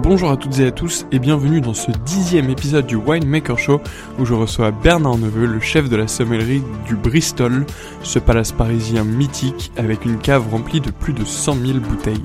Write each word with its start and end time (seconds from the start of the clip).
Bonjour 0.00 0.30
à 0.30 0.36
toutes 0.36 0.60
et 0.60 0.66
à 0.66 0.70
tous 0.70 1.06
et 1.10 1.18
bienvenue 1.18 1.60
dans 1.60 1.74
ce 1.74 1.90
dixième 1.90 2.48
épisode 2.50 2.86
du 2.86 2.94
Winemaker 2.94 3.58
Show 3.58 3.80
où 4.20 4.24
je 4.24 4.32
reçois 4.32 4.70
Bernard 4.70 5.18
Neveu, 5.18 5.44
le 5.44 5.58
chef 5.58 5.88
de 5.88 5.96
la 5.96 6.06
sommellerie 6.06 6.62
du 6.86 6.94
Bristol, 6.94 7.66
ce 8.04 8.20
palace 8.20 8.52
parisien 8.52 9.02
mythique 9.02 9.72
avec 9.76 10.04
une 10.04 10.18
cave 10.18 10.48
remplie 10.48 10.80
de 10.80 10.92
plus 10.92 11.12
de 11.12 11.24
100 11.24 11.66
000 11.66 11.78
bouteilles. 11.80 12.22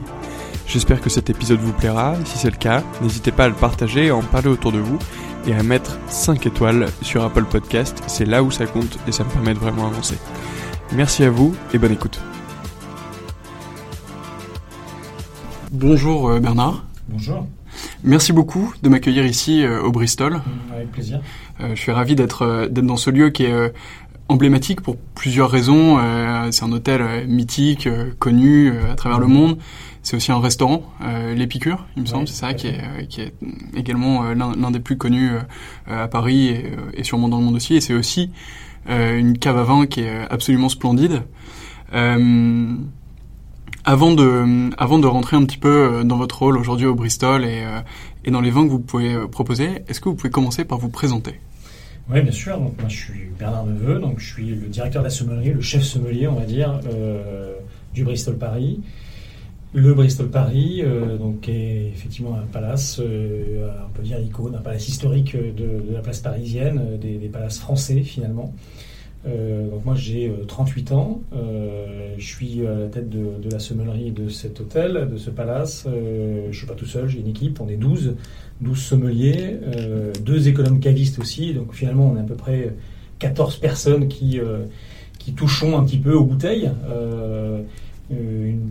J'espère 0.67 1.01
que 1.01 1.09
cet 1.09 1.31
épisode 1.31 1.61
vous 1.61 1.73
plaira, 1.73 2.13
si 2.25 2.38
c'est 2.38 2.51
le 2.51 2.57
cas, 2.57 2.84
n'hésitez 3.01 3.31
pas 3.31 3.45
à 3.45 3.50
le 3.50 3.56
partager, 3.56 4.11
à 4.11 4.16
en 4.16 4.22
parler 4.22 4.50
autour 4.50 4.72
de 4.72 4.78
vous 4.79 5.00
et 5.47 5.55
à 5.55 5.63
mettre 5.63 5.97
5 6.09 6.45
étoiles 6.45 6.85
sur 7.01 7.23
Apple 7.23 7.45
Podcast, 7.45 8.03
c'est 8.05 8.25
là 8.25 8.44
où 8.44 8.51
ça 8.51 8.67
compte 8.67 9.00
et 9.07 9.11
ça 9.11 9.23
me 9.23 9.29
permet 9.29 9.55
de 9.55 9.59
vraiment 9.59 9.88
avancer. 9.88 10.19
Merci 10.94 11.23
à 11.23 11.31
vous 11.31 11.55
et 11.73 11.79
bonne 11.79 11.94
écoute. 11.94 12.22
Bonjour 15.72 16.29
euh, 16.29 16.40
Bernard. 16.40 16.85
Bonjour. 17.09 17.47
Merci 18.04 18.34
beaucoup 18.34 18.74
de 18.82 18.90
m'accueillir 18.90 19.26
ici 19.26 19.64
euh, 19.64 19.82
au 19.82 19.92
Bristol. 19.92 20.34
Mmh, 20.34 20.74
avec 20.74 20.92
plaisir. 20.92 21.22
Euh, 21.62 21.76
je 21.76 21.80
suis 21.80 21.92
ravi 21.92 22.16
d'être 22.16 22.44
euh, 22.44 22.68
d'être 22.68 22.86
dans 22.86 22.98
ce 22.98 23.10
lieu 23.10 23.30
qui 23.30 23.46
est 23.46 23.74
emblématique 24.30 24.82
pour 24.82 24.98
plusieurs 24.98 25.50
raisons. 25.50 26.00
c'est 26.52 26.64
un 26.64 26.72
hôtel 26.72 27.28
mythique, 27.28 27.90
connu 28.20 28.72
à 28.90 28.96
travers 28.96 29.20
le 29.20 29.28
monde. 29.28 29.58
C'est 30.02 30.16
aussi 30.16 30.32
un 30.32 30.40
restaurant, 30.40 30.84
l'Épicure, 31.36 31.86
il 31.98 32.04
me 32.04 32.08
semble, 32.08 32.28
c'est 32.28 32.34
ça, 32.34 32.54
qui 32.54 32.68
est, 32.68 33.08
qui 33.10 33.22
est 33.22 33.34
également 33.76 34.34
l'un 34.34 34.72
des 34.72 34.80
plus 34.80 34.98
connus 34.98 35.32
à 35.88 36.08
Paris 36.08 36.48
et, 36.48 36.72
et, 36.94 37.04
sûrement 37.04 37.28
dans 37.28 37.38
le 37.38 37.44
monde 37.44 37.56
aussi. 37.56 37.76
Et 37.76 37.82
c'est 37.82 37.94
aussi 37.94 38.32
une 38.88 39.38
cave 39.38 39.58
à 39.58 39.64
vin 39.64 39.86
qui 39.86 40.02
est 40.02 40.26
absolument 40.32 40.70
splendide. 40.70 41.24
Avant 43.86 44.14
de, 44.14 44.74
avant 44.78 44.98
de 44.98 45.08
rentrer 45.08 45.36
un 45.36 45.44
petit 45.44 45.58
peu 45.58 45.68
euh, 45.68 46.04
dans 46.06 46.16
votre 46.16 46.40
rôle 46.40 46.58
aujourd'hui 46.58 46.86
au 46.86 46.96
Bristol 46.96 47.44
et, 47.44 47.64
euh, 47.66 48.32
dans 48.32 48.40
les 48.40 48.50
vins 48.50 48.66
que 48.66 48.72
vous 48.72 48.80
pouvez 48.80 49.14
euh, 49.14 49.28
proposer, 49.28 49.84
est-ce 49.90 50.00
que 50.00 50.08
vous 50.08 50.16
pouvez 50.16 50.30
commencer 50.30 50.64
par 50.64 50.78
vous 50.78 50.88
présenter? 50.88 51.42
Oui, 52.10 52.22
bien 52.22 52.32
sûr. 52.32 52.58
Donc, 52.58 52.80
moi, 52.80 52.88
je 52.88 52.96
suis 52.96 53.30
Bernard 53.38 53.66
Neveu, 53.66 54.00
donc 54.00 54.20
je 54.20 54.34
suis 54.34 54.46
le 54.46 54.68
directeur 54.68 55.02
de 55.02 55.08
la 55.08 55.14
sommellerie, 55.14 55.52
le 55.52 55.62
chef 55.62 55.84
sommelier, 55.84 56.28
on 56.28 56.35
va 56.35 56.46
dire, 56.46 56.80
du 57.94 58.03
Bristol 58.03 58.38
Paris. 58.38 58.82
Le 59.74 59.94
Bristol 59.94 60.29
Paris, 60.29 60.84
donc, 61.18 61.47
est 61.47 61.91
effectivement 61.94 62.36
un 62.36 62.46
palace, 62.46 63.00
on 63.00 63.90
peut 63.94 64.03
dire 64.03 64.20
icône, 64.20 64.53
un 64.56 64.62
palace 64.62 64.90
historique 64.90 65.38
de, 65.38 65.94
la 65.94 66.02
place 66.02 66.20
parisienne, 66.20 67.00
des 67.00 67.29
palaces 67.32 67.59
français 67.59 68.02
finalement. 68.02 68.53
Euh, 69.25 69.70
donc 69.70 69.85
moi 69.85 69.96
j'ai 69.96 70.34
38 70.47 70.91
euh, 70.91 70.96
ans, 70.96 71.22
euh, 71.34 72.14
je 72.17 72.25
suis 72.25 72.67
à 72.67 72.73
la 72.73 72.87
tête 72.87 73.09
de, 73.09 73.49
la 73.49 73.59
sommellerie 73.59 74.11
de 74.11 74.28
cet 74.28 74.59
hôtel, 74.59 75.08
de 75.11 75.17
ce 75.17 75.29
palace. 75.29 75.87
Je 75.87 76.55
suis 76.55 76.67
pas 76.67 76.73
tout 76.73 76.85
seul, 76.85 77.08
j'ai 77.08 77.20
une 77.20 77.29
équipe, 77.29 77.61
on 77.61 77.70
est 77.70 77.78
12, 77.78 78.16
12 78.61 78.78
sommeliers, 78.78 79.58
deux 80.22 80.47
économes 80.47 80.79
cavistes 80.79 81.20
aussi. 81.20 81.53
Donc 81.53 81.73
finalement 81.73 82.11
on 82.11 82.17
est 82.17 82.22
à 82.22 82.23
peu 82.23 82.35
près 82.35 82.75
14 83.20 83.58
personnes 83.58 84.08
qui, 84.08 84.40
touchons 85.35 85.78
un 85.78 85.84
petit 85.84 85.99
peu 85.99 86.14
aux 86.14 86.26
bouteilles. 86.26 86.69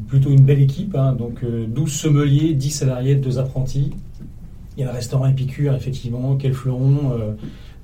Plutôt 0.09 0.31
une 0.31 0.45
belle 0.45 0.61
équipe, 0.61 0.95
hein, 0.95 1.15
donc 1.15 1.45
12 1.45 1.91
sommeliers, 1.91 2.53
10 2.53 2.71
salariés, 2.71 3.15
2 3.15 3.39
apprentis. 3.39 3.93
Il 4.77 4.81
y 4.81 4.85
a 4.85 4.87
le 4.87 4.93
restaurant 4.93 5.27
Épicure, 5.27 5.75
effectivement, 5.75 6.37
quel 6.37 6.53
fleuron 6.53 7.37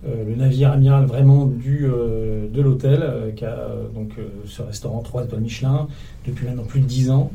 le 0.07 0.35
navire 0.37 0.73
amiral 0.73 1.07
vraiment 1.07 1.47
du, 1.47 1.87
de 1.87 2.63
l'hôtel, 2.63 3.33
qui 3.37 3.45
a 3.45 3.69
donc 3.95 4.13
ce 4.47 4.63
restaurant 4.63 5.03
3 5.03 5.25
étoiles 5.25 5.41
Michelin 5.41 5.89
depuis 6.27 6.47
maintenant 6.47 6.65
plus 6.65 6.81
de 6.81 6.87
10 6.87 7.11
ans. 7.11 7.31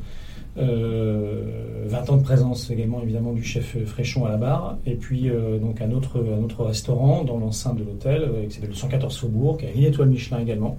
20 0.56 2.10
ans 2.10 2.18
de 2.18 2.24
présence 2.24 2.69
également 2.69 3.01
évidemment 3.01 3.33
du 3.33 3.44
chef 3.44 3.75
Fréchon 3.86 4.25
à 4.25 4.30
la 4.30 4.38
barre 4.38 4.77
et 4.86 4.95
puis 4.95 5.30
donc 5.62 5.81
un 5.81 5.92
autre, 5.92 6.24
un 6.39 6.44
autre 6.44 6.63
restaurant 6.63 7.24
dans 7.24 7.38
l'enceinte 7.38 7.77
de 7.77 7.83
l'hôtel 7.83 8.30
qui 8.48 8.56
s'appelle 8.56 8.69
le 8.69 8.75
114 8.75 9.18
Faubourg 9.18 9.57
qui 9.57 9.65
a 9.65 9.71
une 9.71 9.83
étoile 9.83 10.10
Michelin 10.10 10.39
également 10.39 10.77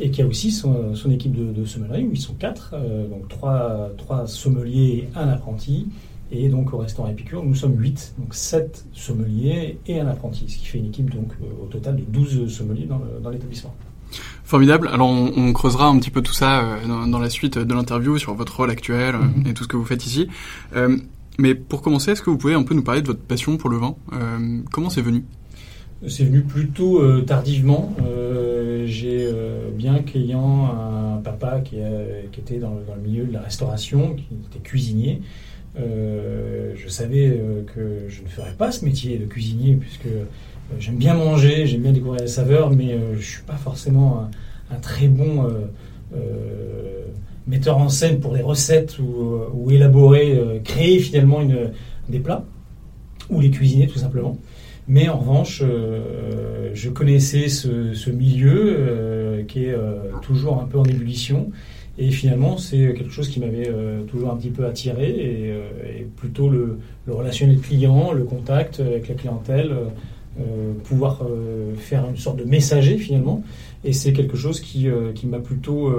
et 0.00 0.10
qui 0.10 0.22
a 0.22 0.26
aussi 0.26 0.50
son, 0.50 0.94
équipe 1.10 1.34
de, 1.34 1.52
de 1.52 1.64
sommellerie 1.64 2.04
où 2.04 2.12
ils 2.12 2.20
sont 2.20 2.34
quatre, 2.34 2.74
euh, 2.74 3.06
donc 3.08 3.28
trois, 3.28 3.90
trois 3.96 4.26
sommeliers 4.26 5.08
et 5.08 5.18
un 5.18 5.28
apprenti. 5.28 5.86
Et 6.32 6.48
donc 6.48 6.72
au 6.72 6.78
restaurant 6.78 7.08
Épicure, 7.08 7.44
nous 7.44 7.54
sommes 7.54 7.78
huit, 7.78 8.14
donc 8.18 8.34
sept 8.34 8.84
sommeliers 8.92 9.78
et 9.86 10.00
un 10.00 10.06
apprenti, 10.08 10.46
ce 10.48 10.58
qui 10.58 10.66
fait 10.66 10.78
une 10.78 10.86
équipe 10.86 11.10
donc 11.10 11.32
euh, 11.40 11.64
au 11.64 11.66
total 11.66 11.96
de 11.96 12.02
12 12.02 12.52
sommeliers 12.52 12.88
dans 13.22 13.30
l'établissement. 13.30 13.74
Formidable. 14.44 14.88
Alors 14.92 15.08
on, 15.08 15.52
creusera 15.52 15.86
un 15.86 15.98
petit 15.98 16.10
peu 16.10 16.22
tout 16.22 16.32
ça 16.32 16.60
euh, 16.60 17.06
dans, 17.06 17.18
la 17.18 17.30
suite 17.30 17.58
de 17.58 17.74
l'interview 17.74 18.18
sur 18.18 18.34
votre 18.34 18.56
rôle 18.56 18.70
actuel 18.70 19.14
mm-hmm. 19.14 19.48
et 19.48 19.54
tout 19.54 19.64
ce 19.64 19.68
que 19.68 19.76
vous 19.76 19.84
faites 19.84 20.06
ici. 20.06 20.28
mais 21.38 21.54
pour 21.54 21.82
commencer, 21.82 22.12
est-ce 22.12 22.22
que 22.22 22.30
vous 22.30 22.38
pouvez 22.38 22.54
un 22.54 22.62
peu 22.62 22.74
nous 22.74 22.84
parler 22.84 23.02
de 23.02 23.06
votre 23.06 23.20
passion 23.20 23.56
pour 23.56 23.70
le 23.70 23.76
vin 23.76 23.94
Comment 24.72 24.90
c'est 24.90 25.02
venu? 25.02 25.24
C'est 26.08 26.24
venu 26.24 26.42
plutôt 26.42 27.22
tardivement 27.22 27.94
j'ai 28.86 29.26
euh, 29.26 29.70
bien 29.72 29.98
qu'ayant 29.98 30.66
un 30.66 31.18
papa 31.18 31.60
qui, 31.60 31.76
euh, 31.78 32.22
était 32.38 32.58
dans 32.58 32.74
le, 32.74 33.02
milieu 33.02 33.24
de 33.24 33.32
la 33.32 33.40
restauration, 33.40 34.14
qui 34.14 34.26
était 34.50 34.60
cuisinier, 34.60 35.20
euh, 35.20 35.55
je 35.76 36.88
savais 36.88 37.40
que 37.74 38.08
je 38.08 38.22
ne 38.22 38.28
ferais 38.28 38.54
pas 38.56 38.72
ce 38.72 38.84
métier 38.84 39.18
de 39.18 39.26
cuisinier 39.26 39.74
puisque 39.74 40.08
j'aime 40.78 40.96
bien 40.96 41.14
manger, 41.14 41.66
j'aime 41.66 41.82
bien 41.82 41.92
découvrir 41.92 42.22
les 42.22 42.28
saveurs, 42.28 42.70
mais 42.70 42.98
je 43.12 43.16
ne 43.16 43.22
suis 43.22 43.42
pas 43.42 43.56
forcément 43.56 44.28
un, 44.70 44.76
très 44.76 45.08
bon 45.08 45.46
metteur 47.46 47.78
en 47.78 47.88
scène 47.88 48.20
pour 48.20 48.34
les 48.34 48.42
recettes 48.42 48.98
ou, 48.98 49.70
élaborer, 49.70 50.60
créer 50.64 50.98
finalement 50.98 51.40
des 52.08 52.20
plats 52.20 52.44
ou 53.28 53.40
les 53.40 53.50
cuisiner 53.50 53.86
tout 53.86 53.98
simplement. 53.98 54.38
Mais 54.88 55.08
en 55.08 55.18
revanche, 55.18 55.62
euh, 55.64 56.70
je 56.72 56.90
connaissais 56.90 57.48
ce, 57.48 58.10
milieu 58.10 58.76
euh, 58.78 59.42
qui 59.44 59.64
est 59.64 59.74
euh, 59.74 60.12
toujours 60.22 60.62
un 60.62 60.66
peu 60.66 60.78
en 60.78 60.84
ébullition. 60.84 61.50
Et 61.98 62.10
finalement, 62.10 62.58
c'est 62.58 62.94
quelque 62.94 63.10
chose 63.10 63.28
qui 63.28 63.40
m'avait 63.40 63.70
toujours 64.08 64.30
un 64.30 64.36
petit 64.36 64.50
peu 64.50 64.66
attiré, 64.66 65.08
et, 65.08 66.06
plutôt 66.16 66.48
le, 66.50 66.78
le, 67.06 67.14
relationnel 67.14 67.58
client, 67.58 68.12
le 68.12 68.24
contact 68.24 68.80
avec 68.80 69.08
la 69.08 69.14
clientèle, 69.14 69.74
pouvoir 70.84 71.22
faire 71.78 72.06
une 72.06 72.18
sorte 72.18 72.36
de 72.36 72.44
messager 72.44 72.98
finalement. 72.98 73.42
Et 73.82 73.94
c'est 73.94 74.12
quelque 74.12 74.36
chose 74.36 74.60
qui, 74.60 74.88
qui 75.14 75.26
m'a 75.26 75.38
plutôt 75.38 75.90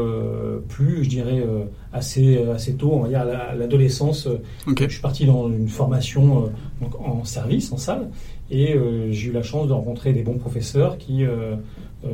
plu, 0.69 1.03
je 1.03 1.09
dirais, 1.09 1.43
assez, 1.91 2.37
assez 2.43 2.75
tôt, 2.75 2.91
on 2.93 2.99
va 2.99 3.07
dire 3.07 3.21
à 3.21 3.55
l'adolescence. 3.55 4.27
Je 4.67 4.87
suis 4.87 5.01
parti 5.01 5.25
dans 5.25 5.49
une 5.49 5.67
formation 5.67 6.51
donc 6.79 6.93
en 7.01 7.25
service, 7.25 7.71
en 7.71 7.77
salle, 7.77 8.09
et 8.49 8.73
euh, 8.73 9.11
j'ai 9.11 9.29
eu 9.29 9.31
la 9.31 9.43
chance 9.43 9.67
de 9.67 9.73
rencontrer 9.73 10.13
des 10.13 10.23
bons 10.23 10.37
professeurs 10.37 10.97
qui 10.97 11.25
euh, 11.25 11.27
euh, 11.27 11.55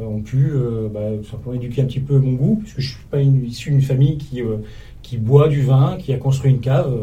ont 0.07 0.21
pu 0.21 0.51
bah, 0.93 1.01
tout 1.21 1.29
simplement 1.29 1.55
éduquer 1.55 1.81
un 1.81 1.85
petit 1.85 1.99
peu 1.99 2.17
mon 2.19 2.33
goût, 2.33 2.59
puisque 2.61 2.79
je 2.79 2.87
ne 2.87 2.95
suis 2.95 3.05
pas 3.09 3.21
issu 3.21 3.71
d'une 3.71 3.81
famille 3.81 4.17
qui, 4.17 4.41
qui 5.01 5.17
boit 5.17 5.47
du 5.47 5.61
vin, 5.61 5.97
qui 5.97 6.13
a 6.13 6.17
construit 6.17 6.51
une 6.51 6.59
cave, 6.59 6.93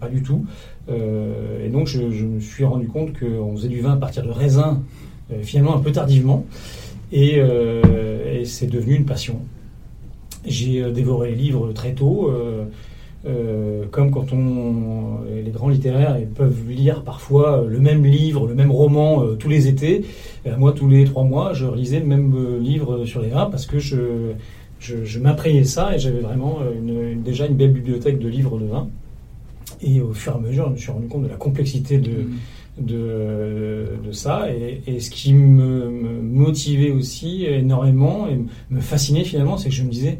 pas 0.00 0.08
du 0.08 0.22
tout. 0.22 0.44
et 0.88 1.68
donc 1.68 1.86
je, 1.86 2.00
me 2.00 2.40
suis 2.40 2.64
rendu 2.64 2.88
compte 2.88 3.18
qu'on 3.18 3.56
faisait 3.56 3.68
du 3.68 3.80
vin 3.80 3.92
à 3.92 3.96
partir 3.96 4.24
de 4.24 4.30
raisins, 4.30 4.82
finalement 5.42 5.76
un 5.76 5.80
peu 5.80 5.92
tardivement, 5.92 6.46
et 7.12 7.40
c'est 8.44 8.70
devenu 8.70 8.94
une 8.94 9.06
passion. 9.06 9.40
J'ai 10.46 10.90
dévoré 10.92 11.30
les 11.30 11.36
livres 11.36 11.72
très 11.72 11.92
tôt. 11.92 12.30
Euh, 13.26 13.84
comme 13.90 14.10
quand 14.10 14.32
on, 14.32 15.18
les 15.44 15.50
grands 15.50 15.68
littéraires 15.68 16.16
peuvent 16.34 16.70
lire 16.70 17.02
parfois 17.02 17.64
le 17.68 17.78
même 17.78 18.04
livre, 18.06 18.46
le 18.46 18.54
même 18.54 18.70
roman 18.70 19.22
euh, 19.22 19.34
tous 19.34 19.50
les 19.50 19.68
étés. 19.68 20.06
moi, 20.56 20.72
tous 20.72 20.88
les 20.88 21.04
trois 21.04 21.24
mois, 21.24 21.52
je 21.52 21.66
lisais 21.66 22.00
le 22.00 22.06
même 22.06 22.34
euh, 22.34 22.58
livre 22.58 23.04
sur 23.04 23.20
les 23.20 23.28
vins 23.28 23.44
parce 23.44 23.66
que 23.66 23.78
je, 23.78 24.32
je, 24.78 25.04
je 25.04 25.64
ça 25.64 25.94
et 25.94 25.98
j'avais 25.98 26.20
vraiment 26.20 26.60
une, 26.74 27.22
déjà 27.22 27.46
une 27.46 27.56
belle 27.56 27.72
bibliothèque 27.72 28.18
de 28.18 28.28
livres 28.28 28.58
de 28.58 28.64
vin. 28.64 28.88
Et 29.82 30.00
au 30.00 30.14
fur 30.14 30.32
et 30.32 30.36
à 30.36 30.38
mesure, 30.38 30.68
je 30.68 30.72
me 30.72 30.76
suis 30.78 30.90
rendu 30.90 31.06
compte 31.06 31.24
de 31.24 31.28
la 31.28 31.36
complexité 31.36 31.98
de, 31.98 32.10
mmh. 32.10 32.86
de, 32.86 33.86
de, 34.02 34.12
ça. 34.12 34.48
Et, 34.50 34.80
et, 34.86 35.00
ce 35.00 35.10
qui 35.10 35.34
me, 35.34 35.90
me, 35.90 36.22
motivait 36.22 36.90
aussi 36.90 37.44
énormément 37.44 38.28
et 38.28 38.38
me 38.70 38.80
fascinait 38.80 39.24
finalement, 39.24 39.58
c'est 39.58 39.68
que 39.68 39.74
je 39.74 39.82
me 39.82 39.90
disais, 39.90 40.18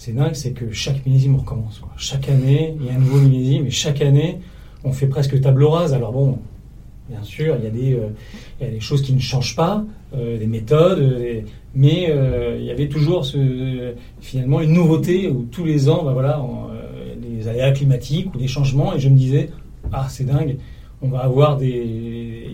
c'est 0.00 0.12
dingue, 0.12 0.34
c'est 0.34 0.52
que 0.52 0.72
chaque 0.72 1.04
millésime 1.04 1.36
recommence. 1.36 1.82
Chaque 1.98 2.30
année, 2.30 2.74
il 2.80 2.86
y 2.86 2.88
a 2.88 2.94
un 2.94 2.98
nouveau 2.98 3.18
millésime, 3.18 3.66
et 3.66 3.70
chaque 3.70 4.00
année, 4.00 4.38
on 4.82 4.92
fait 4.92 5.06
presque 5.06 5.38
table 5.42 5.62
rase. 5.62 5.92
Alors 5.92 6.10
bon, 6.10 6.38
bien 7.10 7.22
sûr, 7.22 7.54
il 7.58 7.64
y 7.64 7.66
a 7.66 7.70
des, 7.70 7.92
euh, 7.92 8.08
il 8.58 8.66
y 8.66 8.70
a 8.70 8.72
des 8.72 8.80
choses 8.80 9.02
qui 9.02 9.12
ne 9.12 9.20
changent 9.20 9.54
pas, 9.54 9.84
euh, 10.14 10.38
des 10.38 10.46
méthodes, 10.46 11.00
euh, 11.00 11.42
mais 11.74 12.10
il 12.58 12.64
y 12.64 12.70
avait 12.70 12.88
toujours 12.88 13.26
ce, 13.26 13.92
finalement 14.22 14.62
une 14.62 14.72
nouveauté 14.72 15.28
où 15.28 15.46
tous 15.52 15.66
les 15.66 15.90
ans, 15.90 16.02
ben 16.02 16.14
voilà, 16.14 16.42
des 17.20 17.46
aléas 17.46 17.72
climatiques 17.72 18.34
ou 18.34 18.38
des 18.38 18.48
changements, 18.48 18.94
et 18.94 19.00
je 19.00 19.10
me 19.10 19.18
disais, 19.18 19.50
ah 19.92 20.06
c'est 20.08 20.24
dingue, 20.24 20.56
on 21.02 21.08
va 21.08 21.18
avoir 21.18 21.58
des, 21.58 22.46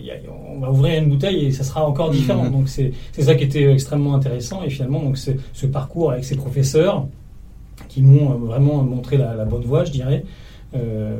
on 0.53 0.59
va 0.59 0.69
ouvrir 0.69 1.01
une 1.01 1.09
bouteille 1.09 1.45
et 1.45 1.51
ça 1.51 1.63
sera 1.63 1.87
encore 1.87 2.09
différent. 2.09 2.43
Mmh. 2.43 2.51
Donc 2.51 2.67
c'est 2.67 2.91
ça 3.17 3.35
qui 3.35 3.45
était 3.45 3.71
extrêmement 3.71 4.15
intéressant, 4.15 4.63
et 4.65 4.69
finalement 4.69 5.01
donc 5.01 5.17
ce 5.17 5.65
parcours 5.65 6.11
avec 6.11 6.25
ces 6.25 6.35
professeurs 6.35 7.07
qui 7.97 8.03
m'ont 8.03 8.31
euh, 8.31 8.35
vraiment 8.35 8.83
montré 8.83 9.17
la, 9.17 9.43
bonne 9.45 9.63
voie, 9.63 9.83
je 9.83 9.91
dirais. 9.91 10.23
Euh, 10.75 11.19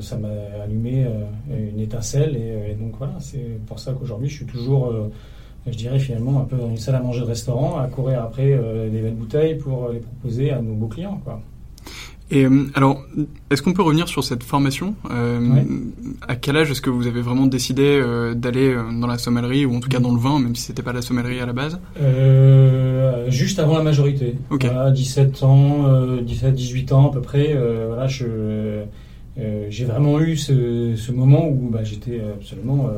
ça 0.00 0.16
m'a 0.16 0.28
allumé 0.64 1.04
euh, 1.04 1.70
une 1.72 1.78
étincelle 1.78 2.36
et, 2.36 2.74
donc 2.74 2.94
voilà, 2.98 3.14
c'est 3.20 3.64
pour 3.66 3.78
ça 3.78 3.92
qu'aujourd'hui 3.92 4.28
je 4.28 4.36
suis 4.36 4.46
toujours, 4.46 4.92
je 5.66 5.76
dirais 5.76 5.98
finalement 6.00 6.40
un 6.40 6.44
peu 6.44 6.56
dans 6.56 6.70
une 6.70 6.78
salle 6.78 6.96
à 6.96 7.00
manger 7.00 7.20
de 7.20 7.26
restaurant, 7.26 7.78
à 7.78 7.86
courir 7.86 8.22
après 8.24 8.58
des 8.90 9.00
belles 9.00 9.14
bouteilles 9.14 9.56
pour 9.56 9.90
les 9.90 10.00
proposer 10.00 10.50
à 10.50 10.60
nos 10.60 10.74
beaux 10.74 10.88
clients. 10.88 11.20
Quoi. 11.22 11.40
Et 12.30 12.44
euh, 12.44 12.66
alors, 12.74 13.04
est-ce 13.50 13.62
qu'on 13.62 13.72
peut 13.72 13.82
revenir 13.82 14.08
sur 14.08 14.22
cette 14.22 14.42
formation 14.42 14.94
euh, 15.10 15.62
À 16.26 16.36
quel 16.36 16.56
âge 16.56 16.70
est-ce 16.70 16.82
que 16.82 16.90
vous 16.90 17.06
avez 17.06 17.22
vraiment 17.22 17.46
décidé 17.46 17.82
euh, 17.84 18.34
d'aller 18.34 18.74
dans 19.00 19.06
la 19.06 19.16
sommellerie 19.16 19.64
ou 19.64 19.74
en 19.74 19.80
tout 19.80 19.88
cas 19.88 19.98
dans 19.98 20.12
le 20.12 20.20
vin, 20.20 20.38
même 20.38 20.54
si 20.54 20.62
c'était 20.62 20.82
pas 20.82 20.92
la 20.92 21.00
sommellerie 21.00 21.40
à 21.40 21.46
la 21.46 21.54
base? 21.54 21.78
Juste 23.28 23.58
avant 23.58 23.78
la 23.78 23.82
majorité. 23.82 24.34
Voilà, 24.50 24.90
17 24.90 25.42
ans, 25.42 26.16
17, 26.22 26.54
18 26.54 26.92
ans 26.92 27.08
à 27.08 27.12
peu 27.12 27.20
près. 27.20 27.56
voilà, 27.86 28.06
je 28.06 28.84
j'ai 29.70 29.84
vraiment 29.84 30.18
eu 30.20 30.36
ce, 30.36 30.94
ce 30.96 31.12
moment 31.12 31.48
où 31.48 31.70
bah, 31.70 31.84
j'étais 31.84 32.20
absolument, 32.34 32.90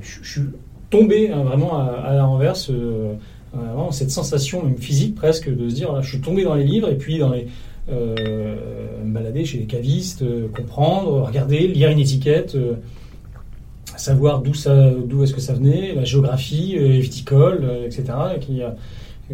je, 0.00 0.28
suis 0.28 0.42
tombé 0.90 1.30
hein, 1.30 1.42
vraiment 1.42 1.78
à, 1.78 1.86
à 1.86 2.14
la 2.14 2.24
renverse. 2.24 2.70
Vraiment, 3.54 3.90
cette 3.90 4.10
sensation 4.10 4.62
même 4.62 4.76
physique 4.76 5.14
presque 5.14 5.48
de 5.48 5.70
se 5.70 5.74
dire 5.74 6.02
je 6.02 6.08
suis 6.10 6.20
tombé 6.20 6.44
dans 6.44 6.54
les 6.54 6.64
livres 6.64 6.90
et 6.90 6.96
puis 6.96 7.18
dans 7.18 7.30
les 7.30 7.46
me 7.88 9.12
balader 9.12 9.44
chez 9.44 9.58
les 9.58 9.66
cavistes, 9.66 10.22
euh, 10.22 10.48
comprendre, 10.48 11.22
regarder, 11.22 11.68
lire 11.68 11.90
une 11.90 11.98
étiquette, 11.98 12.54
euh, 12.54 12.74
savoir 13.96 14.40
d'où 14.40 14.54
ça, 14.54 14.90
d'où 14.90 15.22
est-ce 15.22 15.32
que 15.32 15.40
ça 15.40 15.54
venait, 15.54 15.94
la 15.94 16.04
géographie 16.04 16.76
viticole, 17.00 17.66
etc. 17.86 18.04
Qui, 18.40 18.60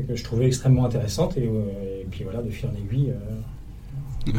que 0.06 0.14
je 0.14 0.24
trouvais 0.24 0.46
extrêmement 0.46 0.84
intéressante 0.84 1.36
et, 1.36 1.50
puis 2.10 2.22
voilà, 2.22 2.42
de 2.42 2.50
fil 2.50 2.68
en 2.68 2.74
aiguille, 2.74 3.12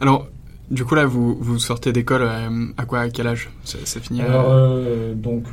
Alors, 0.00 0.26
du 0.72 0.84
coup, 0.84 0.96
là, 0.96 1.06
vous, 1.06 1.36
vous 1.36 1.58
sortez 1.60 1.92
d'école 1.92 2.28
à 2.76 2.84
quoi, 2.84 3.00
à 3.00 3.10
quel 3.10 3.28
âge 3.28 3.48
ça, 3.62 4.00
finit 4.00 4.22
Alors, 4.22 4.68
donc, 5.14 5.44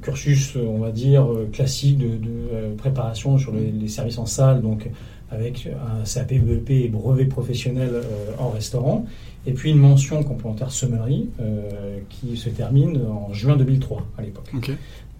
cursus, 0.00 0.56
on 0.56 0.78
va 0.78 0.90
dire, 0.90 1.28
classique 1.52 1.98
de, 1.98 2.74
préparation 2.78 3.36
sur 3.36 3.52
les, 3.52 3.70
les, 3.70 3.88
services 3.88 4.18
en 4.18 4.26
salle, 4.26 4.62
donc 4.62 4.88
avec 5.30 5.68
un 5.68 6.04
CAP, 6.04 6.34
BEP 6.34 6.70
et 6.70 6.88
brevet 6.88 7.26
professionnel 7.26 7.90
euh, 7.92 8.32
en 8.38 8.50
restaurant, 8.50 9.06
et 9.46 9.52
puis 9.52 9.70
une 9.70 9.78
mention 9.78 10.22
complémentaire 10.22 10.70
sommellerie 10.70 11.28
euh, 11.40 11.98
qui 12.08 12.36
se 12.36 12.48
termine 12.48 13.00
en 13.06 13.32
juin 13.32 13.56
2003 13.56 14.06
à 14.16 14.22
l'époque. 14.22 14.50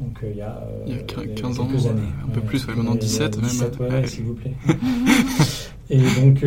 Donc 0.00 0.18
euh, 0.22 0.30
il 0.30 0.36
y 0.36 0.42
a, 0.42 0.66
il 0.86 0.94
y 0.94 0.98
a 0.98 1.02
15 1.02 1.60
ans, 1.60 1.68
années. 1.68 2.02
un 2.24 2.28
peu 2.28 2.40
plus, 2.40 2.66
maintenant 2.68 2.94
17, 2.94 3.40
17 3.40 3.80
même. 3.80 4.06
s'il 4.06 4.24
vous 4.24 4.34
plaît. 4.34 4.54
et, 5.90 5.98
donc, 5.98 6.44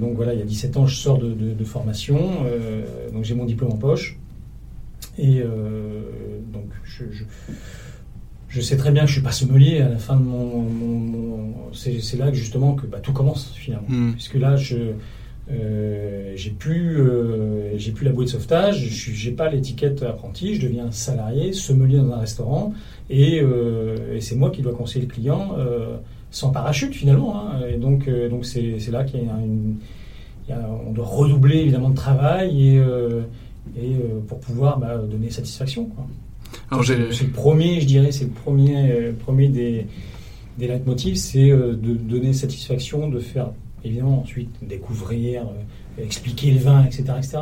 donc 0.00 0.16
voilà, 0.16 0.32
il 0.32 0.40
y 0.40 0.42
a 0.42 0.46
17 0.46 0.76
ans, 0.78 0.86
je 0.86 0.96
sors 0.96 1.18
de, 1.18 1.32
de, 1.32 1.64
formation, 1.64 2.44
donc 3.12 3.24
j'ai 3.24 3.34
mon 3.34 3.44
diplôme 3.44 3.72
en 3.72 3.76
poche, 3.76 4.18
et 5.18 5.42
donc 6.52 6.70
je, 6.84 7.04
je 7.12 7.24
je 8.54 8.60
sais 8.60 8.76
très 8.76 8.92
bien 8.92 9.02
que 9.02 9.08
je 9.08 9.14
suis 9.14 9.22
pas 9.22 9.32
sommelier 9.32 9.80
à 9.80 9.88
la 9.88 9.98
fin 9.98 10.16
de 10.16 10.22
mon, 10.22 10.64
c'est 11.72 12.16
là 12.16 12.30
que 12.30 12.36
justement 12.36 12.74
que 12.74 12.86
bah, 12.86 13.00
tout 13.02 13.12
commence 13.12 13.52
finalement, 13.54 13.88
hmm. 13.88 14.12
puisque 14.12 14.34
là 14.34 14.56
je 14.56 14.76
j'ai 16.36 16.50
plus, 16.50 16.98
j'ai 17.76 17.92
plus 17.92 18.06
la 18.06 18.12
bouée 18.12 18.24
de 18.24 18.30
sauvetage, 18.30 18.78
j'ai 18.78 19.32
pas 19.32 19.50
l'étiquette 19.50 20.02
apprenti, 20.02 20.54
je 20.54 20.66
deviens 20.66 20.90
salarié, 20.90 21.52
sommelier 21.52 21.98
dans 21.98 22.12
un 22.12 22.20
restaurant, 22.20 22.72
et, 23.10 23.42
et 24.14 24.20
c'est 24.20 24.36
moi 24.36 24.50
qui 24.50 24.62
dois 24.62 24.72
conseiller 24.72 25.04
le 25.04 25.12
client 25.12 25.54
sans 26.30 26.50
parachute 26.50 26.94
finalement. 26.94 27.36
Hein. 27.36 27.60
Et 27.68 27.76
donc, 27.76 28.08
donc 28.30 28.46
c'est, 28.46 28.78
là 28.90 29.04
qu'il 29.04 29.20
y 29.20 30.52
a 30.52 30.70
on 30.86 30.92
doit 30.92 31.06
redoubler 31.06 31.58
évidemment 31.58 31.90
de 31.90 31.96
travail 31.96 32.76
et, 32.76 32.82
et 33.76 33.96
pour 34.26 34.40
pouvoir 34.40 34.78
bah, 34.78 34.96
donner 34.96 35.28
satisfaction. 35.30 35.86
Quoi. 35.86 36.06
C'est 36.82 37.24
le 37.24 37.30
premier, 37.30 37.80
je 37.80 37.86
dirais, 37.86 38.12
c'est 38.12 38.24
le 38.24 38.30
premier, 38.30 38.90
euh, 38.90 39.12
premier 39.12 39.48
des, 39.48 39.86
des 40.58 40.66
leitmotivs, 40.68 41.16
c'est 41.16 41.50
euh, 41.50 41.74
de 41.74 41.94
donner 41.94 42.32
satisfaction, 42.32 43.08
de 43.08 43.20
faire 43.20 43.50
évidemment 43.84 44.20
ensuite 44.20 44.50
découvrir, 44.62 45.42
euh, 45.42 46.02
expliquer 46.04 46.50
le 46.52 46.58
vin, 46.58 46.84
etc., 46.84 47.04
etc. 47.18 47.38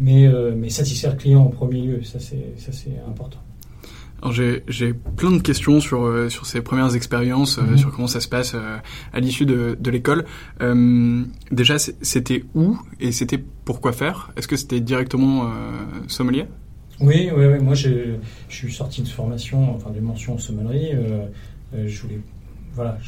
Mais, 0.00 0.28
mais 0.54 0.68
satisfaire 0.68 1.10
le 1.10 1.16
client 1.16 1.40
en 1.40 1.48
premier 1.48 1.80
lieu, 1.80 2.02
ça 2.04 2.20
c'est 2.20 3.00
important. 3.08 3.40
Alors 4.22 4.32
j'ai, 4.32 4.62
j'ai 4.68 4.92
plein 4.92 5.32
de 5.32 5.40
questions 5.40 5.80
sur 5.80 6.30
sur 6.30 6.46
ces 6.46 6.60
premières 6.60 6.94
expériences, 6.94 7.58
mhm. 7.58 7.76
sur 7.76 7.92
comment 7.92 8.06
ça 8.06 8.20
se 8.20 8.28
passe 8.28 8.54
à 8.54 9.18
l'issue 9.18 9.44
de, 9.44 9.76
de 9.80 9.90
l'école. 9.90 10.24
déjà, 11.50 11.78
c'était 11.78 12.44
où 12.54 12.78
et 13.00 13.10
c'était 13.10 13.42
pourquoi 13.64 13.90
faire? 13.90 14.30
Est-ce 14.36 14.46
que 14.46 14.54
c'était 14.56 14.78
directement 14.78 15.50
sommelier? 16.06 16.46
Oui, 17.00 17.30
oui, 17.34 17.46
oui. 17.46 17.58
moi 17.60 17.74
je, 17.74 17.88
je 18.48 18.54
suis 18.54 18.72
sorti 18.72 19.02
de 19.02 19.08
formation, 19.08 19.74
enfin 19.74 19.90
de 19.90 20.00
mention 20.00 20.34
en 20.34 20.38
sommellerie. 20.38 20.90
Euh, 20.94 21.26
euh, 21.74 21.84
je 21.86 22.02
voulais. 22.02 22.20
Voilà, 22.74 22.98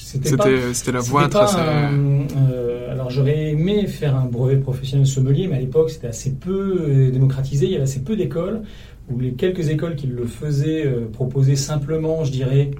c'était 0.00 0.30
C'était 0.72 0.92
la 0.92 1.00
voie 1.00 1.28
tracée. 1.28 1.58
Euh, 1.58 2.90
alors 2.90 3.10
j'aurais 3.10 3.50
aimé 3.50 3.86
faire 3.86 4.16
un 4.16 4.24
brevet 4.24 4.56
professionnel 4.56 5.06
sommelier, 5.06 5.48
mais 5.48 5.56
à 5.56 5.60
l'époque 5.60 5.90
c'était 5.90 6.06
assez 6.06 6.32
peu 6.32 7.10
démocratisé, 7.12 7.66
il 7.66 7.72
y 7.72 7.74
avait 7.74 7.84
assez 7.84 8.00
peu 8.00 8.16
d'écoles, 8.16 8.62
où 9.10 9.18
les 9.18 9.32
quelques 9.32 9.68
écoles 9.68 9.96
qui 9.96 10.06
le 10.06 10.24
faisaient 10.24 10.90
proposaient 11.12 11.56
simplement, 11.56 12.24
je 12.24 12.32
dirais, 12.32 12.70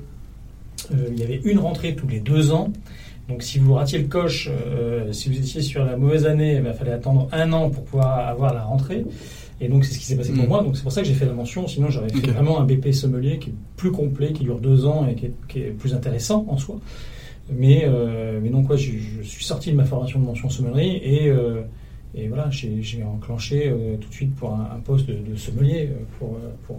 il 0.91 1.19
y 1.19 1.23
avait 1.23 1.41
une 1.45 1.59
rentrée 1.59 1.95
tous 1.95 2.09
les 2.09 2.21
deux 2.21 2.51
ans. 2.53 2.73
Donc 3.29 3.43
si 3.43 3.59
vous 3.59 3.75
ratiez 3.75 3.99
le 3.99 4.09
coche, 4.09 4.49
si 5.11 5.29
vous 5.29 5.37
étiez 5.37 5.61
sur 5.61 5.85
la 5.85 5.99
mauvaise 5.99 6.25
année, 6.25 6.63
il 6.65 6.73
fallait 6.73 6.93
attendre 6.93 7.29
un 7.33 7.53
an 7.53 7.69
pour 7.69 7.85
pouvoir 7.85 8.27
avoir 8.27 8.55
la 8.55 8.63
rentrée. 8.63 9.05
Et 9.61 9.69
donc 9.69 9.85
c'est 9.85 9.95
ce 9.95 9.99
qui 9.99 10.05
s'est 10.05 10.17
passé 10.17 10.33
pour 10.33 10.45
mm. 10.45 10.49
moi. 10.49 10.63
Donc 10.63 10.77
c'est 10.77 10.83
pour 10.83 10.93
ça 10.93 11.03
que 11.03 11.07
j'ai 11.07 11.15
fait 11.15 11.27
la 11.27 11.33
mention. 11.33 11.67
Sinon 11.67 11.91
j'aurais 11.91 12.09
fait 12.09 12.31
vraiment 12.31 12.61
un 12.61 12.65
BP 12.65 12.93
sommelier 12.93 13.39
qui 13.39 13.51
est 13.51 13.55
plus 13.77 13.91
complet, 13.91 14.33
qui 14.33 14.45
dure 14.45 14.61
deux 14.61 14.87
ans 14.87 15.07
et 15.09 15.15
qui 15.15 15.59
est, 15.59 15.71
plus 15.71 15.95
intéressant 15.95 16.47
en 16.49 16.57
soi. 16.57 16.81
Mais 17.51 17.85
euh, 17.85 18.41
mais 18.43 18.51
donc 18.51 18.71
je, 18.77 18.93
suis 19.23 19.45
sorti 19.45 19.71
de 19.71 19.77
ma 19.77 19.85
formation 19.85 20.21
de 20.21 20.25
mention 20.25 20.51
sommellerie 20.51 21.01
et 21.03 21.29
euh, 21.29 21.63
et 22.15 22.29
voilà 22.29 22.51
j'ai 22.51 23.03
enclenché 23.03 23.69
euh, 23.69 23.97
tout 23.97 24.09
de 24.09 24.15
suite 24.15 24.35
pour 24.35 24.53
un, 24.53 24.81
poste 24.85 25.09
de, 25.09 25.37
sommelier 25.37 25.91
pour 26.19 26.39
pour 26.67 26.79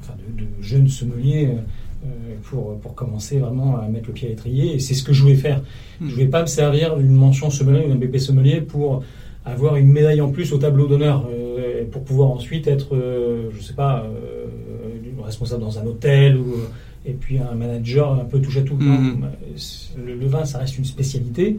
enfin 0.00 0.14
de, 0.16 0.44
de 0.44 0.48
jeune 0.60 0.88
sommelier. 0.88 1.50
pour, 2.44 2.78
pour 2.78 2.94
commencer 2.94 3.40
vraiment 3.40 3.76
à 3.76 3.88
mettre 3.88 4.06
le 4.06 4.12
pied 4.12 4.28
à 4.28 4.30
l'étrier. 4.30 4.76
Et 4.76 4.78
c'est 4.78 4.94
ce 4.94 5.02
que 5.02 5.12
je 5.12 5.20
voulais 5.20 5.34
faire. 5.34 5.60
Je 6.00 6.06
ne 6.06 6.10
voulais 6.12 6.28
pas 6.28 6.42
me 6.42 6.46
servir 6.46 6.96
d'une 6.96 7.16
mention 7.16 7.50
sommelier 7.50 7.84
ou 7.84 7.88
d'un 7.88 7.96
BP 7.96 8.18
sommelier 8.18 8.60
pour 8.60 9.02
avoir 9.44 9.74
une 9.74 9.88
médaille 9.88 10.20
en 10.20 10.30
plus 10.30 10.52
au 10.52 10.58
tableau 10.58 10.86
d'honneur 10.86 11.26
pour 11.84 12.02
pouvoir 12.04 12.30
ensuite 12.30 12.66
être, 12.66 12.94
euh, 12.94 13.50
je 13.54 13.62
sais 13.62 13.74
pas, 13.74 14.04
euh, 14.04 14.46
responsable 15.22 15.62
dans 15.62 15.78
un 15.78 15.86
hôtel 15.86 16.36
ou 16.36 16.54
et 17.04 17.12
puis 17.12 17.38
un 17.38 17.54
manager 17.54 18.12
un 18.12 18.24
peu 18.24 18.40
touche 18.40 18.58
à 18.58 18.62
tout. 18.62 18.76
Mhm. 18.76 19.28
Le, 20.04 20.26
vin, 20.26 20.44
ça 20.44 20.58
reste 20.58 20.78
une 20.78 20.84
spécialité. 20.84 21.58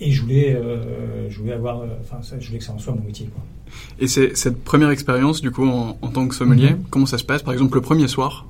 Et 0.00 0.10
je 0.10 0.22
voulais, 0.22 0.54
euh, 0.54 1.30
je 1.30 1.38
voulais 1.38 1.52
avoir, 1.52 1.82
enfin, 2.00 2.18
je 2.38 2.46
voulais 2.46 2.58
que 2.58 2.64
ça 2.64 2.72
en 2.72 2.78
soit 2.78 2.94
mon 2.94 3.04
métier. 3.04 3.28
Quoi. 3.32 3.42
Et 4.00 4.08
c'est 4.08 4.36
cette 4.36 4.62
première 4.64 4.90
expérience, 4.90 5.40
du 5.40 5.50
coup, 5.50 5.66
en, 5.66 5.94
tant 6.08 6.26
que 6.26 6.34
sommelier, 6.34 6.70
mhm. 6.70 6.84
comment 6.90 7.06
ça 7.06 7.18
se 7.18 7.24
passe? 7.24 7.42
Par 7.42 7.52
exemple, 7.52 7.76
le 7.76 7.82
premier 7.82 8.08
soir, 8.08 8.46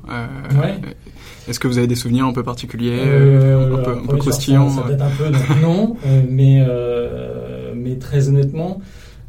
est-ce 1.47 1.61
que 1.61 1.69
vous 1.69 1.79
avez 1.79 1.87
des 1.87 1.97
souvenirs 1.97 2.25
un 2.25 2.33
peu 2.33 2.43
particuliers, 2.43 3.01
un 3.03 3.77
peu, 3.77 4.03
peu 4.09 4.17
croustillants 4.17 4.75
peu, 5.19 5.61
non, 5.61 5.97
mais, 6.31 6.65
mais 7.75 7.97
très 7.97 8.29
honnêtement, 8.29 8.81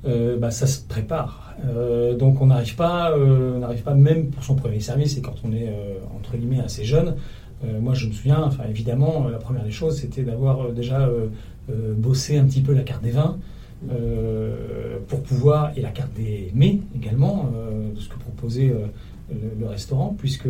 euh, 0.06 0.38
bah, 0.38 0.52
ça 0.52 0.68
se 0.68 0.82
prépare. 0.82 1.56
Euh, 1.66 2.16
donc 2.16 2.42
on 2.42 2.48
n'arrive 2.48 2.76
pas, 2.76 3.12
euh, 3.12 3.58
n'arrive 3.58 3.84
pas 3.84 3.94
même 3.94 4.28
pour 4.28 4.44
son 4.44 4.56
premier 4.56 4.82
service. 4.82 5.18
Et 5.18 5.22
quand 5.22 5.36
on 5.46 5.54
est 5.54 5.70
entre 6.16 6.36
guillemets 6.38 6.60
assez 6.60 6.84
jeune, 6.84 7.16
moi 7.80 7.94
je 7.94 8.08
me 8.08 8.12
souviens, 8.12 8.44
enfin 8.44 8.66
évidemment, 8.70 9.30
la 9.30 9.38
première 9.38 9.64
des 9.64 9.72
choses, 9.72 9.98
c'était 9.98 10.24
d'avoir 10.24 10.74
déjà 10.74 11.10
bossé 11.70 12.38
un 12.38 12.44
petit 12.44 12.60
peu 12.60 12.74
la 12.74 12.84
carte 12.84 13.02
des 13.02 13.12
vins. 13.12 13.38
pour 15.08 15.24
pouvoir, 15.24 15.72
et 15.78 15.82
la 15.82 15.92
carte 15.92 16.14
des 16.14 16.52
mets 16.54 16.80
également, 16.94 17.50
de 17.96 18.00
ce 18.02 18.10
que 18.10 18.20
proposait 18.20 18.74
le, 19.32 19.66
restaurant, 19.66 20.14
puisque 20.18 20.50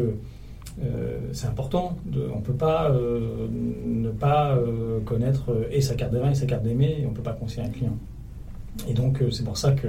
c'est 1.33 1.45
important. 1.45 1.95
On 2.33 2.39
ne 2.39 2.41
peut 2.41 2.53
pas 2.53 2.91
ne 2.91 4.10
pas 4.10 4.57
connaître 5.05 5.55
et 5.72 5.81
sa 5.81 5.93
carte 5.93 6.13
des 6.13 6.19
vins 6.19 6.31
et 6.31 6.36
sa 6.36 6.48
carte 6.48 6.63
des 6.63 6.74
mets, 6.74 7.01
et 7.01 7.05
on 7.05 7.12
ne 7.12 7.15
peut 7.15 7.22
pas 7.22 7.33
conseiller 7.33 7.67
un 7.67 7.69
client. 7.69 7.98
Et 8.87 8.93
donc, 8.93 9.21
euh, 9.21 9.31
c'est 9.31 9.43
pour 9.43 9.57
ça 9.57 9.71
que 9.71 9.87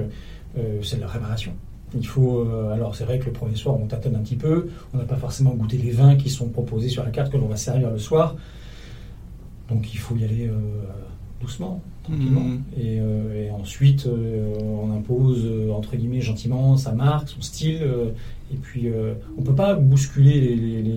euh, 0.57 0.81
c'est 0.81 0.97
de 0.97 1.01
la 1.01 1.07
réparation. 1.07 1.53
Il 1.93 2.05
faut, 2.05 2.39
euh, 2.39 2.73
alors 2.73 2.95
c'est 2.95 3.05
vrai 3.05 3.19
que 3.19 3.25
le 3.25 3.31
premier 3.31 3.55
soir 3.55 3.75
on 3.79 3.85
tâtonne 3.85 4.15
un 4.15 4.19
petit 4.19 4.35
peu, 4.35 4.69
on 4.93 4.97
n'a 4.97 5.05
pas 5.05 5.15
forcément 5.15 5.51
goûté 5.51 5.77
les 5.77 5.91
vins 5.91 6.15
qui 6.15 6.29
sont 6.29 6.49
proposés 6.49 6.89
sur 6.89 7.03
la 7.03 7.11
carte 7.11 7.31
que 7.31 7.37
l'on 7.37 7.47
va 7.47 7.55
servir 7.55 7.89
le 7.89 7.99
soir, 7.99 8.35
donc 9.69 9.93
il 9.93 9.97
faut 9.97 10.15
y 10.17 10.23
aller 10.25 10.49
doucement, 11.39 11.81
tranquillement, 12.03 12.41
mmh. 12.41 12.63
et, 12.77 13.49
ensuite 13.51 14.09
on 14.61 14.91
impose 14.91 15.47
entre 15.71 15.95
guillemets 15.95 16.21
gentiment 16.21 16.75
sa 16.75 16.91
marque, 16.91 17.29
son 17.29 17.41
style, 17.41 17.87
et 18.51 18.57
puis 18.57 18.89
on 19.37 19.41
peut 19.43 19.55
pas 19.55 19.75
bousculer 19.75 20.55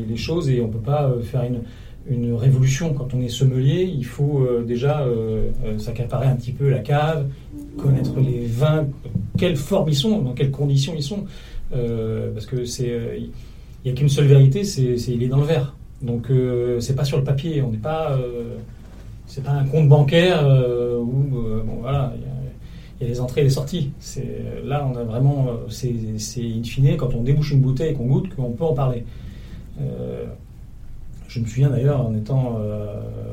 les, 0.08 0.16
choses 0.16 0.48
et 0.48 0.60
on 0.62 0.68
peut 0.68 0.78
pas 0.78 1.12
faire 1.22 1.44
une, 1.44 1.60
une 2.08 2.34
révolution. 2.34 2.94
Quand 2.94 3.14
on 3.14 3.20
est 3.20 3.28
sommelier, 3.28 3.82
il 3.82 4.04
faut 4.04 4.46
déjà 4.66 5.06
s'accaparer 5.78 6.26
un 6.26 6.36
petit 6.36 6.52
peu 6.52 6.68
la 6.68 6.78
cave, 6.78 7.26
connaître 7.76 8.18
les 8.20 8.46
vins, 8.46 8.86
quelle 9.36 9.56
forme 9.56 9.88
ils 9.88 9.96
sont, 9.96 10.20
dans 10.20 10.32
quelles 10.32 10.50
conditions 10.50 10.94
ils 10.96 11.02
sont. 11.02 11.24
Euh, 11.74 12.32
parce 12.32 12.46
que 12.46 12.64
c'est, 12.64 12.84
il 12.84 12.90
euh, 12.90 13.18
n'y 13.84 13.90
a 13.90 13.94
qu'une 13.94 14.08
seule 14.08 14.26
vérité, 14.26 14.64
c'est, 14.64 14.94
il 14.94 15.22
est 15.22 15.28
dans 15.28 15.40
le 15.40 15.46
verre. 15.46 15.74
Donc 16.02 16.30
euh, 16.30 16.80
c'est 16.80 16.94
pas 16.94 17.04
sur 17.04 17.18
le 17.18 17.24
papier, 17.24 17.60
on 17.62 17.70
n'est 17.70 17.78
pas, 17.78 18.18
c'est 19.26 19.42
pas 19.42 19.52
un 19.52 19.64
compte 19.64 19.88
bancaire 19.88 20.46
où 21.00 21.06
bon 21.06 21.78
voilà, 21.80 22.14
il 23.00 23.06
y, 23.06 23.10
a 23.10 23.12
les 23.12 23.20
entrées 23.20 23.40
et 23.40 23.44
les 23.44 23.50
sorties. 23.50 23.90
Là 24.64 24.88
on 24.90 24.96
a 24.96 25.02
vraiment, 25.02 25.48
c'est, 25.68 25.94
c'est 26.18 26.42
in 26.42 26.62
fine 26.62 26.96
quand 26.96 27.14
on 27.14 27.22
débouche 27.22 27.52
une 27.52 27.60
bouteille 27.60 27.90
et 27.90 27.94
qu'on 27.94 28.06
goûte 28.06 28.34
qu'on 28.34 28.52
peut 28.52 28.64
en 28.64 28.74
parler. 28.74 29.04
Je 31.28 31.40
me 31.40 31.46
souviens 31.46 31.68
d'ailleurs 31.70 32.00
en 32.00 32.14
étant 32.14 32.58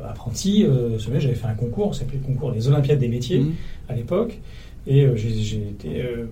apprenti, 0.06 0.66
j'avais 0.98 1.34
fait 1.34 1.48
un 1.48 1.54
concours, 1.54 1.96
ça 1.96 2.02
s'appelait 2.02 2.20
le 2.22 2.26
concours 2.26 2.52
des 2.52 2.68
Olympiades 2.68 3.00
des 3.00 3.08
métiers. 3.08 3.40
Mmh 3.40 3.54
à 3.90 3.96
l'époque. 3.96 4.40
Et 4.88 5.04
euh, 5.04 5.16
j'ai 5.16 5.58
été 5.58 6.02
euh, 6.02 6.26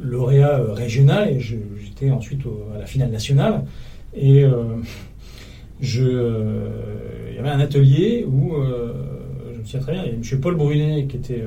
lauréat 0.00 0.60
euh, 0.60 0.72
régional 0.72 1.28
et 1.28 1.40
j'étais 1.40 2.10
ensuite 2.10 2.42
à 2.74 2.78
la 2.78 2.86
finale 2.86 3.10
nationale. 3.10 3.64
Et 4.14 4.44
je, 5.80 6.02
il 7.30 7.36
y 7.36 7.38
avait 7.38 7.48
un 7.48 7.60
atelier 7.60 8.26
où, 8.28 8.54
je 9.54 9.60
me 9.60 9.64
souviens 9.64 9.80
très 9.80 9.92
bien, 9.92 10.02
il 10.02 10.06
y 10.06 10.08
avait 10.08 10.18
M. 10.18 10.40
Paul 10.40 10.56
Brunet 10.56 11.06
qui 11.06 11.16
était 11.16 11.44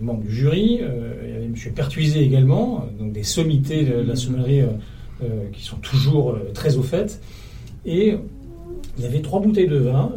membre 0.00 0.22
du 0.22 0.34
jury, 0.34 0.80
il 0.80 1.30
y 1.30 1.36
avait 1.36 1.44
M. 1.44 1.54
Pertuisé 1.76 2.24
également, 2.24 2.86
donc 2.98 3.12
des 3.12 3.22
sommités 3.22 3.84
de, 3.84 4.00
la 4.00 4.16
sommellerie 4.16 4.62
qui 5.52 5.62
sont 5.62 5.76
toujours 5.76 6.36
très 6.54 6.76
au 6.76 6.82
fait. 6.82 7.20
Et 7.84 8.16
il 8.96 9.04
y 9.04 9.06
avait 9.06 9.20
trois 9.20 9.40
bouteilles 9.40 9.68
de 9.68 9.76
vin 9.76 10.12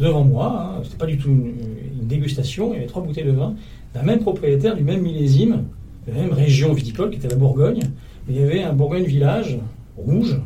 devant 0.00 0.24
moi, 0.24 0.76
hein, 0.76 0.80
c'était 0.84 0.96
pas 0.96 1.06
du 1.06 1.18
tout 1.18 1.28
une, 1.28 1.54
dégustation, 2.02 2.72
il 2.72 2.74
y 2.74 2.78
avait 2.78 2.88
trois 2.88 3.02
bouteilles 3.02 3.24
de 3.24 3.30
vin 3.30 3.54
d'un 3.94 4.02
même 4.02 4.18
propriétaire, 4.18 4.74
du 4.74 4.82
même 4.82 5.00
millésime, 5.00 5.64
de 6.06 6.12
la 6.12 6.22
même 6.22 6.32
région 6.32 6.72
viticole 6.72 7.10
qui 7.10 7.18
était 7.18 7.28
la 7.28 7.36
Bourgogne. 7.36 7.82
il 8.28 8.36
y 8.36 8.42
avait 8.42 8.64
un 8.64 8.72
Bourgogne 8.72 9.04
village 9.04 9.58
rouge, 9.96 10.40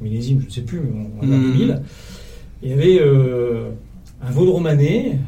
millésime, 0.00 0.40
je 0.40 0.46
ne 0.46 0.50
sais 0.50 0.62
plus, 0.62 0.80
on 0.80 1.26
va 1.26 1.26
2000. 1.26 1.82
Il 2.62 2.70
y 2.70 2.72
avait 2.72 2.98
euh, 3.02 3.68
un 4.22 4.30
Vaudromanais 4.30 5.18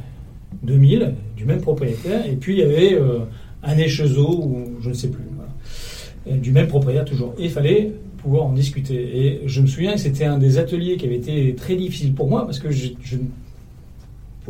2000 0.63 1.15
du 1.37 1.45
même 1.45 1.61
propriétaire, 1.61 2.25
et 2.27 2.37
puis 2.37 2.55
il 2.55 2.61
y 2.61 2.63
avait 2.63 2.95
euh, 2.95 3.19
un 3.63 3.77
Échezeau, 3.77 4.45
ou 4.45 4.77
je 4.81 4.89
ne 4.89 4.95
sais 4.95 5.09
plus, 5.09 5.25
du 6.27 6.53
même 6.53 6.69
propriétaire 6.69 7.05
toujours. 7.05 7.35
Et 7.39 7.45
il 7.45 7.51
fallait 7.51 7.93
pouvoir 8.19 8.45
en 8.45 8.53
discuter. 8.53 8.95
Et 8.95 9.41
je 9.47 9.61
me 9.61 9.67
souviens 9.67 9.95
que 9.95 10.01
c'était 10.01 10.25
un 10.25 10.39
des 10.39 10.59
ateliers 10.59 10.97
qui 10.97 11.07
avait 11.07 11.17
été 11.17 11.55
très 11.55 11.77
difficile 11.77 12.15
pour 12.15 12.29
moi 12.29 12.45
parce 12.45 12.59
que 12.59 12.71
je, 12.71 12.89
je 13.03 13.17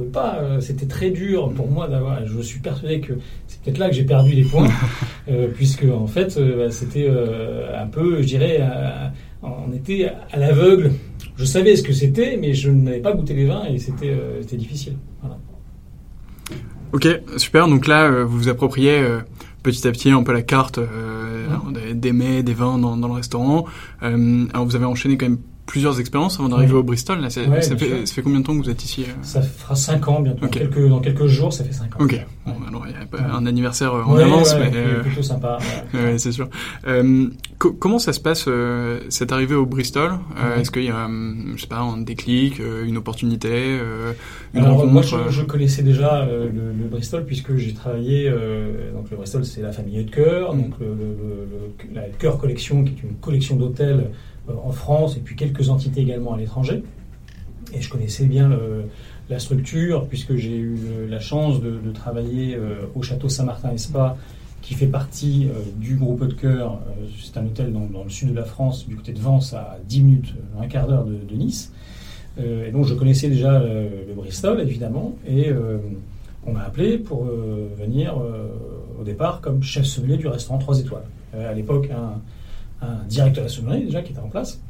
pas. 0.04 0.36
Euh, 0.36 0.60
c'était 0.60 0.86
très 0.86 1.10
dur 1.10 1.52
pour 1.52 1.68
moi 1.68 1.88
d'avoir. 1.88 2.24
Je 2.26 2.40
suis 2.40 2.60
persuadé 2.60 3.00
que 3.00 3.14
c'est 3.46 3.60
peut-être 3.60 3.78
là 3.78 3.88
que 3.88 3.94
j'ai 3.94 4.04
perdu 4.04 4.32
les 4.32 4.44
points, 4.44 4.68
euh, 5.28 5.48
puisque 5.54 5.84
en 5.84 6.06
fait, 6.06 6.36
euh, 6.36 6.66
bah, 6.66 6.70
c'était 6.70 7.08
un 7.08 7.86
peu, 7.86 8.22
je 8.22 8.26
dirais, 8.26 8.60
on 9.42 9.72
était 9.72 10.10
à 10.30 10.38
l'aveugle. 10.38 10.92
Je 11.36 11.44
savais 11.44 11.76
ce 11.76 11.82
que 11.82 11.92
c'était, 11.92 12.36
mais 12.36 12.52
je 12.54 12.70
n'avais 12.70 12.98
pas 12.98 13.12
goûté 13.12 13.34
les 13.34 13.46
vins 13.46 13.64
et 13.64 13.78
c'était 13.78 14.16
difficile. 14.56 14.94
Ok, 16.92 17.06
super. 17.36 17.68
Donc 17.68 17.86
là, 17.86 18.24
vous 18.24 18.38
vous 18.38 18.48
appropriez 18.48 19.04
petit 19.70 19.86
à 19.86 19.92
petit 19.92 20.10
un 20.10 20.22
peu 20.22 20.32
la 20.32 20.42
carte 20.42 20.80
des 21.92 22.12
mets, 22.12 22.42
des 22.42 22.54
vins 22.54 22.78
dans, 22.78 22.96
dans 22.96 23.08
le 23.08 23.14
restaurant. 23.14 23.66
alors 24.00 24.64
vous 24.64 24.76
avez 24.76 24.84
enchaîné 24.84 25.16
quand 25.16 25.26
même 25.26 25.38
plusieurs 25.68 26.00
expériences 26.00 26.40
avant 26.40 26.48
d'arriver 26.48 26.72
au 26.72 26.82
Bristol. 26.82 27.20
Là, 27.20 27.28
ça, 27.30 27.42
fait, 27.76 28.22
combien 28.22 28.40
de 28.40 28.44
temps 28.44 28.56
que 28.56 28.64
vous 28.64 28.70
êtes 28.70 28.82
ici 28.82 29.04
euh 29.06 29.12
Ça 29.22 29.42
fera 29.42 29.76
5 29.76 30.08
ans 30.08 30.20
bientôt. 30.20 30.48
Quelques, 30.48 30.88
dans 30.88 30.98
quelques 30.98 31.26
jours, 31.26 31.52
ça 31.52 31.62
fait 31.62 31.72
5 31.72 31.94
ans. 31.94 32.04
Ok. 32.04 32.18
Bon, 32.46 32.54
alors 32.66 32.86
il 32.86 32.92
y 32.92 32.96
a 32.96 33.04
pas 33.04 33.22
un 33.22 33.44
anniversaire 33.44 33.94
euh, 33.94 34.02
en 34.02 34.16
avance, 34.16 34.56
mais 34.58 34.70
euh... 34.74 35.02
plutôt 35.02 35.22
sympa. 35.22 35.58
C'est 36.16 36.32
sûr. 36.32 36.48
Euh, 36.86 37.28
comment 37.58 37.98
ça 37.98 38.14
se 38.14 38.20
passe 38.20 38.46
euh, 38.48 39.00
cette 39.10 39.30
arrivée 39.30 39.54
au 39.54 39.66
Bristol 39.66 40.12
Est-ce 40.56 40.70
qu'il 40.70 40.84
y 40.84 40.90
a, 40.90 41.06
je 41.54 41.60
sais 41.60 41.68
pas, 41.68 41.80
un 41.80 41.98
déclic, 41.98 42.60
une 42.86 42.96
opportunité, 42.96 43.78
une 44.54 44.64
alors, 44.64 44.86
Moi, 44.86 45.02
je, 45.02 45.16
je, 45.28 45.42
connaissais 45.42 45.82
déjà 45.82 46.24
le, 46.24 46.48
le, 46.48 46.88
Bristol 46.88 47.26
puisque 47.26 47.56
j'ai 47.56 47.74
travaillé. 47.74 48.30
donc 48.94 49.10
le 49.10 49.18
Bristol, 49.18 49.44
c'est 49.44 49.60
la 49.60 49.72
famille 49.72 50.00
Hutker, 50.00 50.46
mm. 50.54 50.62
donc 50.62 50.74
le, 50.80 51.94
la 51.94 52.08
Hutker 52.08 52.32
Collection, 52.40 52.84
qui 52.84 52.92
est 52.92 53.02
une 53.02 53.16
collection 53.16 53.56
d'hôtels 53.56 54.10
en 54.64 54.72
France 54.72 55.16
et 55.16 55.20
puis 55.20 55.36
quelques 55.36 55.68
entités 55.68 56.00
également 56.00 56.34
à 56.34 56.38
l'étranger. 56.38 56.82
Et 57.74 57.82
je 57.82 57.90
connaissais 57.90 58.24
bien 58.24 58.50
la 59.30 59.38
structure 59.38 60.06
puisque 60.06 60.36
j'ai 60.36 60.56
eu 60.56 60.78
la 61.08 61.20
chance 61.20 61.60
de, 61.60 61.78
travailler 61.92 62.54
euh, 62.54 62.86
au 62.94 63.02
château 63.02 63.28
Saint-Martin 63.28 63.72
et 63.72 63.78
Spa 63.78 64.16
qui 64.62 64.74
fait 64.74 64.86
partie 64.86 65.48
euh, 65.48 65.60
du 65.76 65.96
groupe 65.96 66.26
de 66.26 66.34
cœur. 66.34 66.80
c'est 67.20 67.38
un 67.38 67.46
hôtel 67.46 67.72
dans, 67.72 68.04
le 68.04 68.10
sud 68.10 68.30
de 68.30 68.34
la 68.34 68.44
France, 68.44 68.86
du 68.86 68.96
côté 68.96 69.12
de 69.12 69.18
Vence, 69.18 69.54
à 69.54 69.78
10 69.86 70.02
minutes, 70.02 70.34
un 70.60 70.66
quart 70.66 70.86
d'heure 70.86 71.04
de, 71.04 71.34
Nice. 71.34 71.72
et 72.38 72.70
donc 72.70 72.86
je 72.86 72.94
connaissais 72.94 73.28
déjà 73.28 73.58
le, 73.58 74.14
Bristol, 74.14 74.60
évidemment, 74.60 75.16
et 75.26 75.52
on 76.46 76.52
m'a 76.52 76.62
appelé 76.62 76.98
pour 76.98 77.24
venir 77.78 78.16
au 79.00 79.04
départ 79.04 79.40
comme 79.40 79.62
chef 79.62 79.84
sommelier 79.84 80.16
du 80.16 80.26
restaurant 80.26 80.58
3 80.58 80.80
étoiles. 80.80 81.06
à 81.34 81.54
l'époque, 81.54 81.88
un 82.80 83.04
directeur 83.08 83.44
de 83.44 83.68
la 83.68 83.76
déjà 83.78 84.02
qui 84.02 84.12
était 84.12 84.20
en 84.20 84.28
place. 84.28 84.60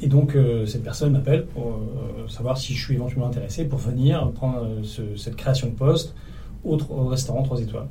Et 0.00 0.06
donc 0.06 0.36
euh, 0.36 0.64
cette 0.66 0.84
personne 0.84 1.12
m'appelle 1.12 1.46
pour 1.46 1.66
euh, 1.66 2.28
savoir 2.28 2.56
si 2.56 2.74
je 2.74 2.84
suis 2.84 2.94
éventuellement 2.94 3.26
intéressé 3.26 3.64
pour 3.64 3.78
venir 3.78 4.30
prendre 4.32 4.64
euh, 4.64 5.16
cette 5.16 5.36
création 5.36 5.68
de 5.68 5.74
poste 5.74 6.14
au, 6.64 6.76
restaurant 7.06 7.42
3 7.42 7.60
étoiles. 7.62 7.88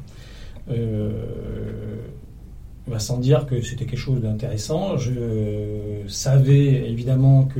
Bah, 2.87 2.99
sans 2.99 3.17
dire 3.17 3.45
que 3.45 3.59
c'était 3.59 3.83
quelque 3.83 3.99
chose 3.99 4.21
d'intéressant, 4.21 4.95
je 4.95 5.11
savais 6.07 6.89
évidemment 6.89 7.43
que 7.43 7.59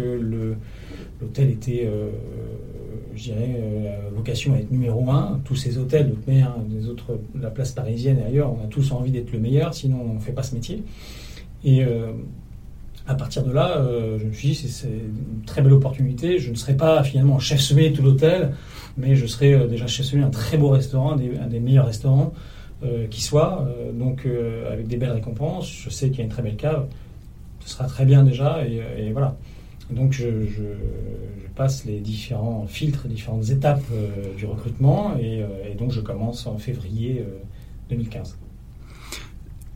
l'hôtel 1.20 1.50
était, 1.50 1.90
je 3.14 3.24
dirais, 3.24 3.62
la 3.84 4.10
vocation 4.10 4.54
à 4.54 4.60
être 4.60 4.72
numéro 4.72 5.10
un. 5.12 5.42
Tous 5.44 5.58
ces 5.58 5.78
hôtels, 5.78 6.14
hein, 6.30 6.56
des 6.70 6.88
autres, 6.88 7.20
la 7.38 7.50
place 7.50 7.74
parisienne 7.74 8.20
et 8.20 8.24
ailleurs, 8.24 8.54
on 8.58 8.64
a 8.64 8.68
tous 8.68 8.94
envie 8.94 9.12
d'être 9.12 9.34
le 9.34 9.40
meilleur, 9.40 9.74
sinon 9.74 9.98
on 10.10 10.14
ne 10.14 10.20
fait 10.20 10.32
pas 10.32 10.44
ce 10.44 10.56
métier. 10.56 10.82
Et 11.64 11.84
euh, 11.84 12.12
à 13.08 13.16
partir 13.16 13.44
de 13.44 13.52
là, 13.52 13.78
euh, 13.78 14.18
je 14.20 14.26
me 14.26 14.34
suis 14.34 14.50
dit, 14.50 14.56
c'est 14.56 14.88
une 14.88 15.44
très 15.46 15.62
belle 15.62 15.74
opportunité. 15.74 16.40
Je 16.40 16.52
ne 16.52 16.56
serai 16.56 16.76
pas 16.76 17.04
finalement 17.04 17.40
chef 17.40 17.60
sommet 17.60 17.90
de 17.90 17.96
tout 17.96 18.04
l'hôtel, 18.04 18.54
mais 18.98 19.16
je 19.16 19.26
serai 19.26 19.54
euh, 19.54 19.68
déjà 19.68 19.88
chef 19.88 20.06
sommet 20.06 20.24
d'un 20.24 20.30
très 20.30 20.58
beau 20.58 20.70
restaurant, 20.70 21.14
un 21.14 21.48
des, 21.48 21.60
meilleurs 21.60 21.86
restaurants 21.86 22.34
qui 23.10 23.24
soit, 23.24 23.68
donc 23.92 24.28
avec 24.72 24.86
des 24.86 24.98
belles 24.98 25.14
récompenses. 25.14 25.68
Je 25.68 25.90
sais 25.90 26.10
qu'il 26.10 26.20
y 26.20 26.22
a 26.22 26.26
une 26.26 26.30
très 26.30 26.44
belle 26.44 26.58
cave, 26.58 26.86
ce 27.62 27.72
sera 27.72 27.86
très 27.86 28.06
bien 28.06 28.24
déjà, 28.24 28.64
et, 28.68 29.12
voilà. 29.12 29.36
Donc 29.90 30.14
je, 30.14 30.28
passe 31.56 31.86
les 31.86 32.00
différents 32.02 32.68
filtres, 32.68 33.06
les 33.08 33.16
différentes 33.16 33.50
étapes 33.50 33.82
du 34.38 34.46
recrutement, 34.46 35.16
et, 35.20 35.44
donc 35.74 35.92
je 35.92 36.02
commence 36.02 36.46
en 36.46 36.60
février 36.60 37.26
2015. 37.90 38.38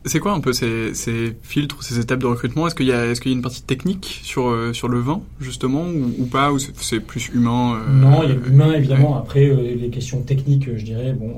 C'est 0.04 0.18
quoi 0.18 0.32
un 0.32 0.40
peu 0.40 0.52
ces, 0.52 0.94
ces, 0.94 1.36
filtres, 1.42 1.82
ces 1.82 2.00
étapes 2.00 2.18
de 2.18 2.26
recrutement? 2.26 2.66
Est-ce 2.66 2.74
qu'il 2.74 2.86
y 2.86 2.92
a, 2.92 3.06
est-ce 3.06 3.20
qu'il 3.20 3.30
y 3.30 3.34
a 3.34 3.36
une 3.36 3.42
partie 3.42 3.62
technique 3.62 4.20
sur 4.24 4.48
euh, 4.48 4.72
sur 4.72 4.88
le 4.88 4.98
vin 4.98 5.20
justement 5.40 5.84
ou, 5.84 6.26
pas? 6.26 6.50
Ou 6.50 6.58
c'est, 6.58 6.98
plus 6.98 7.28
humain 7.28 7.76
euh, 7.76 7.92
Non, 7.92 8.22
il 8.24 8.30
y 8.30 8.32
a 8.32 8.34
l'humain 8.34 8.72
évidemment. 8.72 9.16
Après 9.16 9.46
euh, 9.46 9.76
les 9.76 9.90
questions 9.90 10.20
techniques, 10.22 10.76
je 10.76 10.84
dirais 10.84 11.12
bon. 11.12 11.32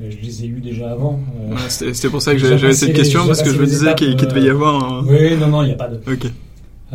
je 0.00 0.16
les 0.16 0.44
ai 0.44 0.46
eues 0.46 0.60
déjà 0.60 0.92
avant. 0.92 1.20
c'était, 1.68 2.08
pour 2.08 2.22
ça 2.22 2.32
que 2.32 2.38
j'avais 2.38 2.72
cette 2.72 2.94
question 2.94 3.26
parce 3.26 3.42
que 3.42 3.50
je 3.50 3.58
me 3.58 3.66
disais 3.66 3.94
qu'il, 3.96 4.16
devait 4.16 4.42
y 4.42 4.50
avoir. 4.50 5.00
Un... 5.00 5.06
Oui, 5.06 5.36
non, 5.36 5.48
non, 5.48 5.62
il 5.62 5.66
n'y 5.66 5.72
a 5.72 5.76
pas 5.76 5.88
de. 5.88 5.96
Ok. 6.10 6.30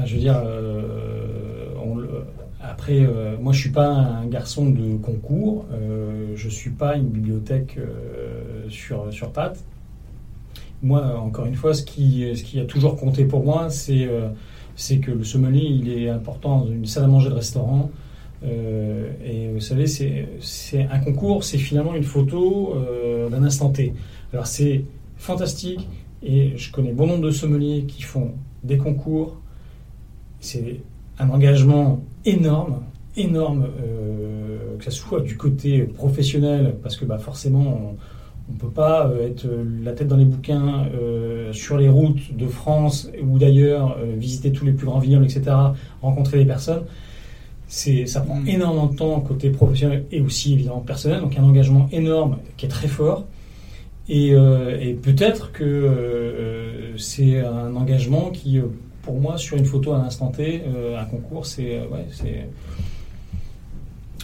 je 0.05 0.13
veux 0.15 0.19
dire, 0.19 0.41
on, 1.85 1.99
après, 2.63 3.07
moi, 3.39 3.53
je 3.53 3.59
suis 3.59 3.69
pas 3.69 3.89
un 3.89 4.25
garçon 4.25 4.71
de 4.71 4.97
concours. 4.97 5.67
je 6.35 6.49
suis 6.49 6.71
pas 6.71 6.95
une 6.95 7.09
bibliothèque 7.09 7.77
sur 8.69 9.13
sur 9.13 9.31
pattes 9.31 9.63
moi, 10.81 11.19
encore 11.19 11.45
une 11.45 11.55
fois, 11.55 11.73
ce 11.73 11.83
qui, 11.83 12.25
ce 12.35 12.43
qui 12.43 12.59
a 12.59 12.65
toujours 12.65 12.95
compté 12.95 13.25
pour 13.25 13.43
moi, 13.43 13.69
c'est 13.69 14.05
euh, 14.05 14.29
c'est 14.75 14.99
que 14.99 15.11
le 15.11 15.23
sommelier, 15.23 15.63
il 15.63 15.89
est 15.91 16.09
important 16.09 16.59
dans 16.59 16.67
une 16.67 16.85
salle 16.85 17.05
à 17.05 17.07
manger 17.07 17.29
de 17.29 17.35
restaurant. 17.35 17.89
Euh, 18.43 19.11
et 19.25 19.51
vous 19.51 19.59
savez, 19.59 19.87
c'est 19.87 20.87
un 20.91 20.99
concours, 20.99 21.43
c'est 21.43 21.57
finalement 21.57 21.95
une 21.95 22.03
photo 22.03 22.75
euh, 22.75 23.27
d'un 23.29 23.43
instant 23.43 23.69
T. 23.69 23.93
Alors 24.31 24.45
c'est 24.45 24.83
fantastique, 25.17 25.87
et 26.21 26.53
je 26.55 26.71
connais 26.71 26.91
bon 26.91 27.07
nombre 27.07 27.23
de 27.23 27.31
sommeliers 27.31 27.85
qui 27.87 28.03
font 28.03 28.33
des 28.63 28.77
concours. 28.77 29.37
C'est 30.39 30.81
un 31.17 31.29
engagement 31.31 32.03
énorme, 32.25 32.83
énorme, 33.15 33.69
que 34.77 34.85
ce 34.85 34.91
soit 34.91 35.21
du 35.21 35.35
côté 35.35 35.81
professionnel, 35.81 36.75
parce 36.83 36.95
que 36.95 37.05
bah, 37.05 37.17
forcément, 37.17 37.95
ne 38.53 38.57
peut 38.57 38.69
pas 38.69 39.07
euh, 39.07 39.27
être 39.27 39.45
euh, 39.45 39.63
la 39.83 39.93
tête 39.93 40.07
dans 40.07 40.17
les 40.17 40.25
bouquins 40.25 40.85
euh, 40.93 41.51
sur 41.53 41.77
les 41.77 41.89
routes 41.89 42.35
de 42.35 42.47
France 42.47 43.09
ou 43.23 43.37
d'ailleurs, 43.37 43.97
visiter 44.17 44.51
tous 44.51 44.65
les 44.65 44.71
plus 44.71 44.85
grands 44.85 44.99
vignobles, 44.99 45.25
etc., 45.25 45.55
rencontrer 46.01 46.37
des 46.37 46.45
personnes. 46.45 46.83
Ça 47.67 48.21
prend 48.21 48.35
mm. 48.35 48.47
énormément 48.47 48.85
de 48.87 48.95
temps 48.95 49.19
côté 49.19 49.49
professionnel 49.49 50.05
et 50.11 50.21
aussi 50.21 50.53
évidemment 50.53 50.79
personnel, 50.79 51.21
donc 51.21 51.37
un 51.37 51.43
engagement 51.43 51.89
énorme 51.91 52.37
qui 52.55 52.65
est 52.65 52.69
très 52.69 52.87
fort. 52.87 53.25
Et, 54.09 54.33
peut-être 55.03 55.51
que 55.51 56.93
c'est 56.97 57.41
un 57.41 57.75
engagement 57.75 58.29
qui, 58.29 58.61
pour 59.01 59.19
moi, 59.19 59.37
sur 59.37 59.57
une 59.57 59.65
photo 59.65 59.91
à 59.91 59.97
l'instant 59.97 60.27
T, 60.27 60.63
un 60.97 61.03
concours, 61.03 61.45
c'est. 61.45 61.81
Ouais, 61.91 62.05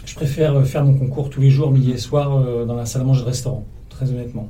je 0.06 0.16
préfère 0.16 0.66
faire 0.66 0.86
mon 0.86 0.94
concours 0.94 1.30
tous 1.30 1.42
les 1.42 1.50
jours, 1.50 1.70
midi 1.70 1.92
et 1.92 1.98
soir, 1.98 2.66
dans 2.66 2.76
la 2.76 2.86
salle 2.86 3.02
à 3.02 3.06
manger 3.06 3.24
de 3.24 3.26
restaurant 3.26 3.66
très 4.04 4.12
honnêtement. 4.13 4.50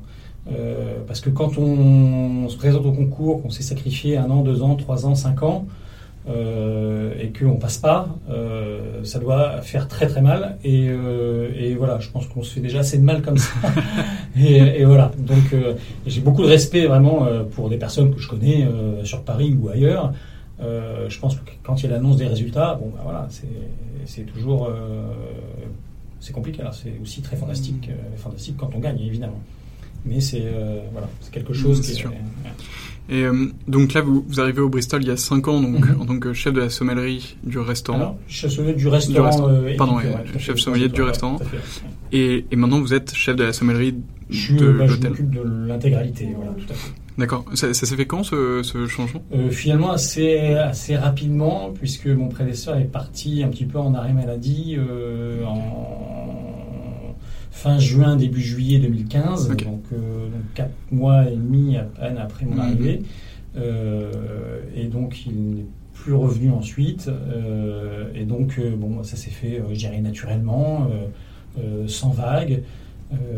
Euh, 0.52 0.98
parce 1.08 1.22
que 1.22 1.30
quand 1.30 1.58
on, 1.58 2.50
se 2.50 2.58
présente 2.58 2.86
au 2.86 2.92
concours, 2.92 3.42
qu'on 3.42 3.50
s'est 3.50 3.64
sacrifié 3.64 4.18
un 4.18 4.30
an, 4.30 4.42
deux 4.42 4.62
ans, 4.62 4.76
trois 4.76 5.06
ans, 5.06 5.16
cinq 5.16 5.44
ans, 5.44 5.66
euh, 6.30 7.14
et 7.20 7.34
qu'on 7.38 7.56
passe 7.56 7.78
pas, 7.78 8.08
euh, 8.30 9.04
ça 9.04 9.20
doit 9.20 9.62
faire 9.62 9.88
très 9.88 10.08
très 10.08 10.22
mal. 10.22 10.58
Et, 10.64 10.90
voilà, 11.78 12.00
je 12.00 12.10
pense 12.10 12.28
qu'on 12.28 12.44
se 12.44 12.54
fait 12.54 12.60
déjà 12.60 12.80
assez 12.80 12.98
de 12.98 13.04
mal 13.04 13.22
comme 13.22 13.38
ça. 13.38 13.54
et, 14.38 14.84
voilà, 14.86 15.12
donc 15.18 15.56
j'ai 16.06 16.22
beaucoup 16.22 16.44
de 16.44 16.48
respect 16.48 16.86
vraiment 16.86 17.28
pour 17.56 17.70
des 17.70 17.78
personnes 17.78 18.14
que 18.14 18.20
je 18.20 18.28
connais 18.28 18.68
sur 19.04 19.22
Paris 19.22 19.58
ou 19.60 19.70
ailleurs. 19.70 20.14
je 20.60 21.20
pense 21.20 21.36
que 21.36 21.42
quand 21.64 21.82
il 21.82 21.90
y 21.90 21.90
a 21.90 21.92
l'annonce 21.92 22.18
des 22.18 22.28
résultats, 22.28 22.78
bon, 22.80 22.90
ben 22.94 23.02
voilà, 23.04 23.28
c'est 24.06 24.24
toujours 24.24 24.70
c'est 26.24 26.34
compliqué. 26.34 26.62
Alors 26.62 26.74
c'est 26.74 26.94
aussi 27.02 27.22
très 27.22 27.36
fantastique, 27.36 27.88
mm. 27.88 27.92
euh, 27.92 28.18
fantastique 28.18 28.56
quand 28.58 28.72
on 28.74 28.80
gagne, 28.80 29.00
évidemment. 29.02 29.42
Mais 30.06 30.20
c'est 30.20 30.44
euh, 30.44 30.82
voilà, 30.92 31.10
c'est 31.22 31.32
quelque 31.32 31.54
chose 31.54 31.82
qui 31.82 31.92
est, 32.02 32.06
Et 33.10 33.24
euh, 33.24 33.48
donc 33.68 33.94
là, 33.94 34.02
vous, 34.02 34.26
vous, 34.28 34.40
arrivez 34.42 34.60
au 34.60 34.68
Bristol 34.70 35.02
il 35.02 35.08
y 35.08 35.12
a 35.12 35.18
5 35.18 35.48
ans, 35.48 35.62
donc 35.62 35.86
mm-hmm. 35.86 36.02
en 36.02 36.06
tant 36.06 36.20
que 36.20 36.34
chef 36.34 36.54
de 36.54 36.62
la 36.62 36.70
sommellerie 36.70 37.38
du 37.44 37.60
restaurant. 37.60 37.98
Alors, 37.98 38.18
chef 38.28 38.52
sommelier 38.52 38.74
du 38.74 38.88
restaurant. 38.88 39.50
Pardon, 39.78 40.00
chef 40.40 40.58
sommelier 40.58 40.90
du 40.90 41.02
restaurant. 41.02 41.40
Et, 42.12 42.46
et, 42.52 42.56
maintenant, 42.56 42.82
vous 42.82 42.94
êtes 42.94 43.14
chef 43.16 43.36
de 43.36 43.44
la 43.44 43.54
sommellerie 43.54 43.94
de 43.94 44.72
bah, 44.72 44.86
l'hôtel. 44.86 45.04
Je 45.04 45.08
m'occupe 45.10 45.30
de 45.30 45.42
l'intégralité, 45.68 46.30
voilà, 46.36 46.52
tout 46.52 46.72
à 46.72 46.74
fait. 46.74 46.92
D'accord. 47.18 47.46
Ça, 47.54 47.74
s'est 47.74 47.96
fait 47.96 48.06
quand 48.06 48.24
ce, 48.24 48.64
ce 48.64 48.88
changement? 48.88 49.22
Finalement 49.52 49.92
assez 49.92 50.56
assez 50.56 50.96
rapidement 50.96 51.72
puisque 51.74 52.08
mon 52.08 52.30
prédécesseur 52.30 52.78
est 52.78 52.86
parti 52.86 53.44
un 53.44 53.50
petit 53.50 53.66
peu 53.66 53.78
en 53.78 53.94
arrêt 53.94 54.14
maladie 54.14 54.78
en 55.46 56.04
fin 57.64 57.80
juin, 57.80 58.18
début 58.18 58.42
juillet 58.42 58.80
2015, 58.80 59.48
donc, 59.50 59.84
euh, 59.94 60.28
quatre 60.54 60.74
mois 60.92 61.30
et 61.30 61.36
demi 61.36 61.78
à 61.78 61.84
peine 61.84 62.18
après 62.18 62.46
mon 62.46 62.56
mhm. 62.56 62.60
arrivée. 62.60 63.02
Euh, 63.56 64.62
et 64.76 64.88
donc 64.88 65.26
il 65.26 65.34
n'est 65.34 65.66
plus 65.94 66.14
revenu 66.14 66.52
ensuite. 66.52 67.08
Euh, 67.08 68.12
et 68.16 68.26
donc 68.26 68.60
bon, 68.78 69.04
ça 69.04 69.16
s'est 69.16 69.32
fait, 69.32 69.62
dirais, 69.72 70.02
naturellement, 70.02 70.90
sans 71.88 72.10
vague. 72.10 72.64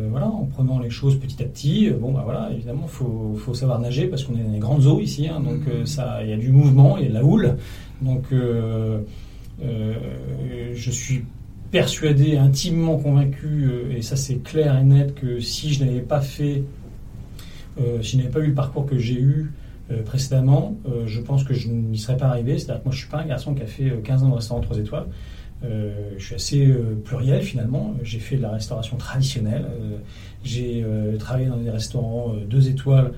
Voilà, 0.10 0.28
en 0.28 0.46
prenant 0.46 0.80
les 0.80 0.90
choses 0.90 1.20
petit 1.20 1.42
à 1.44 1.46
petit. 1.46 1.90
Bon, 1.90 2.12
bah 2.12 2.22
voilà, 2.24 2.50
évidemment, 2.54 2.88
faut, 2.88 3.36
faut 3.38 3.54
savoir 3.54 3.80
nager 3.80 4.08
parce 4.08 4.24
qu'on 4.24 4.36
est 4.36 4.44
dans 4.44 4.52
les 4.52 4.60
grandes 4.60 4.86
eaux 4.86 5.00
ici, 5.00 5.28
hein, 5.28 5.40
donc 5.40 5.68
mhm. 5.68 5.86
ça, 5.86 6.24
il 6.24 6.30
y 6.30 6.34
a 6.34 6.38
du 6.38 6.52
mouvement, 6.52 6.98
il 6.98 7.04
y 7.04 7.06
a 7.08 7.10
de 7.10 7.14
la 7.16 7.24
houle. 7.24 7.58
Donc, 8.02 8.26
je 9.62 10.92
suis 10.92 11.24
persuadé, 11.72 12.38
intimement 12.38 12.98
convaincu, 12.98 13.70
et 13.96 14.02
ça 14.02 14.16
c'est 14.16 14.38
clair 14.44 14.78
et 14.78 14.84
net, 14.84 15.16
que 15.16 15.40
si 15.40 15.74
je 15.74 15.84
n'avais 15.84 16.02
pas 16.02 16.22
fait, 16.22 16.64
si 18.02 18.12
je 18.12 18.18
n'avais 18.18 18.30
pas 18.30 18.40
eu 18.40 18.48
le 18.48 18.54
parcours 18.54 18.86
que 18.86 18.98
j'ai 18.98 19.20
eu 19.20 19.52
précédemment, 20.06 20.76
je 21.06 21.20
pense 21.22 21.44
que 21.44 21.54
je 21.54 21.68
n'y 21.70 21.98
serais 21.98 22.18
pas 22.18 22.28
arrivé. 22.28 22.58
C'est-à-dire 22.58 22.82
que 22.82 22.86
moi 22.86 22.94
je 22.94 23.00
suis 23.00 23.10
pas 23.10 23.20
un 23.20 23.26
garçon 23.26 23.54
qui 23.54 23.62
a 23.62 23.68
fait 23.68 23.92
15 24.04 24.24
ans 24.24 24.30
de 24.30 24.36
restaurant 24.36 24.62
3 24.62 24.78
étoiles. 24.80 25.08
Euh, 25.64 26.12
je 26.18 26.26
suis 26.26 26.36
assez 26.36 26.66
euh, 26.66 26.96
pluriel 27.04 27.42
finalement. 27.42 27.96
J'ai 28.04 28.20
fait 28.20 28.38
de 28.38 28.42
la 28.42 28.52
restauration 28.52 28.98
traditionnelle. 28.98 29.66
Euh, 29.70 29.98
j'ai 30.44 30.86
travaillé 31.18 31.48
dans 31.48 31.58
des 31.58 31.72
restaurants 31.72 32.36
deux 32.48 32.70
étoiles, 32.70 33.14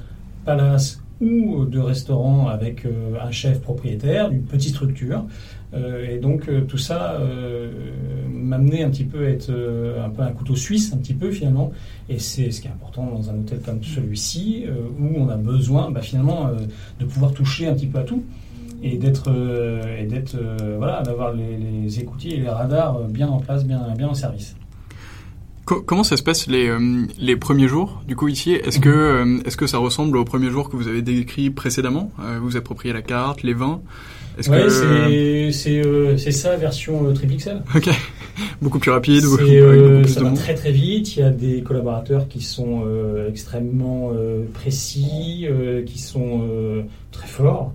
palace 0.46 1.02
ou 1.20 1.66
de 1.66 1.80
restaurants 1.80 2.48
avec 2.48 2.86
un 2.86 3.32
chef 3.32 3.60
propriétaire 3.60 4.30
d'une 4.30 4.44
petite 4.44 4.76
structure. 4.76 5.26
et 5.74 6.20
donc 6.20 6.50
tout 6.70 6.78
ça 6.78 7.20
m'a 8.32 8.56
amené 8.56 8.84
un 8.84 8.90
petit 8.90 9.04
peu 9.04 9.26
à 9.26 9.30
être 9.30 9.52
un 9.52 10.10
peu 10.10 10.22
un 10.22 10.32
couteau 10.32 10.56
suisse, 10.56 10.94
un 10.94 10.98
petit 10.98 11.16
peu 11.16 11.32
finalement. 11.32 11.74
Et 12.08 12.18
c'est 12.18 12.50
ce 12.50 12.62
qui 12.62 12.70
est 12.70 12.72
important 12.72 13.08
dans 13.08 13.30
un 13.30 13.40
hôtel 13.40 13.60
comme 13.60 13.84
celui-ci, 13.84 14.64
où 14.98 15.18
on 15.18 15.28
a 15.28 15.36
besoin 15.36 15.92
bah, 15.92 16.02
finalement 16.02 16.50
de 16.98 17.06
pouvoir 17.06 17.34
toucher 17.34 17.68
un 17.68 17.74
petit 17.74 17.88
peu 17.88 18.00
à 18.00 18.04
tout 18.04 18.24
et 18.84 18.98
d'être 18.98 19.26
euh, 19.28 19.98
et 20.00 20.06
d'être 20.06 20.36
euh, 20.36 20.76
voilà 20.78 21.02
d'avoir 21.02 21.34
les, 21.34 21.58
les, 21.58 22.00
écoutiers 22.00 22.36
et 22.36 22.38
les 22.38 22.50
radars 22.50 22.98
euh, 22.98 23.08
bien 23.08 23.28
en 23.28 23.40
place, 23.40 23.66
bien 23.66 23.82
bien 23.98 24.08
en 24.08 24.14
service. 24.14 24.56
Comment 25.66 26.06
ça 26.06 26.16
se 26.16 26.24
passe 26.24 26.48
les, 26.48 26.72
les 27.20 27.36
premiers 27.36 27.68
jours 27.68 28.02
du 28.08 28.16
coup 28.16 28.30
ici? 28.30 28.54
Est-ce 28.54 28.80
que 28.80 29.46
est-ce 29.46 29.58
que 29.58 29.68
ça 29.68 29.80
ressemble 29.80 30.16
aux 30.16 30.24
premiers 30.24 30.50
jours 30.50 30.70
que 30.70 30.78
vous 30.78 30.88
avez 30.88 31.02
décrits 31.02 31.50
précédemment? 31.50 32.10
Vous 32.40 32.56
appropriez 32.56 32.94
la 32.94 33.02
carte, 33.02 33.44
les 33.44 33.54
vins? 33.54 33.82
Que... 34.38 35.52
c'est 35.52 36.32
ça 36.32 36.56
version 36.56 37.14
triple 37.14 37.36
XL. 37.36 37.64
Ok, 37.76 37.90
beaucoup 38.62 38.80
plus 38.80 38.92
rapide. 38.92 39.26
Beaucoup, 39.26 39.44
plus 39.44 40.08
ça 40.08 40.24
va 40.24 40.32
très 40.32 40.56
très 40.56 40.72
vite. 40.72 41.18
Il 41.18 41.20
y 41.20 41.24
a 41.24 41.32
des 41.32 41.62
collaborateurs 41.64 42.30
qui 42.30 42.42
sont 42.42 42.86
extrêmement 43.28 44.14
précis, 44.54 45.48
qui 45.86 46.00
sont 46.00 46.86
très 47.12 47.28
forts. 47.28 47.74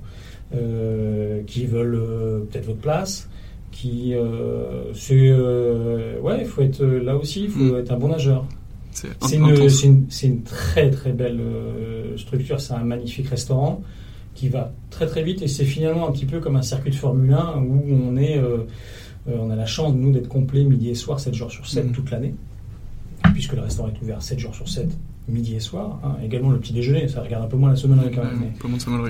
Euh, 0.54 1.42
qui 1.46 1.64
veulent 1.64 1.94
euh, 1.94 2.40
peut-être 2.40 2.66
votre 2.66 2.80
place, 2.80 3.30
qui 3.70 4.14
euh, 4.14 4.92
c'est 4.92 5.32
ouais, 6.20 6.40
il 6.40 6.46
faut 6.46 6.60
être 6.60 6.84
là 6.84 7.16
aussi, 7.16 7.44
il 7.44 7.50
faut 7.50 7.58
mm. 7.60 7.78
être 7.78 7.90
un 7.90 7.96
bon 7.96 8.08
nageur. 8.08 8.44
C'est 8.92 9.36
une, 9.36 9.48
une, 9.48 10.06
une, 10.22 10.42
très 10.42 10.90
très 10.90 11.12
belle 11.12 11.40
structure, 12.18 12.60
c'est 12.60 12.74
un 12.74 12.84
magnifique 12.84 13.28
restaurant 13.28 13.82
qui 14.34 14.50
va 14.50 14.74
très 14.90 15.06
très 15.06 15.22
vite 15.22 15.40
et 15.40 15.48
c'est 15.48 15.64
finalement 15.64 16.06
un 16.06 16.12
petit 16.12 16.26
peu 16.26 16.40
comme 16.40 16.56
un 16.56 16.62
circuit 16.62 16.90
de 16.90 16.96
Formule 16.96 17.32
1 17.32 17.62
où 17.62 17.82
on 17.90 18.16
est, 18.18 18.38
on 19.26 19.50
a 19.50 19.56
la 19.56 19.66
chance 19.66 19.94
nous 19.94 20.12
d'être 20.12 20.28
complet 20.28 20.64
midi 20.64 20.90
et 20.90 20.94
soir 20.94 21.18
7 21.18 21.32
jours 21.32 21.50
sur 21.50 21.66
7 21.66 21.86
mm. 21.86 21.92
toute 21.92 22.10
l'année 22.10 22.34
puisque 23.32 23.54
le 23.54 23.62
restaurant 23.62 23.88
est 23.88 24.02
ouvert 24.02 24.20
7 24.22 24.38
jours 24.38 24.54
sur 24.54 24.68
7 24.68 24.90
midi 25.28 25.54
et 25.54 25.60
soir. 25.60 26.00
Hein. 26.02 26.16
Également 26.24 26.50
le 26.50 26.58
petit 26.58 26.72
déjeuner, 26.72 27.08
ça 27.08 27.22
regarde 27.22 27.44
un 27.44 27.48
peu 27.48 27.56
moins 27.56 27.70
la 27.70 27.76
semaine 27.76 28.00
quand 28.14 28.24
même. 28.24 28.52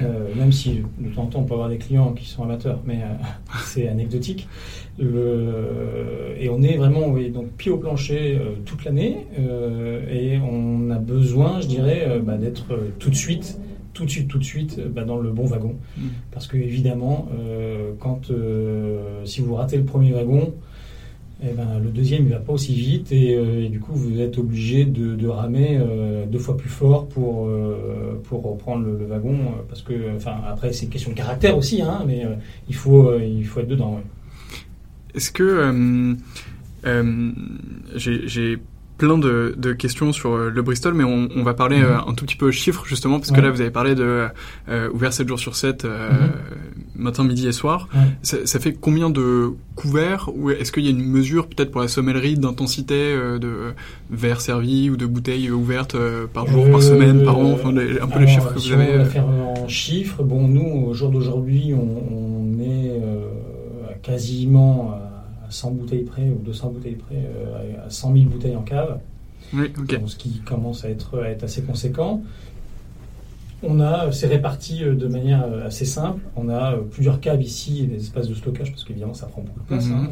euh, 0.05 0.35
même 0.37 0.53
si 0.53 0.83
de 0.99 1.09
temps 1.15 1.23
en 1.23 1.27
temps 1.27 1.41
on 1.41 1.45
peut 1.45 1.55
avoir 1.55 1.69
des 1.69 1.79
clients 1.79 2.13
qui 2.13 2.29
sont 2.29 2.43
amateurs, 2.43 2.81
mais 2.85 3.01
euh, 3.03 3.25
c'est 3.65 3.89
anecdotique. 3.89 4.49
Le, 4.99 6.35
et 6.39 6.51
on 6.51 6.63
est 6.63 6.77
vraiment 6.77 7.09
oui, 7.09 7.31
donc 7.31 7.49
pied 7.53 7.71
au 7.71 7.79
plancher 7.79 8.39
euh, 8.39 8.57
toute 8.67 8.85
l'année 8.85 9.27
euh, 9.39 10.07
et 10.11 10.39
on 10.39 10.91
a 10.91 10.99
besoin, 10.99 11.61
je 11.61 11.67
dirais, 11.67 12.21
bah, 12.23 12.37
d'être 12.37 12.67
tout 12.99 13.11
de 13.11 13.15
suite 13.15 13.59
tout 13.95 14.07
de 14.07 14.11
suite, 14.11 14.29
tout 14.29 14.39
de 14.39 14.45
suite, 14.45 14.81
bah, 14.89 15.05
dans 15.05 15.19
le 15.19 15.31
bon 15.33 15.45
wagon. 15.45 15.77
Mm. 15.99 16.07
Parce 16.31 16.47
que 16.47 16.57
évidemment, 16.57 17.29
quand 18.01 18.33
si 19.25 19.43
vous 19.43 19.55
ratez 19.55 19.77
le 19.77 19.85
premier 19.85 20.13
wagon, 20.13 20.55
eh 21.45 21.55
ben, 21.55 21.81
le 21.83 21.91
deuxième, 21.91 22.25
il 22.25 22.31
va 22.31 22.39
pas 22.39 22.53
aussi 22.53 22.75
vite 22.75 23.11
euh, 23.13 23.65
et, 23.65 23.69
du 23.69 23.81
coup, 23.81 23.93
vous 23.95 24.21
êtes 24.21 24.39
obligé 24.39 24.85
de, 24.85 25.27
ramer 25.27 25.79
euh, 25.81 26.25
deux 26.27 26.39
fois 26.39 26.57
plus 26.57 26.69
fort 26.69 27.09
pour, 27.09 27.47
euh, 27.47 28.21
pour 28.25 28.45
reprendre 28.45 28.87
le, 28.87 29.07
wagon. 29.07 29.37
Parce 29.69 29.83
que, 29.83 30.15
enfin, 30.17 30.37
après, 30.47 30.73
c'est 30.73 30.85
une 30.85 30.93
question 30.93 31.11
de 31.11 31.17
caractère 31.17 31.57
aussi, 31.57 31.83
hein, 31.83 32.05
mais 32.07 32.25
il, 32.69 32.75
faut, 32.75 33.19
il 33.19 33.45
faut 33.45 33.61
être 33.61 33.69
dedans. 33.69 34.01
Est-ce 35.15 35.33
que 35.33 36.17
j'ai 37.97 38.59
plein 39.03 39.19
de, 39.19 39.55
de, 39.57 39.73
questions 39.73 40.13
sur 40.13 40.37
le 40.37 40.63
Bristol, 40.63 40.95
mais 40.95 41.03
on, 41.03 41.29
on 41.35 41.43
va 41.43 41.55
parler 41.55 41.79
mhm. 41.79 41.85
euh, 41.85 41.99
un 42.07 42.15
tout 42.15 42.25
petit 42.25 42.37
peu 42.37 42.53
chiffres 42.53 42.85
justement, 42.87 43.19
parce 43.19 43.33
que 43.33 43.41
là 43.41 43.51
vous 43.51 43.61
avez 43.61 43.73
parlé 43.73 43.97
de 43.97 44.29
euh, 44.69 44.91
ouvert 44.93 45.13
7 45.13 45.27
jours 45.27 45.41
sur 45.41 45.57
7, 45.57 45.85
euh, 45.85 46.11
mhm. 46.11 46.31
Matin, 47.03 47.25
midi 47.25 47.47
et 47.47 47.53
soir. 47.53 47.89
Ça, 48.23 48.39
ça, 48.45 48.59
fait 48.59 48.73
combien 48.73 49.11
de 49.11 49.53
couverts 49.75 50.31
Ou 50.35 50.51
est-ce 50.51 50.73
qu'il 50.73 50.85
y 50.85 50.89
a 50.89 50.91
une 50.91 51.05
mesure 51.05 51.49
peut-être 51.49 51.71
pour 51.71 51.81
la 51.81 51.89
sommellerie 51.89 52.37
d'intensité 52.37 53.15
de 53.41 53.75
verres 54.11 54.41
servis 54.41 54.91
ou 54.91 54.97
de 54.97 55.07
bouteilles 55.07 55.51
ouvertes 55.51 55.97
par 56.33 56.47
jour, 56.47 56.71
par 56.71 56.83
semaine, 56.83 57.25
par 57.25 57.39
an? 57.39 57.53
Enfin, 57.53 57.71
un 57.71 58.09
peu 58.09 58.21
les 58.21 58.27
chiffres 58.27 58.55
que 58.55 58.59
vous 58.59 58.73
avez. 58.73 58.95
On 58.95 58.99
va 58.99 59.05
faire 59.05 59.27
en 59.27 59.69
chiffres. 59.69 60.23
Bon, 60.23 60.49
nous, 60.49 60.87
au 60.87 60.95
jour 60.95 61.11
d'aujourd'hui, 61.11 61.75
on, 61.75 62.55
on, 62.57 62.61
est 62.61 63.01
quasiment 64.03 64.95
100 65.53 65.71
bouteilles 65.73 66.05
près 66.05 66.29
ou 66.29 66.41
200 66.45 66.71
bouteilles 66.71 66.97
près 66.97 67.17
euh, 67.17 67.87
à 67.87 67.91
100 67.91 68.15
000 68.15 68.25
bouteilles 68.27 68.57
en 68.57 68.63
cave. 68.63 68.99
Oui, 69.55 69.71
ce 70.07 70.17
qui 70.17 70.41
commence 70.41 70.85
à 70.85 70.89
être, 70.89 71.21
à 71.21 71.29
être 71.29 71.45
assez 71.45 71.63
conséquent. 71.63 72.23
On 73.63 73.81
a, 73.81 74.11
c'est 74.13 74.27
réparti 74.27 74.83
euh, 74.83 74.95
de 74.95 75.07
manière 75.07 75.45
euh, 75.45 75.67
assez 75.67 75.85
simple. 75.85 76.21
On 76.37 76.49
a 76.49 76.77
plusieurs 76.91 77.21
caves 77.21 77.43
ici 77.43 77.85
et 77.85 77.87
des 77.87 77.97
espaces 77.97 78.29
de 78.29 78.35
stockage 78.35 78.71
parce 78.71 78.85
qu'évidemment 78.85 79.15
ça 79.15 79.27
prend 79.27 79.43
beaucoup 79.43 79.61
de 79.61 79.67
place. 79.67 79.87
Mhm. 79.87 79.95
Hein. 79.95 80.09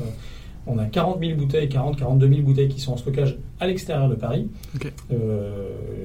On 0.67 0.79
a 0.79 0.85
40 0.85 1.21
000 1.21 1.39
bouteilles, 1.39 1.69
40, 1.69 1.99
42 1.99 2.29
000 2.29 2.43
bouteilles 2.43 2.69
qui 2.69 2.81
sont 2.81 2.93
en 2.93 2.97
stockage 2.97 3.39
à 3.59 3.67
l'extérieur 3.67 4.09
de 4.09 4.15
Paris, 4.15 4.49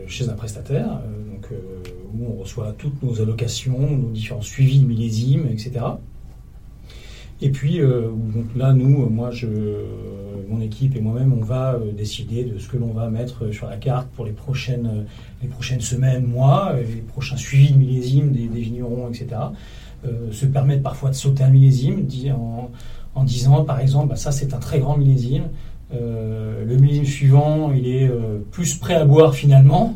chez 0.08 0.30
un 0.30 0.34
prestataire, 0.34 1.02
donc, 1.30 1.50
où 2.14 2.26
on 2.26 2.42
reçoit 2.42 2.74
toutes 2.78 3.04
nos 3.04 3.22
allocations, 3.22 3.78
nos 3.78 4.10
différents 4.12 4.42
suivis 4.42 4.80
de 4.80 4.88
millésimes, 4.88 5.48
etc. 5.52 5.82
Et 7.42 7.50
puis 7.50 7.82
euh, 7.82 8.10
donc 8.10 8.56
là, 8.56 8.74
nous, 8.74 9.10
moi, 9.10 9.32
je, 9.32 9.48
mon 10.48 10.62
équipe 10.62 10.96
et 10.96 11.02
moi-même, 11.02 11.34
on 11.34 11.44
va 11.44 11.74
euh, 11.74 11.92
décider 11.92 12.44
de 12.44 12.58
ce 12.58 12.70
que 12.70 12.78
l'on 12.78 12.94
va 12.94 13.10
mettre 13.10 13.52
sur 13.52 13.68
la 13.68 13.78
carte 13.78 14.08
pour 14.16 14.26
les 14.26 14.32
prochaines, 14.32 15.06
les 15.42 15.50
prochaines 15.50 15.82
semaines, 15.82 16.26
mois, 16.26 16.74
les 16.76 17.02
prochains 17.02 17.38
suivis 17.38 17.74
de 17.74 17.78
millésime 17.78 18.32
des, 18.32 18.48
vignerons, 18.48 19.10
etc. 19.10 19.28
Euh, 20.06 20.32
se 20.32 20.46
permettre 20.46 20.84
parfois 20.84 21.10
de 21.10 21.16
sauter 21.16 21.44
un 21.44 21.50
millésime 21.50 22.08
en, 22.32 22.70
en 23.16 23.24
disant, 23.24 23.64
par 23.64 23.80
exemple, 23.80 24.10
bah, 24.10 24.16
ça 24.16 24.32
c'est 24.32 24.54
un 24.54 24.60
très 24.60 24.80
grand 24.80 24.98
millésime. 24.98 25.50
le 25.92 26.78
millésime 26.78 27.06
suivant, 27.06 27.72
il 27.74 27.88
est 27.88 28.10
plus 28.52 28.76
prêt 28.76 28.96
à 28.96 29.06
boire 29.06 29.34
finalement 29.34 29.94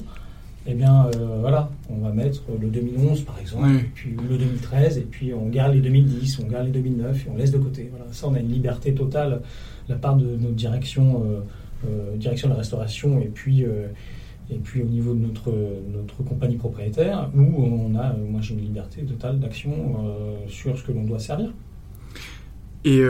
eh 0.72 0.76
bien 0.76 1.08
euh, 1.08 1.38
voilà, 1.42 1.72
on 1.90 1.98
va 1.98 2.12
mettre 2.12 2.44
le 2.62 2.68
2011 2.68 3.24
par 3.24 3.40
exemple, 3.40 3.68
puis 3.96 4.12
le 4.12 4.38
2013, 4.38 5.00
et 5.00 5.02
puis 5.02 5.34
on 5.34 5.48
garde 5.50 5.74
les 5.74 5.82
2010, 5.82 6.40
on 6.40 6.48
garde 6.48 6.68
les 6.68 6.72
2009 6.72 7.26
et 7.26 7.30
on 7.32 7.38
laisse 7.38 7.52
de 7.52 7.58
côté. 7.58 7.90
Voilà, 7.90 8.06
ça 8.12 8.28
on 8.28 8.36
a 8.36 8.40
une 8.40 8.52
liberté 8.52 8.94
totale 8.94 9.42
de 9.88 9.94
la 9.94 10.00
part 10.00 10.16
de 10.16 10.26
notre 10.36 10.54
direction, 10.54 11.24
euh, 11.26 11.40
euh, 11.88 12.16
direction 12.18 12.50
de 12.50 12.54
la 12.54 12.60
restauration, 12.60 13.20
et 13.20 13.32
puis 13.34 13.66
et 14.52 14.58
puis 14.58 14.82
au 14.82 14.86
niveau 14.86 15.16
de 15.16 15.20
notre 15.20 15.52
notre 15.92 16.24
compagnie 16.24 16.58
propriétaire, 16.58 17.30
où 17.36 17.64
on 17.64 17.96
a, 17.96 18.14
moi 18.14 18.42
j'ai 18.42 18.54
une 18.54 18.62
liberté 18.62 19.02
totale 19.02 19.40
d'action 19.40 19.72
sur 20.48 20.78
ce 20.78 20.84
que 20.84 20.92
l'on 20.92 21.04
doit 21.04 21.20
servir. 21.20 21.52
Et 22.86 23.02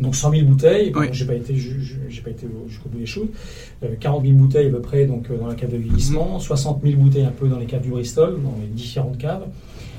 donc 0.00 0.14
100 0.14 0.30
000 0.30 0.46
bouteilles, 0.46 0.92
j'ai 1.12 1.24
pas 1.24 1.34
été, 1.34 1.56
j'ai 1.56 2.22
pas 2.22 2.30
été 2.30 2.46
jusqu'au 2.68 2.88
bout 2.88 2.98
des 2.98 3.06
choses. 3.06 3.28
40 4.00 4.24
000 4.24 4.36
bouteilles 4.36 4.68
à 4.68 4.70
peu 4.70 4.80
près 4.80 5.06
donc 5.06 5.30
euh, 5.30 5.38
dans 5.38 5.46
la 5.46 5.54
cave 5.54 5.70
de 5.70 5.76
vieillissement, 5.76 6.38
60 6.38 6.82
mhm. 6.82 6.90
000 6.90 7.02
bouteilles 7.02 7.24
un 7.24 7.30
peu 7.30 7.48
dans 7.48 7.58
les 7.58 7.66
caves 7.66 7.82
du 7.82 7.90
Bristol, 7.90 8.40
dans 8.42 8.56
les 8.60 8.68
différentes 8.68 9.18
caves. 9.18 9.44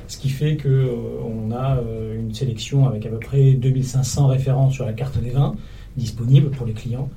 Ce 0.08 0.18
qui 0.18 0.30
fait 0.30 0.58
que 0.58 0.68
euh, 0.68 0.96
on 1.26 1.52
a 1.52 1.78
euh, 1.78 2.20
une 2.20 2.34
sélection 2.34 2.88
avec 2.88 3.06
à 3.06 3.10
peu 3.10 3.20
près 3.20 3.54
2500 3.54 4.28
références 4.28 4.74
sur 4.74 4.86
la 4.86 4.94
carte 4.94 5.18
des 5.20 5.32
vins 5.32 5.56
disponibles 5.96 6.50
pour 6.50 6.66
les 6.66 6.74
clients, 6.74 7.08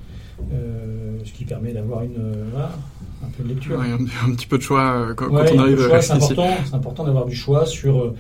ce 0.51 1.33
qui 1.33 1.47
permet 1.47 1.73
d'avoir 1.73 2.03
une 2.03 2.35
un 3.25 3.29
peu 3.35 3.43
de 3.43 3.49
lecture. 3.49 3.81
un, 3.81 4.35
petit 4.35 4.47
peu 4.47 4.59
de 4.59 4.63
choix 4.63 5.15
quand, 5.17 5.31
on 5.31 5.59
arrive. 5.59 5.89
C'est 6.03 6.13
important, 6.13 6.49
c'est 6.67 6.75
important 6.75 7.05
d'avoir 7.05 7.25
du 7.25 7.35
choix 7.35 7.65
sur 7.65 8.13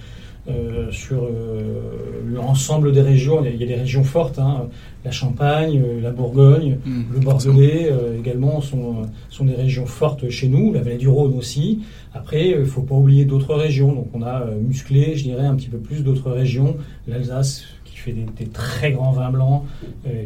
euh, 0.48 0.92
sur 0.92 1.24
euh, 1.24 2.22
l'ensemble 2.24 2.92
des 2.92 3.00
régions. 3.00 3.44
Il 3.44 3.56
y, 3.56 3.64
a, 3.64 3.66
des 3.66 3.74
régions 3.74 4.04
fortes, 4.04 4.38
hein. 4.38 4.68
la 5.04 5.10
Champagne, 5.10 5.82
euh, 5.84 6.00
la 6.00 6.12
Bourgogne, 6.12 6.78
mmh, 6.84 7.02
le 7.14 7.18
Bordelais 7.18 7.90
également 8.16 8.60
sont, 8.60 9.02
sont 9.28 9.44
des 9.44 9.56
régions 9.56 9.86
fortes 9.86 10.30
chez 10.30 10.46
nous, 10.46 10.72
la 10.72 10.82
vallée 10.82 10.98
du 10.98 11.08
Rhône 11.08 11.34
aussi. 11.36 11.80
Après, 12.14 12.50
il 12.50 12.60
ne 12.60 12.64
faut 12.64 12.82
pas 12.82 12.94
oublier 12.94 13.24
d'autres 13.24 13.56
régions. 13.56 13.92
Donc 13.92 14.06
on 14.14 14.22
a 14.22 14.44
musclé, 14.62 15.16
je 15.16 15.24
dirais, 15.24 15.46
un 15.46 15.56
petit 15.56 15.68
peu 15.68 15.78
plus 15.78 16.04
d'autres 16.04 16.30
régions. 16.30 16.76
L'Alsace 17.08 17.64
qui 17.84 17.96
fait 17.96 18.12
des, 18.12 18.46
très 18.46 18.92
grands 18.92 19.10
vins 19.12 19.30
blancs, 19.30 19.64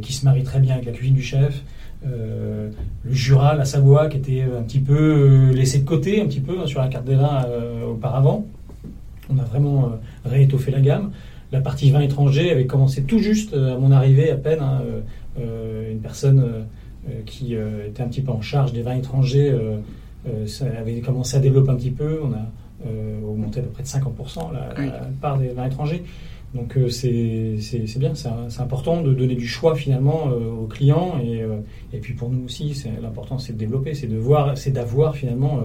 qui 0.03 0.13
se 0.13 0.27
marie 0.27 0.43
très 0.43 0.61
bien 0.61 0.75
avec 0.75 0.85
la 0.85 0.93
cuisine 0.93 1.15
du 1.15 1.23
chef. 1.23 1.63
le 2.05 2.71
Jura, 3.11 3.55
la 3.55 3.65
Savoie, 3.65 4.09
qui 4.09 4.19
était 4.19 4.43
un 4.43 4.63
petit 4.65 4.81
peu 4.81 5.51
laissé 5.55 5.79
de 5.79 5.87
côté, 5.87 6.21
un 6.21 6.27
petit 6.27 6.41
peu 6.41 6.61
hein, 6.61 6.67
sur 6.67 6.81
la 6.81 6.89
carte 6.89 7.07
des 7.07 7.17
vins 7.17 7.47
auparavant. 7.89 8.47
On 9.33 9.39
a 9.39 9.45
vraiment 9.45 9.85
euh, 9.85 10.29
réétoffé 10.29 10.71
la 10.71 10.81
gamme. 10.81 11.13
la 11.53 11.61
partie 11.61 11.91
vin 11.91 12.01
étranger 12.01 12.51
avait 12.51 12.67
commencé 12.67 13.03
tout 13.03 13.19
juste 13.19 13.55
à 13.55 13.77
mon 13.79 13.91
arrivée 13.91 14.31
à 14.31 14.37
peine. 14.37 14.61
Hein, 14.61 14.83
une 15.91 16.01
personne 16.01 16.45
qui 17.25 17.55
était 17.55 18.03
un 18.03 18.09
petit 18.09 18.21
peu 18.21 18.33
en 18.33 18.43
charge 18.43 18.73
des 18.73 18.83
vins 18.83 18.97
étrangers 18.97 19.57
ça 20.47 20.67
avait 20.79 21.01
commencé 21.01 21.37
à 21.37 21.41
développer 21.41 21.71
un 21.71 21.77
petit 21.77 21.91
peu. 21.91 22.21
On 22.23 22.33
a 22.33 23.27
augmenté 23.27 23.61
à 23.61 23.63
peu 23.63 23.71
près 23.71 23.83
de 23.83 23.89
50% 23.89 24.53
la, 24.53 24.85
la, 24.85 24.93
part 25.21 25.39
des 25.39 25.49
vins 25.49 25.67
étrangers. 25.67 26.03
Donc 26.55 26.77
c'est 26.91 27.57
bien, 27.97 28.15
c'est 28.15 28.61
important 28.61 29.01
de 29.03 29.15
donner 29.15 29.37
du 29.37 29.47
choix 29.47 29.75
finalement 29.75 30.27
aux 30.27 30.67
clients 30.67 31.15
et, 31.25 31.43
et 31.93 31.99
puis 31.99 32.15
pour 32.15 32.29
nous 32.29 32.45
aussi, 32.45 32.85
l'important 33.01 33.39
c'est 33.39 33.55
de 33.55 33.59
développer, 33.59 33.95
c'est 33.95 34.09
de 34.09 34.19
voir, 34.19 34.59
c'est 34.59 34.73
d'avoir 34.73 35.17
finalement 35.17 35.61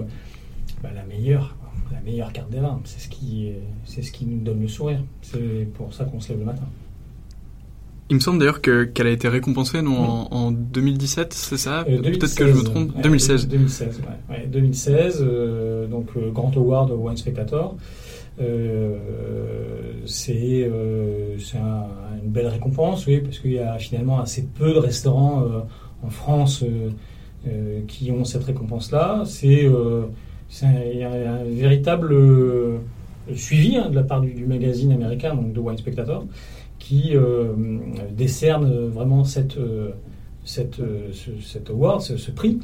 bah, 0.82 0.90
la 0.94 1.04
meilleure 1.04 1.55
la 1.92 2.00
meilleure 2.00 2.32
carte 2.32 2.50
des 2.50 2.60
vins. 2.60 2.80
C'est 2.84 3.00
ce 3.00 3.08
qui, 3.08 3.50
c'est 3.84 4.02
ce 4.02 4.12
qui 4.12 4.26
nous 4.26 4.40
donne 4.40 4.60
le 4.60 4.68
sourire. 4.68 5.02
C'est 5.22 5.68
pour 5.74 5.92
ça 5.92 6.04
qu'on 6.04 6.20
se 6.20 6.30
lève 6.30 6.40
le 6.40 6.46
matin. 6.46 6.66
Il 8.08 8.14
me 8.14 8.20
semble 8.20 8.38
d'ailleurs 8.38 8.60
que, 8.60 8.84
qu'elle 8.84 9.08
a 9.08 9.10
été 9.10 9.28
récompensée 9.28 9.82
non, 9.82 10.28
en, 10.30 10.52
2017, 10.52 11.32
c'est 11.32 11.56
ça? 11.56 11.84
Euh, 11.88 12.00
Peut-être 12.00 12.36
que 12.36 12.46
je 12.46 12.52
me 12.52 12.62
trompe. 12.62 13.02
2016. 13.02 13.48
2016, 13.48 14.00
ouais. 14.30 14.46
2016 14.46 15.18
euh, 15.20 15.86
donc 15.88 16.10
euh, 16.16 16.30
Grand 16.30 16.56
Award 16.56 16.92
Wine 16.92 17.16
Spectator. 17.16 17.74
c'est 18.38 18.46
c'est 21.38 21.58
une 21.58 22.30
belle 22.30 22.46
récompense, 22.46 23.06
oui, 23.06 23.20
parce 23.20 23.40
qu'il 23.40 23.52
y 23.52 23.58
a 23.58 23.76
finalement 23.78 24.20
assez 24.20 24.46
peu 24.56 24.72
de 24.72 24.78
restaurants 24.78 25.44
en 26.04 26.10
France 26.10 26.64
qui 27.88 28.12
ont 28.12 28.24
cette 28.24 28.44
récompense-là. 28.44 29.24
C'est 29.26 29.68
il 30.62 30.98
y 30.98 31.04
a 31.04 31.10
un 31.10 31.44
véritable 31.44 32.12
euh, 32.12 32.78
suivi 33.34 33.76
hein, 33.76 33.90
de 33.90 33.94
la 33.94 34.02
part 34.02 34.20
du, 34.20 34.46
magazine 34.46 34.92
américain, 34.92 35.34
donc 35.34 35.52
de 35.52 35.60
Wine 35.60 35.76
Spectator, 35.76 36.24
qui 36.78 37.12
euh, 37.14 37.52
décerne 38.12 38.88
vraiment 38.88 39.24
cette, 39.24 39.58
euh, 39.58 39.90
cette, 40.44 40.80
ce, 41.12 41.58
award, 41.70 42.00
ce, 42.00 42.30
prix. 42.30 42.60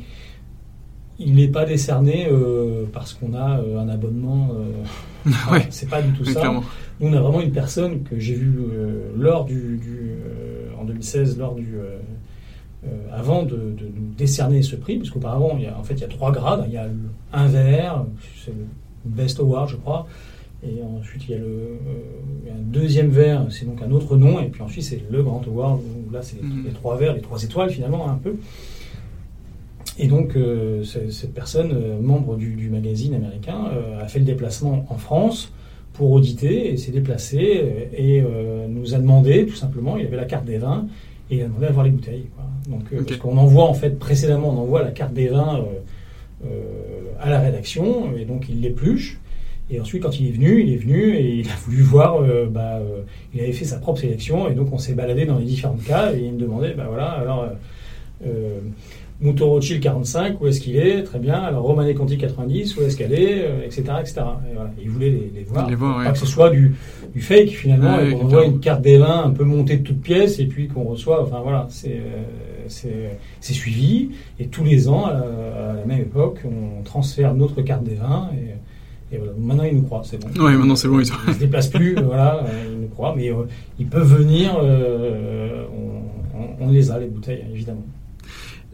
Il 1.18 1.34
n'est 1.34 1.48
pas 1.48 1.64
décerné 1.64 2.28
parce 2.92 3.12
qu'on 3.12 3.34
a 3.34 3.60
un 3.60 3.88
abonnement. 3.88 4.50
ouais, 5.52 5.66
c'est 5.70 5.88
pas 5.88 6.02
du 6.02 6.10
tout 6.14 6.24
ça. 6.24 6.52
Nous, 7.00 7.08
on 7.08 7.12
a 7.12 7.20
vraiment 7.20 7.40
une 7.40 7.52
personne 7.52 8.02
que 8.02 8.18
j'ai 8.18 8.34
vue 8.34 8.56
lors 9.14 9.44
du, 9.44 9.78
en 10.82 10.84
2016, 10.84 11.38
lors 11.38 11.54
du 11.54 11.76
euh, 11.76 11.98
avant 13.12 13.44
de, 13.44 13.56
nous 13.56 14.14
décerner 14.16 14.62
ce 14.62 14.76
prix, 14.76 14.96
parce 14.96 15.10
qu'auparavant, 15.10 15.56
il 15.56 15.64
y 15.64 15.66
a, 15.66 15.78
en 15.78 15.82
fait, 15.82 15.94
il 15.94 16.00
y 16.00 16.04
a 16.04 16.08
trois 16.08 16.32
grades. 16.32 16.64
Il 16.66 16.74
y 16.74 16.76
a 16.76 16.88
un 17.32 17.46
vert, 17.46 18.04
c'est 18.44 18.50
le 18.50 18.66
Best 19.04 19.38
Award, 19.40 19.68
je 19.68 19.76
crois. 19.76 20.06
Et 20.64 20.80
ensuite, 20.82 21.24
il 21.28 21.32
y 21.32 21.34
a 21.34 21.38
le 21.38 21.44
euh, 21.44 22.52
un 22.52 22.62
deuxième 22.62 23.08
verre, 23.08 23.46
c'est 23.50 23.64
donc 23.64 23.82
un 23.82 23.90
autre 23.90 24.16
nom. 24.16 24.40
Et 24.40 24.46
puis 24.46 24.62
ensuite, 24.62 24.84
c'est 24.84 25.02
le 25.10 25.22
Grand 25.22 25.42
Award, 25.46 25.80
où 25.80 26.12
là, 26.12 26.22
c'est 26.22 26.40
mhm. 26.40 26.64
les, 26.66 26.72
trois 26.72 26.96
verres, 26.96 27.14
les 27.14 27.20
trois 27.20 27.42
étoiles, 27.42 27.70
finalement, 27.70 28.08
un 28.08 28.14
peu. 28.16 28.36
Et 29.98 30.06
donc, 30.06 30.36
euh, 30.36 30.84
cette 30.84 31.34
personne, 31.34 32.00
membre 32.00 32.36
du, 32.36 32.70
magazine 32.70 33.14
américain, 33.14 33.70
a 34.00 34.06
fait 34.06 34.20
le 34.20 34.24
déplacement 34.24 34.86
en 34.88 34.96
France 34.96 35.52
pour 35.92 36.12
auditer 36.12 36.72
et 36.72 36.76
s'est 36.78 36.92
déplacé 36.92 37.90
et 37.92 38.24
nous 38.68 38.94
a 38.94 38.98
demandé, 38.98 39.44
tout 39.44 39.54
simplement, 39.54 39.98
il 39.98 40.06
avait 40.06 40.16
la 40.16 40.24
carte 40.24 40.46
des 40.46 40.56
vins, 40.56 40.86
et 41.32 41.36
il 41.36 41.42
a 41.42 41.46
demandé 41.46 41.66
à 41.66 41.72
voir 41.72 41.84
les 41.84 41.90
bouteilles. 41.90 42.26
Donc, 42.68 42.82
euh, 42.92 43.02
Parce 43.06 43.18
qu'on 43.18 43.36
envoie 43.38 43.64
en 43.64 43.74
fait 43.74 43.98
précédemment, 43.98 44.50
on 44.50 44.58
envoie 44.58 44.82
la 44.82 44.90
carte 44.90 45.14
des 45.14 45.28
vins 45.28 45.60
euh, 45.60 46.46
euh, 46.46 47.10
à 47.20 47.30
la 47.30 47.40
rédaction, 47.40 48.14
et 48.16 48.24
donc 48.24 48.48
il 48.48 48.60
l'épluche. 48.60 49.18
Et 49.70 49.80
ensuite, 49.80 50.02
quand 50.02 50.20
il 50.20 50.28
est 50.28 50.32
venu, 50.32 50.60
il 50.60 50.72
est 50.74 50.76
venu 50.76 51.16
et 51.16 51.36
il 51.36 51.48
a 51.48 51.54
voulu 51.64 51.80
voir, 51.80 52.20
bah, 52.50 52.80
il 53.32 53.40
avait 53.40 53.52
fait 53.52 53.64
sa 53.64 53.78
propre 53.78 54.00
sélection, 54.00 54.50
et 54.50 54.54
donc 54.54 54.70
on 54.70 54.76
s'est 54.76 54.92
baladé 54.92 55.24
dans 55.24 55.38
les 55.38 55.46
différentes 55.46 55.82
caves, 55.82 56.14
et 56.14 56.24
il 56.26 56.34
me 56.34 56.38
demandait, 56.38 56.74
bah 56.74 56.84
voilà, 56.88 57.06
alors 57.12 57.48
Moutoro 59.22 59.60
45, 59.60 60.40
où 60.40 60.48
est-ce 60.48 60.60
qu'il 60.60 60.76
est? 60.76 61.04
Très 61.04 61.18
bien. 61.18 61.34
Alors 61.34 61.62
Romané 61.62 61.94
Conti 61.94 62.18
90, 62.18 62.76
où 62.76 62.82
est-ce 62.82 62.96
qu'elle 62.96 63.12
est? 63.12 63.64
Etc. 63.64 63.82
etc. 64.00 64.14
Et 64.50 64.54
voilà. 64.54 64.70
Il 64.82 64.90
voulait 64.90 65.10
les, 65.10 65.44
voir. 65.44 65.68
pas 66.04 66.10
que 66.10 66.18
ce 66.18 66.26
soit 66.26 66.50
du, 66.50 66.74
du 67.14 67.20
fake 67.20 67.50
finalement, 67.50 68.00
et 68.00 68.10
qu'on 68.10 68.24
envoie 68.24 68.44
une 68.44 68.58
carte 68.58 68.82
des 68.82 68.98
vins 68.98 69.24
un 69.24 69.30
peu 69.30 69.44
montée 69.44 69.76
de 69.76 69.82
toutes 69.82 70.02
pièces, 70.02 70.40
et 70.40 70.46
puis 70.46 70.68
qu'on 70.68 70.84
reçoit. 70.84 71.22
Enfin 71.22 71.40
voilà, 71.40 71.66
c'est 71.70 72.00
c'est 72.66 73.52
suivi. 73.52 74.10
Et 74.38 74.46
tous 74.46 74.64
les 74.64 74.88
ans, 74.88 75.06
à 75.06 75.12
la, 75.12 75.84
même 75.86 76.00
époque, 76.00 76.40
on 76.44 76.82
transfère 76.82 77.34
notre 77.34 77.62
carte 77.62 77.84
des 77.84 77.94
vins. 77.94 78.30
Et, 78.34 79.14
et 79.14 79.18
voilà. 79.18 79.32
Maintenant, 79.38 79.64
ils 79.64 79.76
nous 79.76 79.82
croient, 79.82 80.02
c'est 80.04 80.18
bon. 80.18 80.28
Oui, 80.36 80.56
maintenant 80.56 80.76
c'est 80.76 80.88
bon. 80.88 81.00
Ils 81.00 81.28
ne 81.28 81.32
se 81.34 81.38
déplacent 81.38 81.68
plus, 81.68 81.94
voilà, 82.02 82.44
euh, 82.44 82.64
ils 82.72 82.80
nous 82.80 82.88
croient. 82.88 83.14
Mais 83.16 83.30
euh, 83.30 83.44
ils 83.78 83.86
peuvent 83.86 84.16
venir, 84.16 84.58
euh, 84.62 85.64
on, 85.74 86.64
on 86.64 86.70
les 86.70 86.90
a, 86.90 86.98
les 86.98 87.06
bouteilles, 87.06 87.44
évidemment. 87.52 87.84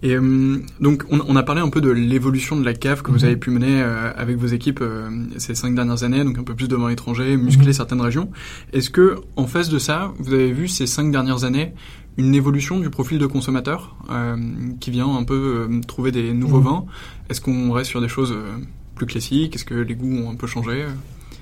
Et 0.02 0.14
euh, 0.14 0.58
donc, 0.80 1.04
on, 1.11 1.20
on, 1.26 1.37
a 1.37 1.42
parlé 1.42 1.61
un 1.61 1.70
peu 1.70 1.80
de 1.80 1.90
l'évolution 1.90 2.56
de 2.56 2.64
la 2.64 2.74
cave 2.74 3.02
que 3.02 3.11
vous 3.11 3.18
mhm. 3.18 3.24
avez 3.24 3.37
pu 3.37 3.50
mener 3.50 3.82
euh, 3.82 4.12
avec 4.16 4.37
vos 4.37 4.46
équipes 4.46 4.80
euh, 4.80 5.11
ces 5.38 5.54
cinq 5.54 5.74
dernières 5.74 6.04
années, 6.04 6.22
donc 6.22 6.38
un 6.38 6.44
peu 6.44 6.54
plus 6.54 6.68
de 6.68 6.76
vent 6.76 6.88
étranger, 6.88 7.37
muscler 7.37 7.68
mhm. 7.68 7.72
certaines 7.72 8.00
régions. 8.00 8.30
Est-ce 8.72 8.90
que, 8.90 9.16
en 9.37 9.46
face 9.46 9.68
de 9.68 9.78
ça, 9.78 10.12
vous 10.18 10.32
avez 10.32 10.52
vu 10.52 10.68
ces 10.68 10.87
cinq 10.87 11.11
dernières 11.11 11.44
années 11.44 11.74
une 12.16 12.34
évolution 12.34 12.78
du 12.80 12.90
profil 12.90 13.18
de 13.18 13.26
consommateur 13.26 13.96
qui 14.80 14.90
vient 14.90 15.08
un 15.08 15.22
peu 15.22 15.68
trouver 15.87 16.11
des 16.11 16.32
nouveaux 16.32 16.58
mhm. 16.58 16.64
vins? 16.64 16.84
Est-ce 17.30 17.40
qu'on 17.40 17.72
reste 17.72 17.90
sur 17.90 18.00
des 18.00 18.08
choses 18.08 18.37
plus 18.96 19.06
classiques? 19.06 19.54
Est-ce 19.54 19.64
que 19.64 19.74
les 19.74 19.94
goûts 19.94 20.24
ont 20.24 20.30
un 20.30 20.34
peu 20.34 20.48
changé? 20.48 20.84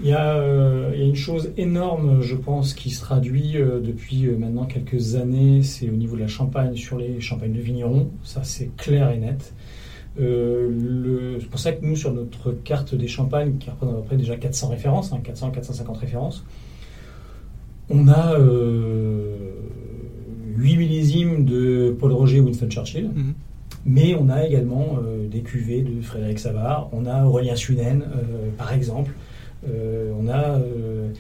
Il 0.00 0.08
y, 0.08 0.12
a, 0.12 0.34
euh, 0.34 0.90
il 0.94 1.00
y, 1.00 1.02
a, 1.02 1.06
une 1.06 1.16
chose 1.16 1.52
énorme, 1.56 2.20
je 2.20 2.36
pense, 2.36 2.74
qui 2.74 2.90
se 2.90 3.00
traduit 3.00 3.56
euh, 3.56 3.80
depuis 3.80 4.26
euh, 4.26 4.36
maintenant 4.36 4.66
quelques 4.66 5.14
années, 5.14 5.62
c'est 5.62 5.88
au 5.88 5.94
niveau 5.94 6.16
de 6.16 6.20
la 6.20 6.28
champagne 6.28 6.76
sur 6.76 6.98
les 6.98 7.20
champagnes 7.20 7.54
de 7.54 7.60
vignerons. 7.60 8.10
Ça, 8.22 8.42
c'est 8.44 8.76
clair 8.76 9.10
et 9.10 9.16
net. 9.16 9.54
c'est 10.18 11.48
pour 11.48 11.58
ça 11.58 11.72
que 11.72 11.84
nous, 11.84 11.96
sur 11.96 12.12
notre 12.12 12.52
carte 12.52 12.94
des 12.94 13.08
champagnes, 13.08 13.56
qui 13.56 13.70
représente 13.70 13.94
à 13.94 13.98
peu 14.00 14.04
près 14.04 14.16
déjà 14.16 14.36
400 14.36 14.68
références, 14.68 15.14
400, 15.24 15.46
hein, 15.46 15.50
450 15.54 15.96
références, 15.96 16.44
on 17.88 18.08
a 18.08 18.36
8 20.56 20.76
millésimes 20.76 21.44
de 21.44 21.96
Paul 21.98 22.12
Roger 22.12 22.40
Winston 22.40 22.68
Churchill. 22.68 23.10
Mhm. 23.14 23.34
Mais 23.88 24.16
on 24.18 24.28
a 24.28 24.44
également 24.44 24.98
des 25.30 25.42
cuvées 25.42 25.82
de 25.82 26.00
Frédéric 26.02 26.40
Savard, 26.40 26.88
on 26.92 27.06
a 27.06 27.24
Aurélien 27.24 27.54
Sunen, 27.54 28.04
par 28.58 28.72
exemple, 28.72 29.12
on, 29.68 30.28
a, 30.28 30.58
euh, 30.58 31.12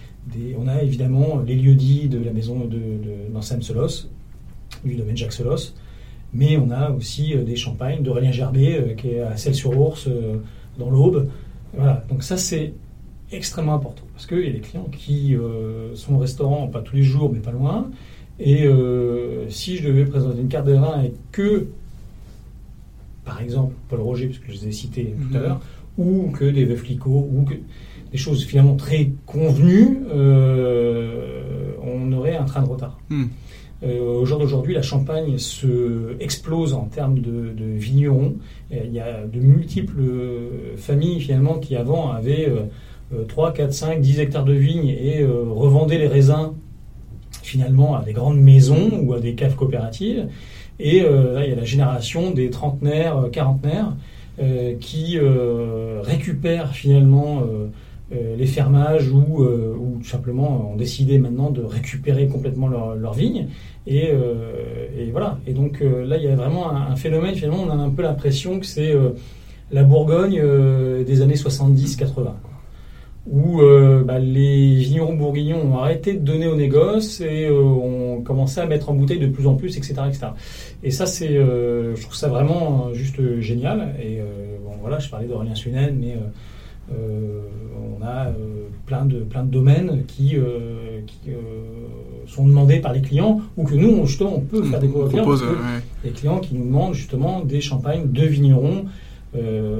on 0.58 0.68
a 0.68 0.82
évidemment 0.82 1.40
les 1.46 1.54
lieux-dits 1.56 2.08
de 2.08 2.18
la 2.22 2.32
maison 2.32 2.60
de, 2.60 2.78
de 2.78 3.62
Solos, 3.62 4.08
du 4.84 4.96
domaine 4.96 5.16
Jacques 5.16 5.32
Solos, 5.32 5.74
mais 6.32 6.56
on 6.56 6.70
a 6.70 6.90
aussi 6.90 7.34
euh, 7.34 7.44
des 7.44 7.56
champagnes 7.56 8.02
d'Aurélien 8.02 8.32
Gerbet 8.32 8.96
qui 8.96 9.10
est 9.10 9.20
à 9.20 9.36
Celle-sur-Ours 9.36 10.08
dans 10.78 10.90
l'Aube. 10.90 11.28
Voilà, 11.74 12.04
donc 12.08 12.22
ça 12.22 12.36
c'est 12.36 12.72
extrêmement 13.32 13.74
important 13.74 14.04
parce 14.12 14.26
qu'il 14.26 14.44
y 14.44 14.48
a 14.48 14.52
des 14.52 14.60
clients 14.60 14.88
qui 14.90 15.36
sont 15.94 16.14
au 16.14 16.18
restaurant, 16.18 16.68
pas 16.68 16.80
tous 16.80 16.96
les 16.96 17.02
jours, 17.02 17.30
mais 17.32 17.40
pas 17.40 17.50
loin. 17.50 17.90
Et 18.38 18.66
si 19.48 19.76
je 19.76 19.88
devais 19.88 20.04
présenter 20.04 20.40
une 20.40 20.48
carte 20.48 20.66
des 20.66 20.74
vins 20.74 21.02
et 21.02 21.12
que, 21.32 21.66
par 23.24 23.42
exemple, 23.42 23.74
Paul 23.88 24.00
Roger, 24.00 24.26
puisque 24.26 24.46
je 24.46 24.52
les 24.52 24.68
ai 24.68 24.72
cités 24.72 25.14
tout 25.20 25.36
à 25.36 25.40
mhm. 25.40 25.44
l'heure, 25.44 25.60
ou 25.98 26.30
que 26.30 26.44
des 26.44 26.64
veufs 26.64 26.84
ou 27.06 27.44
que 27.48 27.54
des 28.12 28.18
choses 28.18 28.44
finalement 28.44 28.76
très 28.76 29.12
convenues, 29.26 30.00
euh, 30.12 31.72
on 31.82 32.12
aurait 32.12 32.36
un 32.36 32.44
train 32.44 32.62
de 32.62 32.68
retard. 32.68 32.98
Hmm. 33.08 33.26
Euh, 33.82 34.00
au 34.00 34.24
jour 34.24 34.38
d'aujourd'hui, 34.38 34.74
la 34.74 34.82
Champagne 34.82 35.36
se 35.38 36.16
explose 36.18 36.72
en 36.72 36.84
termes 36.84 37.18
de, 37.20 37.52
vignerons. 37.74 38.36
il 38.70 38.92
y 38.92 39.00
a 39.00 39.26
de 39.26 39.38
multiples 39.38 40.02
familles 40.76 41.20
finalement 41.20 41.58
qui 41.58 41.76
avant 41.76 42.10
avaient 42.10 42.50
3, 43.28 43.52
4, 43.52 43.72
5, 43.72 44.00
10 44.00 44.20
hectares 44.20 44.44
de 44.44 44.54
vignes 44.54 44.88
et 44.88 45.20
euh, 45.20 45.44
revendaient 45.50 45.98
les 45.98 46.08
raisins 46.08 46.54
finalement 47.42 47.96
à 47.96 48.02
des 48.02 48.14
grandes 48.14 48.40
maisons 48.40 48.90
ou 49.02 49.12
à 49.12 49.20
des 49.20 49.34
caves 49.34 49.56
coopératives. 49.56 50.26
Et 50.78 51.00
là, 51.00 51.44
il 51.44 51.50
y 51.50 51.52
a 51.52 51.56
la 51.56 51.64
génération 51.64 52.32
des 52.32 52.50
trentenaires, 52.50 53.28
quarantenaires 53.32 53.94
qui 54.78 55.18
récupèrent 56.06 56.72
finalement 56.72 57.42
euh, 57.42 57.68
les 58.10 58.46
fermages 58.46 59.10
ou, 59.10 59.42
euh, 59.42 59.74
ou, 59.76 59.98
tout 59.98 60.08
simplement 60.08 60.70
ont 60.70 60.76
décidé 60.76 61.18
maintenant 61.18 61.50
de 61.50 61.62
récupérer 61.62 62.28
complètement 62.28 62.68
leurs 62.68 62.94
leur 62.94 63.14
vignes. 63.14 63.48
Et, 63.86 64.10
euh, 64.12 64.86
et, 64.96 65.10
voilà. 65.10 65.38
Et 65.46 65.52
donc 65.52 65.80
là, 65.80 66.16
il 66.16 66.22
y 66.22 66.28
a 66.28 66.36
vraiment 66.36 66.70
un, 66.70 66.96
phénomène, 66.96 67.34
finalement, 67.34 67.64
on 67.66 67.70
a 67.70 67.74
un 67.74 67.90
peu 67.90 68.02
l'impression 68.02 68.60
que 68.60 68.66
c'est 68.66 68.94
la 69.70 69.82
Bourgogne 69.82 70.40
des 71.04 71.22
années 71.22 71.34
70-80 71.34 72.32
où 73.28 73.60
bah, 74.04 74.20
les 74.20 74.76
vignerons 74.76 75.14
bourguignons 75.14 75.60
ont 75.60 75.78
arrêté 75.78 76.12
de 76.14 76.20
donner 76.20 76.46
au 76.46 76.54
négoce 76.54 77.20
et 77.20 77.50
ont 77.50 78.22
commencé 78.22 78.60
à 78.60 78.66
mettre 78.66 78.88
en 78.90 78.94
bouteille 78.94 79.18
de 79.18 79.26
plus 79.26 79.48
en 79.48 79.54
plus, 79.54 79.76
etc. 79.76 79.94
etc. 80.06 80.26
Et 80.84 80.92
ça, 80.92 81.06
c'est, 81.06 81.34
je 81.34 82.00
trouve 82.02 82.14
ça 82.14 82.28
vraiment 82.28 82.92
juste 82.92 83.40
génial. 83.40 83.96
Et 84.00 84.20
bon, 84.64 84.74
voilà, 84.80 85.00
je 85.00 85.08
parlais 85.08 85.26
d'Aurélien 85.26 85.56
Sunen, 85.56 85.96
mais 85.98 86.14
on 86.90 88.04
a 88.04 88.28
plein, 88.86 89.06
de, 89.06 89.20
plein 89.20 89.44
de 89.44 89.50
domaines 89.50 90.04
qui, 90.06 90.36
qui 91.06 91.30
sont 92.26 92.46
demandés 92.46 92.80
par 92.80 92.92
les 92.92 93.00
clients 93.00 93.40
ou 93.56 93.64
que 93.64 93.74
nous, 93.74 94.06
justement, 94.06 94.36
on 94.36 94.40
peut 94.40 94.62
faire 94.64 94.82
aux 94.82 95.08
clients. 95.08 95.26
Les 96.04 96.10
clients 96.10 96.38
qui 96.38 96.54
nous 96.54 96.64
demandent 96.64 96.94
justement 96.94 97.40
des 97.40 97.60
champagnes 97.60 98.10
de 98.10 98.24
vignerons. 98.24 98.86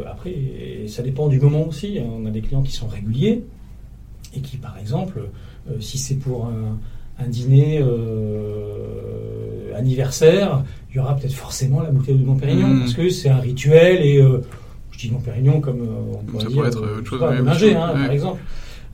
après, 0.08 0.34
ça 0.88 1.02
dépend 1.02 1.28
du 1.28 1.40
moment 1.40 1.66
aussi. 1.68 1.98
On 2.00 2.26
a 2.26 2.30
des 2.30 2.40
clients 2.40 2.62
qui 2.62 2.72
sont 2.72 2.88
réguliers 2.88 3.44
et 4.34 4.40
qui, 4.40 4.56
par 4.56 4.76
exemple, 4.78 5.20
si 5.80 5.98
c'est 5.98 6.16
pour 6.16 6.46
un, 6.46 6.78
un 7.18 7.28
dîner 7.28 7.80
euh, 7.80 9.74
anniversaire, 9.74 10.64
il 10.90 10.96
y 10.96 10.98
aura 10.98 11.16
peut-être 11.16 11.34
forcément 11.34 11.80
la 11.80 11.90
bouteille 11.90 12.16
de 12.16 12.24
Dom 12.24 12.38
Pérignon, 12.38 12.68
hmm. 12.68 12.80
parce 12.80 12.94
que 12.94 13.10
c'est 13.10 13.28
un 13.30 13.40
rituel, 13.40 14.04
et 14.04 14.18
euh, 14.20 14.42
je 14.96 15.06
dis 15.06 15.10
Dom 15.10 15.20
Pérignon 15.22 15.60
comme 15.60 15.80
euh, 15.80 16.18
on 16.20 16.24
pourrait 16.24 16.42
Ça 16.44 16.48
dire, 16.48 16.56
pourrait 16.56 16.68
être 16.68 16.98
autre 16.98 17.06
chose, 17.06 17.22
hein, 17.22 17.92
par 17.92 18.10
exemple. 18.10 18.40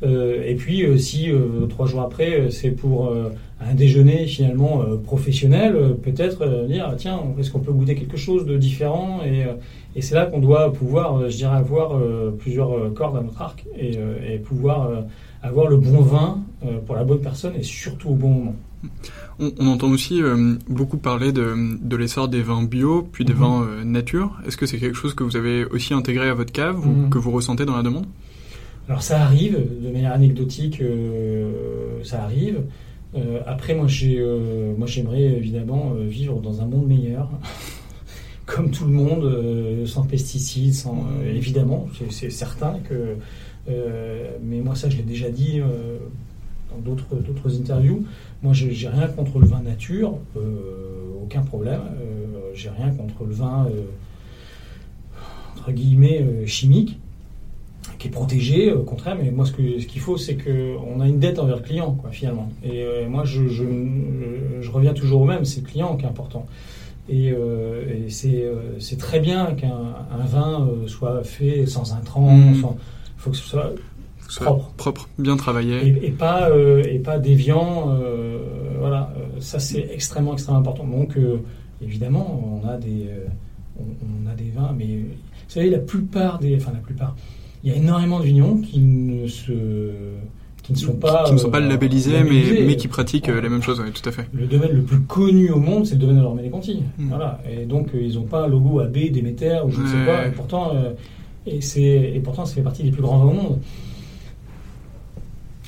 et 0.02 0.54
puis 0.56 0.84
si 1.00 1.30
trois 1.70 1.86
jours 1.86 2.00
après 2.00 2.50
c'est 2.50 2.70
pour 2.72 3.12
un 3.60 3.74
déjeuner 3.74 4.26
finalement 4.26 4.82
professionnel, 5.04 5.76
peut-être 6.02 6.66
dire 6.66 6.92
tiens 6.98 7.20
est-ce 7.38 7.52
qu'on 7.52 7.60
peut 7.60 7.72
goûter 7.72 7.94
quelque 7.94 8.16
chose 8.16 8.44
de 8.44 8.56
différent 8.56 9.20
et, 9.24 9.44
et 9.94 10.02
c'est 10.02 10.16
là 10.16 10.26
qu'on 10.26 10.40
doit 10.40 10.72
pouvoir 10.72 11.30
je 11.30 11.36
dirais 11.36 11.56
avoir 11.56 11.96
plusieurs 12.36 12.92
cordes 12.94 13.16
à 13.16 13.22
notre 13.22 13.40
arc 13.40 13.64
et, 13.78 13.92
et 14.28 14.38
pouvoir 14.38 14.90
avoir 15.42 15.66
le 15.68 15.76
bon 15.76 16.00
vin 16.00 16.40
euh, 16.64 16.78
pour 16.86 16.94
la 16.94 17.04
bonne 17.04 17.20
personne 17.20 17.54
et 17.56 17.62
surtout 17.62 18.10
au 18.10 18.14
bon 18.14 18.28
moment. 18.28 18.54
On, 19.38 19.66
entend 19.66 19.88
aussi 19.88 20.22
euh, 20.22 20.56
beaucoup 20.68 20.98
parler 20.98 21.32
de, 21.32 21.54
de 21.80 21.96
l'essor 21.96 22.28
des 22.28 22.42
vins 22.42 22.62
bio, 22.62 23.08
puis 23.10 23.24
des 23.24 23.32
mhm. 23.32 23.38
vins 23.38 23.62
euh, 23.62 23.84
nature. 23.84 24.38
Est-ce 24.46 24.56
que 24.56 24.66
c'est 24.66 24.78
quelque 24.78 24.96
chose 24.96 25.14
que 25.14 25.24
vous 25.24 25.36
avez 25.36 25.64
aussi 25.64 25.94
intégré 25.94 26.28
à 26.28 26.34
votre 26.34 26.52
cave 26.52 26.86
ou 26.86 26.90
mhm. 26.90 27.10
que 27.10 27.18
vous 27.18 27.30
ressentez 27.30 27.64
dans 27.64 27.76
la 27.76 27.82
demande? 27.82 28.06
Alors 28.88 29.02
ça 29.02 29.22
arrive, 29.22 29.56
de 29.82 29.90
manière 29.90 30.12
anecdotique, 30.12 30.82
ça 32.02 32.24
arrive. 32.24 32.62
après, 33.46 33.74
moi, 33.74 33.86
j'ai, 33.86 34.20
moi, 34.76 34.88
j'aimerais 34.88 35.22
évidemment 35.22 35.92
vivre 36.00 36.40
dans 36.40 36.60
un 36.60 36.66
monde 36.66 36.88
meilleur, 36.88 37.30
comme 38.46 38.72
tout 38.72 38.84
le 38.84 38.92
monde, 38.92 39.86
sans 39.86 40.02
pesticides, 40.02 40.74
sans 40.74 41.06
évidemment, 41.24 41.88
c'est 42.10 42.30
certain 42.30 42.80
que 42.80 43.16
euh, 43.68 44.36
mais 44.42 44.60
moi, 44.60 44.74
ça, 44.74 44.88
je 44.88 44.96
l'ai 44.96 45.02
déjà 45.02 45.30
dit 45.30 45.60
euh, 45.60 45.98
dans 46.70 46.78
d'autres 46.78 47.60
interviews. 47.60 48.04
Moi, 48.42 48.52
je 48.52 48.66
n'ai 48.66 48.88
rien 48.88 49.06
contre 49.06 49.38
le 49.38 49.46
vin 49.46 49.62
nature, 49.62 50.18
euh, 50.36 51.22
aucun 51.22 51.42
problème. 51.42 51.80
j'ai 52.54 52.70
rien 52.70 52.90
contre 52.90 53.24
le 53.24 53.32
vin, 53.32 53.68
entre 55.56 55.72
guillemets, 55.72 56.46
chimique 56.46 56.98
qui 57.98 58.08
est 58.08 58.10
protégé, 58.10 58.72
au 58.72 58.82
contraire, 58.82 59.16
mais 59.20 59.30
moi 59.30 59.46
ce 59.46 59.52
qu'il 59.52 59.80
ce 59.80 59.86
qu'il 59.86 60.00
faut, 60.00 60.16
c'est 60.16 60.36
qu'on 60.36 61.00
a 61.00 61.06
une 61.06 61.20
dette 61.20 61.38
envers 61.38 61.56
le 61.56 61.62
client, 61.62 61.92
quoi, 61.92 62.10
finalement. 62.10 62.48
Et 62.64 62.84
moi, 63.08 63.24
je, 63.24 63.46
je, 63.48 63.64
je, 64.60 64.70
reviens 64.70 64.92
toujours 64.92 65.22
au 65.22 65.24
même, 65.24 65.44
c'est 65.44 65.60
le 65.60 65.66
client 65.66 65.96
qui 65.96 66.04
est 66.04 66.08
important. 66.08 66.46
Et, 67.08 67.28
et 67.28 68.10
c'est, 68.10 68.98
très 68.98 69.20
bien 69.20 69.54
qu'un 69.54 69.94
un 70.10 70.24
vin 70.26 70.68
soit 70.88 71.22
fait 71.22 71.66
sans 71.66 71.94
intrants, 71.94 72.36
mmh. 72.36 72.60
sans, 72.60 72.76
faut 73.16 73.30
que 73.30 73.36
ce 73.36 73.48
soit 73.48 73.72
propre. 74.40 74.72
propre, 74.76 75.08
bien 75.18 75.36
travaillé. 75.36 75.88
Et, 76.02 76.10
pas, 76.10 76.50
euh, 76.50 76.82
et 76.84 76.98
pas 76.98 77.18
déviant. 77.18 77.90
Euh, 77.90 78.38
voilà, 78.78 79.12
euh, 79.16 79.40
ça 79.40 79.58
c'est 79.58 79.88
extrêmement, 79.92 80.32
extrêmement 80.32 80.60
important. 80.60 80.84
Donc, 80.84 81.16
évidemment, 81.80 82.60
on 82.62 82.68
a, 82.68 82.76
des, 82.76 83.08
on, 83.78 84.30
a 84.30 84.34
des 84.34 84.50
vins, 84.50 84.74
mais 84.76 84.96
vous 84.96 85.08
savez, 85.48 85.70
la 85.70 85.78
plupart 85.78 86.38
des. 86.38 86.56
Enfin, 86.56 86.72
la 86.72 86.80
plupart. 86.80 87.16
Il 87.64 87.70
y 87.70 87.74
a 87.74 87.76
énormément 87.76 88.18
de 88.18 88.24
vignerons 88.24 88.56
qui 88.56 88.80
ne 88.80 89.28
se 89.28 89.52
qui 90.64 90.72
ne 90.72 90.78
sont 90.78 90.94
pas 90.94 91.24
qui 91.24 91.32
ne 91.32 91.38
sont 91.38 91.50
pas 91.50 91.60
labellisés, 91.60 92.22
mais, 92.24 92.64
mais 92.66 92.76
qui 92.76 92.88
pratiquent 92.88 93.28
les 93.28 93.48
mêmes 93.48 93.62
choses, 93.62 93.82
tout 93.94 94.08
à 94.08 94.12
fait. 94.12 94.28
Le 94.32 94.46
domaine 94.46 94.72
le 94.72 94.82
plus 94.82 95.00
connu 95.00 95.50
au 95.50 95.58
monde, 95.58 95.86
c'est 95.86 95.94
le 95.94 96.00
domaine 96.00 96.18
de 96.18 96.22
l'Ormélie-Conti. 96.22 96.82
Hmm. 96.98 97.08
Voilà. 97.08 97.40
Et 97.50 97.64
donc 97.66 97.90
ils 97.94 98.14
n'ont 98.14 98.24
pas 98.24 98.44
un 98.44 98.48
logo 98.48 98.80
AB, 98.80 99.10
Déméter 99.12 99.60
ou 99.64 99.70
je 99.70 99.80
ne 99.80 99.86
sais 99.86 100.04
quoi. 100.04 100.26
Et 100.26 100.30
pourtant, 100.30 100.72
et, 101.46 101.60
et 102.16 102.20
pourtant, 102.20 102.44
ça 102.44 102.54
fait 102.54 102.62
partie 102.62 102.82
des 102.82 102.90
plus 102.90 103.02
grands 103.02 103.18
vins 103.18 103.30
au 103.30 103.34
monde. 103.34 103.58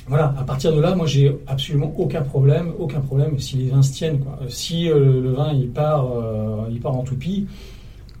Voilà, 0.07 0.35
à 0.37 0.43
partir 0.43 0.75
de 0.75 0.79
là, 0.79 0.95
moi, 0.95 1.07
j'ai 1.07 1.35
absolument 1.47 1.93
aucun 1.97 2.21
problème, 2.21 2.71
aucun 2.77 2.99
problème 2.99 3.39
si 3.39 3.57
les 3.57 3.69
vins 3.69 3.81
se 3.81 3.93
tiennent. 3.93 4.19
Quoi. 4.19 4.39
Si 4.49 4.89
euh, 4.89 5.21
le 5.21 5.31
vin 5.31 5.51
il 5.51 5.69
part, 5.69 6.05
euh, 6.05 6.67
il 6.69 6.79
part 6.79 6.95
en 6.95 7.03
toupie, 7.03 7.47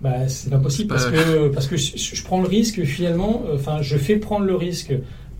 bah, 0.01 0.27
c'est 0.27 0.49
pas 0.49 0.57
possible 0.57 0.89
parce 0.89 1.05
que 1.05 1.47
parce 1.49 1.67
que 1.67 1.77
je, 1.77 2.23
prends 2.23 2.41
le 2.41 2.47
risque 2.47 2.83
finalement. 2.83 3.43
Enfin, 3.53 3.81
je 3.81 3.97
fais 3.97 4.17
prendre 4.17 4.45
le 4.45 4.55
risque 4.55 4.93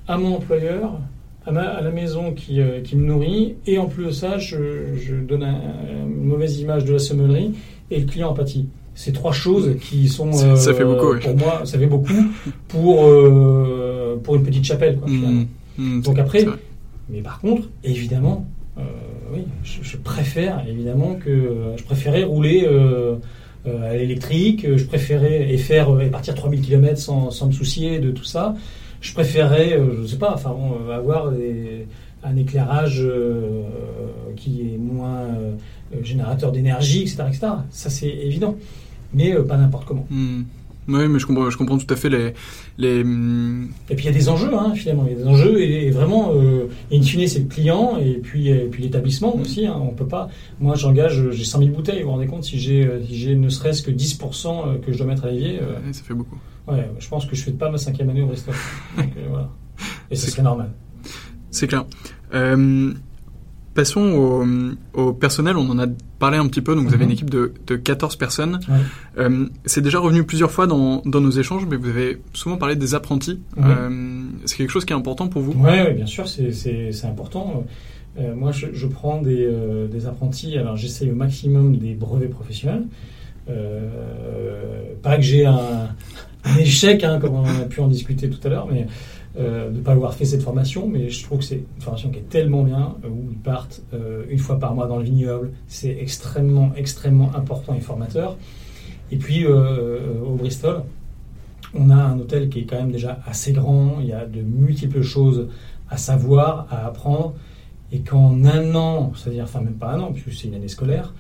à 0.08 0.18
mon 0.18 0.36
employeur, 0.36 1.00
à, 1.48 1.50
à 1.50 1.82
la 1.82 1.92
maison 1.92 2.32
qui, 2.32 2.62
euh, 2.62 2.82
qui, 2.82 2.96
me 2.96 3.08
nourrit, 3.08 3.56
et 3.66 3.80
en 3.80 3.88
plus 3.88 4.06
de 4.06 4.12
ça, 4.12 4.38
je, 4.38 4.96
je 4.96 5.16
donne 5.16 5.44
une 5.44 6.26
mauvaise 6.26 6.60
image 6.60 6.86
de 6.86 6.94
la 6.94 7.00
sommellerie 7.00 7.54
et 7.90 8.00
le 8.00 8.06
client 8.06 8.30
en 8.30 8.34
pâtit 8.34 8.68
ces 8.96 9.12
trois 9.12 9.34
choses 9.34 9.76
qui 9.82 10.08
sont 10.08 10.32
ça, 10.32 10.74
fait 10.74 10.86
beaucoup, 10.86 11.14
euh, 11.14 11.20
pour 11.20 11.36
moi 11.36 11.62
ça 11.66 11.78
fait 11.78 11.86
beaucoup 11.86 12.14
pour 12.70 13.06
euh, 13.06 14.20
pour 14.24 14.36
une 14.36 14.44
petite 14.44 14.64
chapelle 14.64 14.98
quoi, 14.98 15.10
mmh, 15.10 15.48
mmh, 15.78 16.02
donc 16.02 16.20
après 16.20 16.46
mais 17.10 17.22
par 17.22 17.40
contre 17.40 17.70
évidemment 17.84 18.48
euh, 18.78 18.82
oui 19.34 19.44
je, 19.64 19.98
préfère 19.98 20.66
évidemment 20.68 21.16
que 21.16 21.74
je 21.78 21.84
préférais 21.84 22.24
rouler 22.24 22.68
à 23.66 23.96
l'électrique 23.96 24.66
je 24.76 24.84
préférais 24.86 25.52
et 25.52 25.58
faire 25.58 26.00
et 26.02 26.10
partir 26.10 26.36
3000 26.36 26.62
km 26.62 27.00
sans, 27.00 27.32
sans 27.32 27.48
me 27.48 27.52
soucier 27.52 28.00
de 28.00 28.12
tout 28.12 28.24
ça 28.24 28.56
je 29.02 29.14
préférais 29.14 29.80
je 30.02 30.06
sais 30.06 30.18
pas 30.18 30.34
enfin 30.34 30.56
avoir 30.92 31.32
un 32.24 32.36
éclairage 32.36 33.08
qui 34.36 34.62
est 34.62 34.78
moins 34.78 35.28
générateur 36.02 36.52
d'énergie 36.52 37.04
etc 37.04 37.24
etc 37.30 37.48
ça 37.70 37.90
c'est 37.90 38.10
évident 38.10 38.56
mais 39.16 39.34
euh, 39.34 39.44
pas 39.44 39.58
n'importe 39.58 39.86
comment. 39.86 40.06
Hmm. 40.10 40.44
Oui, 40.88 41.08
mais 41.08 41.18
je 41.18 41.26
comprends, 41.26 41.50
je 41.50 41.58
comprends 41.58 41.78
tout 41.78 41.92
à 41.92 41.96
fait 41.96 42.10
les. 42.10 42.34
les... 42.78 43.04
Hmm. 43.04 43.70
Et 43.90 43.96
puis 43.96 44.06
il 44.06 44.12
y 44.12 44.14
a 44.14 44.18
des 44.18 44.30
enjeux, 44.30 44.54
hein, 44.54 44.74
finalement. 44.76 45.06
Il 45.08 45.14
y 45.14 45.16
a 45.16 45.24
des 45.24 45.28
enjeux 45.28 45.60
et, 45.62 45.90
vraiment, 45.90 46.32
euh, 46.34 46.68
in 46.92 47.02
fine, 47.02 47.28
c'est 47.28 47.40
le 47.40 47.46
client 47.46 47.98
et 47.98 48.20
puis, 48.20 48.50
et 48.50 48.68
puis 48.68 48.84
l'établissement 48.84 49.36
aussi. 49.36 49.66
Hein, 49.66 49.80
on 49.82 49.94
peut 49.94 50.08
pas. 50.08 50.30
Moi, 50.60 50.76
j'engage, 50.76 51.32
j'ai 51.32 51.44
100 51.44 51.60
000 51.60 51.72
bouteilles. 51.72 52.00
Vous 52.00 52.06
vous 52.06 52.12
rendez 52.12 52.28
compte 52.28 52.44
si 52.44 52.60
j'ai 52.60 52.88
si 53.10 53.36
ne 53.36 53.50
serait-ce 53.50 53.82
que 53.82 53.92
10% 53.92 54.48
euh, 54.48 54.78
que 54.78 54.92
je 54.92 54.98
dois 54.98 55.08
mettre 55.08 55.26
à 55.26 55.32
l'évier. 55.32 55.60
Euh, 55.62 55.92
ça 55.92 56.04
fait 56.04 56.14
beaucoup. 56.14 56.38
Ouais, 56.68 56.90
je 57.00 57.08
pense 57.08 57.26
que 57.26 57.36
je 57.36 57.44
fais 57.44 57.52
pas 57.52 57.70
ma 57.70 57.78
cinquième 57.78 58.10
année 58.10 58.22
au 58.22 58.28
resto. 58.28 58.52
Donc, 58.98 59.10
voilà. 59.30 59.50
Et 60.12 60.16
ce 60.16 60.30
serait 60.30 60.44
normal. 60.44 60.72
C'est 61.50 61.68
clair. 61.68 61.86
Passons 63.76 64.48
au, 64.94 65.12
personnel, 65.12 65.58
on 65.58 65.70
en 65.70 65.78
a 65.78 65.86
parlé 66.18 66.38
un 66.38 66.48
petit 66.48 66.62
peu, 66.62 66.76
donc 66.76 66.88
vous 66.88 66.94
avez 66.94 67.04
une 67.04 67.10
mhm. 67.10 67.14
équipe 67.14 67.30
de, 67.30 67.52
de 67.68 67.76
14 67.76 68.16
personnes. 68.16 68.62
Euh, 69.18 69.48
c'est 69.66 69.82
déjà 69.82 70.00
revenu 70.00 70.24
plusieurs 70.24 70.50
fois 70.50 70.66
dans, 70.66 71.02
dans, 71.06 71.20
nos 71.20 71.30
échanges, 71.30 71.68
mais 71.70 71.76
vous 71.76 71.90
avez 71.90 72.22
souvent 72.32 72.56
parlé 72.56 72.78
des 72.78 72.96
apprentis. 72.96 73.38
Euh, 73.58 74.24
c'est 74.46 74.56
quelque 74.56 74.70
chose 74.70 74.86
qui 74.86 74.94
est 74.94 74.96
important 74.96 75.28
pour 75.28 75.42
vous? 75.42 75.52
Oui, 75.58 75.70
ouais, 75.72 75.94
bien 75.94 76.06
sûr, 76.06 76.26
c'est 76.26 77.06
important. 77.06 77.66
Euh, 78.18 78.34
moi, 78.34 78.54
je, 78.54 78.68
je, 78.72 78.88
prends 78.88 79.22
des, 79.22 79.46
euh, 79.46 79.88
des 79.90 80.08
apprentis, 80.08 80.58
alors 80.58 80.78
j'essaye 80.78 81.12
au 81.12 81.16
maximum 81.16 81.76
des 81.76 81.96
brevets 81.96 82.30
professionnels. 82.30 82.86
pas 85.04 85.18
que 85.18 85.22
j'ai 85.22 85.46
un, 85.46 85.90
un, 86.46 86.58
échec, 86.60 87.04
hein, 87.04 87.20
comme 87.20 87.36
on 87.36 87.44
a 87.44 87.66
pu 87.66 87.82
en 87.82 87.90
discuter 87.90 88.30
tout 88.30 88.40
à 88.48 88.50
l'heure, 88.50 88.70
mais 88.72 88.88
euh, 89.38 89.70
de 89.70 89.78
ne 89.78 89.82
pas 89.82 89.92
avoir 89.92 90.14
fait 90.14 90.24
cette 90.24 90.44
formation, 90.44 90.88
mais 90.88 91.10
je 91.10 91.24
trouve 91.24 91.40
que 91.40 91.44
c'est 91.44 91.64
une 91.76 91.82
formation 91.82 92.10
qui 92.10 92.20
est 92.20 92.30
tellement 92.30 92.64
bien, 92.64 92.96
euh, 93.04 93.10
où 93.10 93.32
ils 93.32 93.38
partent 93.38 93.82
euh, 93.94 94.24
une 94.30 94.40
fois 94.40 94.60
par 94.60 94.74
mois 94.74 94.88
dans 94.88 94.98
le 94.98 95.04
vignoble. 95.04 95.52
C'est 95.68 95.98
extrêmement, 96.00 96.72
extrêmement 96.78 97.36
important 97.36 97.74
et 97.74 97.82
formateur. 97.82 98.38
Et 99.12 99.18
puis, 99.18 99.46
au 99.46 100.34
Bristol, 100.34 100.82
on 101.76 101.92
a 101.92 101.96
un 101.96 102.18
hôtel 102.18 102.50
qui 102.50 102.62
est 102.62 102.64
quand 102.64 102.78
même 102.78 102.92
déjà 102.92 103.20
assez 103.28 103.52
grand, 103.52 103.98
il 104.00 104.08
y 104.08 104.14
a 104.14 104.26
de 104.26 104.42
multiples 104.42 105.04
choses 105.04 105.48
à 105.92 105.98
savoir, 105.98 106.66
à 106.72 106.88
apprendre, 106.88 107.36
et 107.92 108.00
qu'en 108.00 108.44
un 108.46 108.74
an, 108.74 109.12
c'est-à-dire, 109.16 109.44
enfin 109.44 109.62
même 109.62 109.76
pas 109.76 109.92
un 109.92 110.00
an, 110.00 110.12
puisque 110.12 110.34
c'est 110.34 110.48
une 110.48 110.56
année 110.56 110.70
scolaire, 110.70 111.14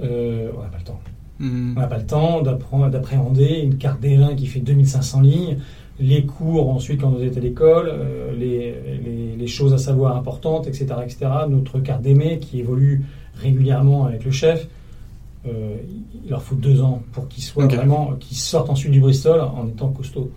on 0.00 0.04
n'a 0.04 0.68
pas 0.70 0.78
le 0.78 0.84
temps. 0.84 1.00
Mmh. 1.38 1.74
On 1.76 1.80
n'a 1.80 1.86
pas 1.86 1.96
le 1.96 2.06
temps 2.06 2.42
d'appréhender 2.42 3.60
une 3.62 3.78
carte 3.78 4.00
des 4.00 4.18
vins 4.18 4.34
qui 4.34 4.46
fait 4.46 4.60
2500 4.60 5.22
lignes, 5.22 5.56
les 6.00 6.24
cours 6.24 6.70
ensuite 6.70 7.00
quand 7.00 7.12
on 7.16 7.22
était 7.22 7.38
à 7.38 7.42
l'école, 7.42 7.90
euh, 7.92 8.32
les, 8.32 8.74
les, 9.36 9.46
choses 9.46 9.74
à 9.74 9.78
savoir 9.78 10.16
importantes, 10.16 10.66
etc., 10.68 10.86
etc. 11.02 11.26
Notre 11.48 11.80
carte 11.80 12.02
d'aimer 12.02 12.38
qui 12.38 12.60
évolue 12.60 13.04
régulièrement 13.34 14.04
avec 14.06 14.24
le 14.24 14.30
chef. 14.30 14.68
Euh, 15.46 15.76
il 16.22 16.30
leur 16.30 16.42
faut 16.42 16.54
deux 16.54 16.82
ans 16.82 17.02
pour 17.12 17.26
qu'ils 17.26 17.42
soient 17.42 17.66
vraiment, 17.66 18.14
qu'ils 18.20 18.36
sortent 18.36 18.70
ensuite 18.70 18.92
du 18.92 19.00
Bristol 19.00 19.40
en 19.40 19.66
étant 19.66 19.88
costauds. 19.88 20.30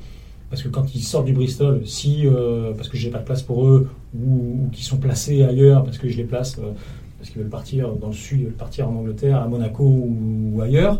Parce 0.50 0.64
que 0.64 0.70
quand 0.70 0.96
ils 0.96 1.04
sortent 1.04 1.26
du 1.26 1.34
Bristol, 1.34 1.82
si 1.86 2.26
euh, 2.26 2.74
parce 2.74 2.88
que 2.88 2.98
j'ai 2.98 3.10
pas 3.10 3.20
de 3.20 3.26
place 3.26 3.42
pour 3.42 3.68
eux 3.68 3.90
ou, 4.18 4.70
qu'ils 4.72 4.86
sont 4.86 4.98
placés 4.98 5.44
ailleurs 5.44 5.84
parce 5.84 5.98
que 5.98 6.08
je 6.08 6.18
les 6.18 6.24
place 6.24 6.60
parce 7.24 7.32
qu'ils 7.32 7.42
veulent 7.42 7.50
partir 7.50 7.90
dans 7.94 8.08
le 8.08 8.14
sud, 8.14 8.42
ils 8.42 8.46
veulent 8.46 8.54
partir 8.54 8.90
en 8.90 8.96
Angleterre, 8.96 9.42
à 9.42 9.48
Monaco 9.48 9.84
ou, 9.84 10.60
ailleurs, 10.62 11.00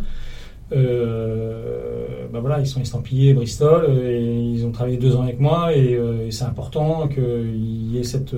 Euh, 0.72 2.26
bah 2.32 2.40
voilà, 2.40 2.60
ils 2.60 2.68
sont 2.68 2.82
estampillés 2.82 3.34
Bristol 3.34 3.92
et 4.04 4.24
ils 4.24 4.66
ont 4.66 4.72
travaillé 4.72 4.98
deux 4.98 5.16
ans 5.16 5.22
avec 5.22 5.40
moi 5.40 5.76
et, 5.76 6.00
c'est 6.32 6.46
important 6.46 7.08
qu'il 7.08 7.92
y 7.92 8.00
ait 8.00 8.04
cette 8.04 8.36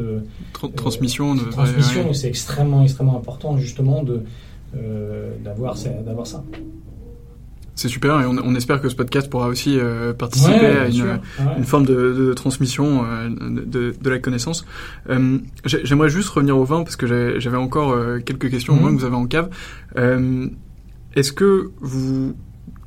transmission. 0.76 1.36
De, 1.36 1.44
transmission, 1.46 2.14
c'est 2.14 2.28
extrêmement 2.28 2.84
extrêmement 2.84 3.16
important 3.16 3.58
justement 3.58 4.04
de 4.04 4.24
d'avoir 5.44 5.76
d'avoir 6.06 6.28
ça. 6.28 6.44
C'est 7.76 7.90
super 7.90 8.22
et 8.22 8.26
on, 8.26 8.56
espère 8.56 8.82
que 8.82 8.88
ce 8.88 8.96
podcast 8.96 9.30
pourra 9.30 9.48
aussi 9.48 9.78
euh, 9.78 10.14
participer 10.14 10.66
à 10.66 10.88
une, 10.88 11.66
forme 11.66 11.86
de, 11.86 12.34
transmission 12.34 13.04
euh, 13.06 13.28
de, 13.30 14.10
la 14.10 14.20
connaissance. 14.20 14.66
Euh, 15.10 15.40
j'aimerais 15.66 16.08
juste 16.08 16.30
revenir 16.30 16.58
au 16.58 16.64
vin 16.64 16.84
parce 16.84 16.96
que 16.96 17.06
j'avais 17.38 17.58
encore 17.58 17.94
quelques 18.24 18.50
questions 18.50 18.74
au 18.74 18.78
moins 18.78 18.92
mhm. 18.92 18.96
que 18.96 19.02
vous 19.02 19.06
avez 19.06 19.16
en 19.16 19.28
cave. 19.28 19.50
Est-ce 21.16 21.32
que 21.32 21.72
vous 21.80 22.36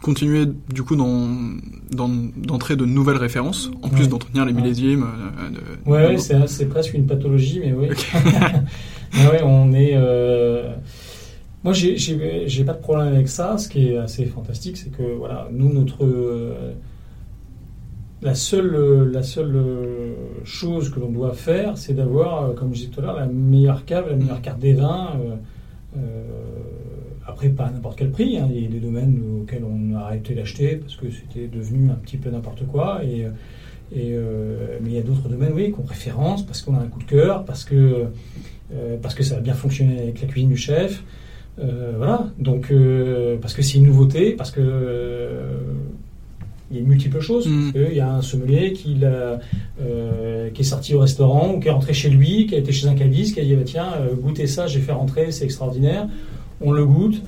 continuez 0.02 0.46
du 0.72 0.82
coup 0.82 0.96
d'entrer 0.96 2.76
de 2.76 2.84
nouvelles 2.84 3.16
références 3.16 3.70
en 3.82 3.88
plus 3.88 4.08
d'entretenir 4.08 4.44
les 4.44 4.52
millésimes 4.52 5.06
de, 5.52 5.90
Ouais, 5.90 6.16
c'est 6.18 6.66
presque 6.66 6.94
une 6.94 7.06
pathologie, 7.06 7.60
mais 7.60 7.72
oui. 7.72 7.88
ouais, 9.14 9.42
on 9.42 9.72
est 9.72 9.96
moi, 11.64 11.72
j'ai 11.72 12.64
pas 12.64 12.72
de 12.72 12.80
problème 12.80 13.08
avec 13.08 13.28
ça. 13.28 13.58
Ce 13.58 13.68
qui 13.68 13.88
est 13.88 13.96
assez 13.96 14.24
fantastique, 14.26 14.76
c'est 14.76 14.90
que 14.90 15.02
voilà, 15.02 15.48
nous, 15.50 15.72
notre 15.72 16.04
euh, 16.04 16.72
la 18.22 18.34
seule 18.34 19.10
la 19.12 19.22
seule 19.22 19.60
chose 20.44 20.90
que 20.90 21.00
l'on 21.00 21.10
doit 21.10 21.34
faire, 21.34 21.76
c'est 21.76 21.94
d'avoir, 21.94 22.44
euh, 22.44 22.52
comme 22.54 22.72
je 22.74 22.80
disais 22.80 22.90
tout 22.90 23.00
à 23.00 23.02
l'heure, 23.04 23.16
la 23.16 23.26
meilleure 23.26 23.84
cave, 23.84 24.08
la 24.08 24.16
meilleure 24.16 24.40
carte 24.40 24.60
des 24.60 24.74
vins. 24.74 25.10
Euh, 25.96 26.00
après, 27.28 27.48
pas 27.50 27.66
à 27.66 27.70
n'importe 27.70 27.98
quel 27.98 28.10
prix. 28.10 28.38
Hein. 28.38 28.48
Il 28.50 28.62
y 28.62 28.66
a 28.66 28.68
des 28.68 28.80
domaines 28.80 29.22
auxquels 29.42 29.64
on 29.64 29.94
a 29.94 30.00
arrêté 30.00 30.34
d'acheter 30.34 30.76
parce 30.76 30.96
que 30.96 31.06
c'était 31.10 31.46
devenu 31.46 31.90
un 31.90 31.94
petit 31.94 32.16
peu 32.16 32.30
n'importe 32.30 32.66
quoi. 32.66 33.02
Et, 33.04 33.26
et 33.94 34.16
mais 34.82 34.90
il 34.90 34.94
y 34.94 34.98
a 34.98 35.02
d'autres 35.02 35.28
domaines, 35.28 35.52
oui, 35.54 35.70
qu'on 35.70 35.82
préférence 35.82 36.44
parce 36.44 36.62
qu'on 36.62 36.74
a 36.74 36.80
un 36.80 36.86
coup 36.86 37.00
de 37.00 37.04
cœur, 37.04 37.44
parce 37.44 37.64
que 37.64 38.06
parce 39.02 39.14
que 39.14 39.22
ça 39.22 39.36
a 39.36 39.40
bien 39.40 39.54
fonctionné 39.54 39.98
avec 39.98 40.20
la 40.20 40.28
cuisine 40.28 40.50
du 40.50 40.56
chef. 40.56 41.02
Euh, 41.60 41.94
voilà, 41.96 42.28
donc 42.38 42.70
euh, 42.70 43.36
parce 43.40 43.54
que 43.54 43.62
c'est 43.62 43.78
une 43.78 43.84
nouveauté, 43.84 44.32
parce 44.32 44.50
que 44.50 44.60
euh, 44.62 45.58
il 46.70 46.76
y 46.76 46.80
a 46.80 46.82
multiples 46.82 47.20
choses. 47.20 47.48
Mm. 47.48 47.72
Il 47.90 47.96
y 47.96 48.00
a 48.00 48.12
un 48.12 48.22
sommelier 48.22 48.72
qui, 48.72 48.96
qui 50.54 50.60
est 50.60 50.64
sorti 50.64 50.94
au 50.94 51.00
restaurant 51.00 51.54
ou 51.54 51.60
qui 51.60 51.68
est 51.68 51.72
rentré 51.72 51.94
chez 51.94 52.10
lui, 52.10 52.46
qui 52.46 52.54
a 52.54 52.58
été 52.58 52.72
chez 52.72 52.86
un 52.86 52.94
caviste, 52.94 53.34
qui 53.34 53.40
a 53.40 53.44
dit 53.44 53.54
bah, 53.56 53.62
tiens, 53.64 53.88
goûtez 54.20 54.46
ça, 54.46 54.66
j'ai 54.66 54.80
fait 54.80 54.92
rentrer, 54.92 55.32
c'est 55.32 55.44
extraordinaire 55.44 56.06
on 56.60 56.72
le 56.72 56.84
goûte, 56.84 57.22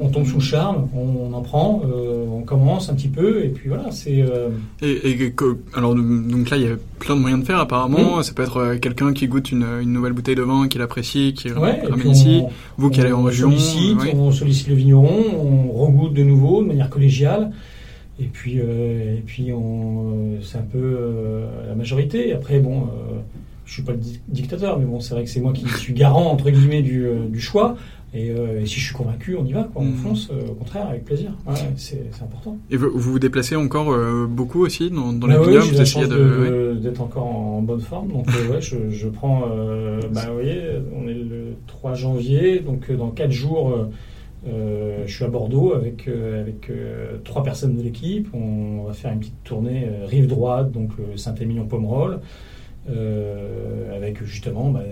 on 0.00 0.08
tombe 0.08 0.24
sous 0.24 0.36
le 0.36 0.42
charme, 0.42 0.88
on, 0.94 1.32
en 1.32 1.42
prend, 1.42 1.82
euh, 1.84 2.26
on 2.30 2.42
commence 2.42 2.88
un 2.88 2.94
petit 2.94 3.08
peu, 3.08 3.44
et 3.44 3.48
puis 3.48 3.68
voilà, 3.68 3.90
c'est... 3.90 4.22
Euh, 4.22 4.50
et, 4.80 5.34
alors, 5.74 5.94
donc 5.94 6.50
là, 6.50 6.56
il 6.56 6.62
y 6.62 6.66
a 6.66 6.76
plein 7.00 7.16
de 7.16 7.20
moyens 7.20 7.42
de 7.42 7.46
faire, 7.46 7.58
apparemment. 7.58 8.22
Ça 8.22 8.32
peut 8.32 8.42
être 8.42 8.58
euh, 8.58 8.78
quelqu'un 8.78 9.12
qui 9.12 9.26
goûte 9.26 9.50
une, 9.50 9.80
nouvelle 9.82 10.12
bouteille 10.12 10.36
de 10.36 10.42
vin, 10.42 10.68
qui 10.68 10.78
l'apprécie, 10.78 11.34
qui 11.34 11.50
ramène 11.50 12.10
ici, 12.10 12.42
vous 12.76 12.90
qui 12.90 13.00
allez 13.00 13.12
en 13.12 13.22
région. 13.22 13.50
Sollicite, 13.50 14.14
On 14.14 14.30
sollicite 14.30 14.68
le 14.68 14.74
vigneron, 14.74 15.24
on 15.36 15.72
regoute 15.72 16.14
de 16.14 16.22
nouveau, 16.22 16.62
de 16.62 16.68
manière 16.68 16.90
collégiale, 16.90 17.50
et 18.20 18.26
puis, 18.26 18.58
et 18.58 19.22
puis 19.26 19.50
c'est 20.42 20.58
un 20.58 20.62
peu 20.62 20.98
la 21.66 21.74
majorité. 21.74 22.32
Après, 22.32 22.60
bon... 22.60 22.88
je 23.64 23.72
suis 23.72 23.82
pas 23.82 23.92
le 23.92 23.98
dictateur, 24.28 24.78
mais 24.78 24.86
bon, 24.86 25.00
c'est 25.00 25.14
vrai 25.14 25.24
que 25.24 25.30
c'est 25.30 25.40
moi 25.40 25.52
qui 25.52 25.68
suis 25.68 25.94
garant 25.94 26.30
entre 26.30 26.50
guillemets 26.50 26.82
du, 26.82 27.08
du 27.28 27.40
choix. 27.40 27.76
Euh, 28.14 28.62
et, 28.62 28.66
si 28.66 28.80
je 28.80 28.86
suis 28.86 28.94
convaincu, 28.94 29.36
on 29.36 29.44
y 29.44 29.52
va, 29.52 29.64
quoi. 29.64 29.82
on 29.82 29.86
mm. 29.86 29.94
fonce, 29.94 30.28
euh, 30.30 30.48
au 30.50 30.54
contraire, 30.54 30.88
avec 30.88 31.04
plaisir. 31.04 31.32
Ouais, 31.46 31.54
c'est 31.76 32.08
important. 32.22 32.56
Et 32.70 32.76
vous 32.76 32.90
vous, 32.94 33.18
déplacez 33.18 33.56
encore 33.56 33.92
euh, 33.92 34.26
beaucoup 34.26 34.64
aussi 34.64 34.90
dans, 34.90 35.12
dans 35.12 35.26
les 35.26 35.34
ah, 35.34 35.42
vignobles 35.42 35.66
Vous 35.66 35.80
essayez 35.80 36.06
d'être 36.06 37.02
encore 37.02 37.26
en 37.26 37.60
bonne 37.60 37.80
forme. 37.80 38.08
Donc, 38.08 38.26
ouais, 38.50 38.60
je, 38.60 38.90
je 38.90 39.08
prends. 39.08 39.40
bah, 40.12 40.22
vous 40.28 40.34
voyez, 40.34 40.62
on 40.96 41.08
est 41.08 41.14
le 41.14 41.54
3 41.66 41.94
janvier, 41.94 42.60
donc 42.60 42.90
dans 42.90 43.10
4 43.10 43.30
jours. 43.30 43.88
je 44.46 45.12
suis 45.12 45.24
à 45.24 45.28
Bordeaux 45.28 45.74
avec, 45.74 46.08
avec 46.08 46.70
trois 47.24 47.42
personnes 47.42 47.76
de 47.76 47.82
l'équipe. 47.82 48.28
On 48.32 48.84
va 48.84 48.94
faire 48.94 49.12
une 49.12 49.20
petite 49.20 49.44
tournée 49.44 49.86
rive 50.06 50.28
droite, 50.28 50.72
donc 50.72 50.92
Saint-Émilion-Pomerol, 51.16 52.20
avec 52.88 54.24
justement 54.24 54.70
bah, 54.70 54.82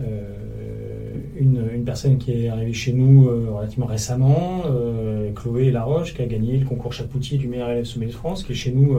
euh, 0.00 1.03
une, 1.38 1.68
une, 1.74 1.84
personne 1.84 2.18
qui 2.18 2.32
est 2.32 2.48
arrivée 2.48 2.72
chez 2.72 2.92
nous 2.92 3.28
euh, 3.28 3.50
relativement 3.52 3.86
récemment, 3.86 4.62
euh, 4.66 5.32
Chloé 5.32 5.70
Laroche, 5.70 6.14
qui 6.14 6.22
a 6.22 6.26
gagné 6.26 6.58
le 6.58 6.66
concours 6.66 6.92
Chapoutier 6.92 7.38
du 7.38 7.48
meilleur 7.48 7.70
élève 7.70 7.84
sommet 7.84 8.06
de 8.06 8.12
France, 8.12 8.44
qui 8.44 8.52
est 8.52 8.56
chez 8.56 8.72
nous 8.72 8.98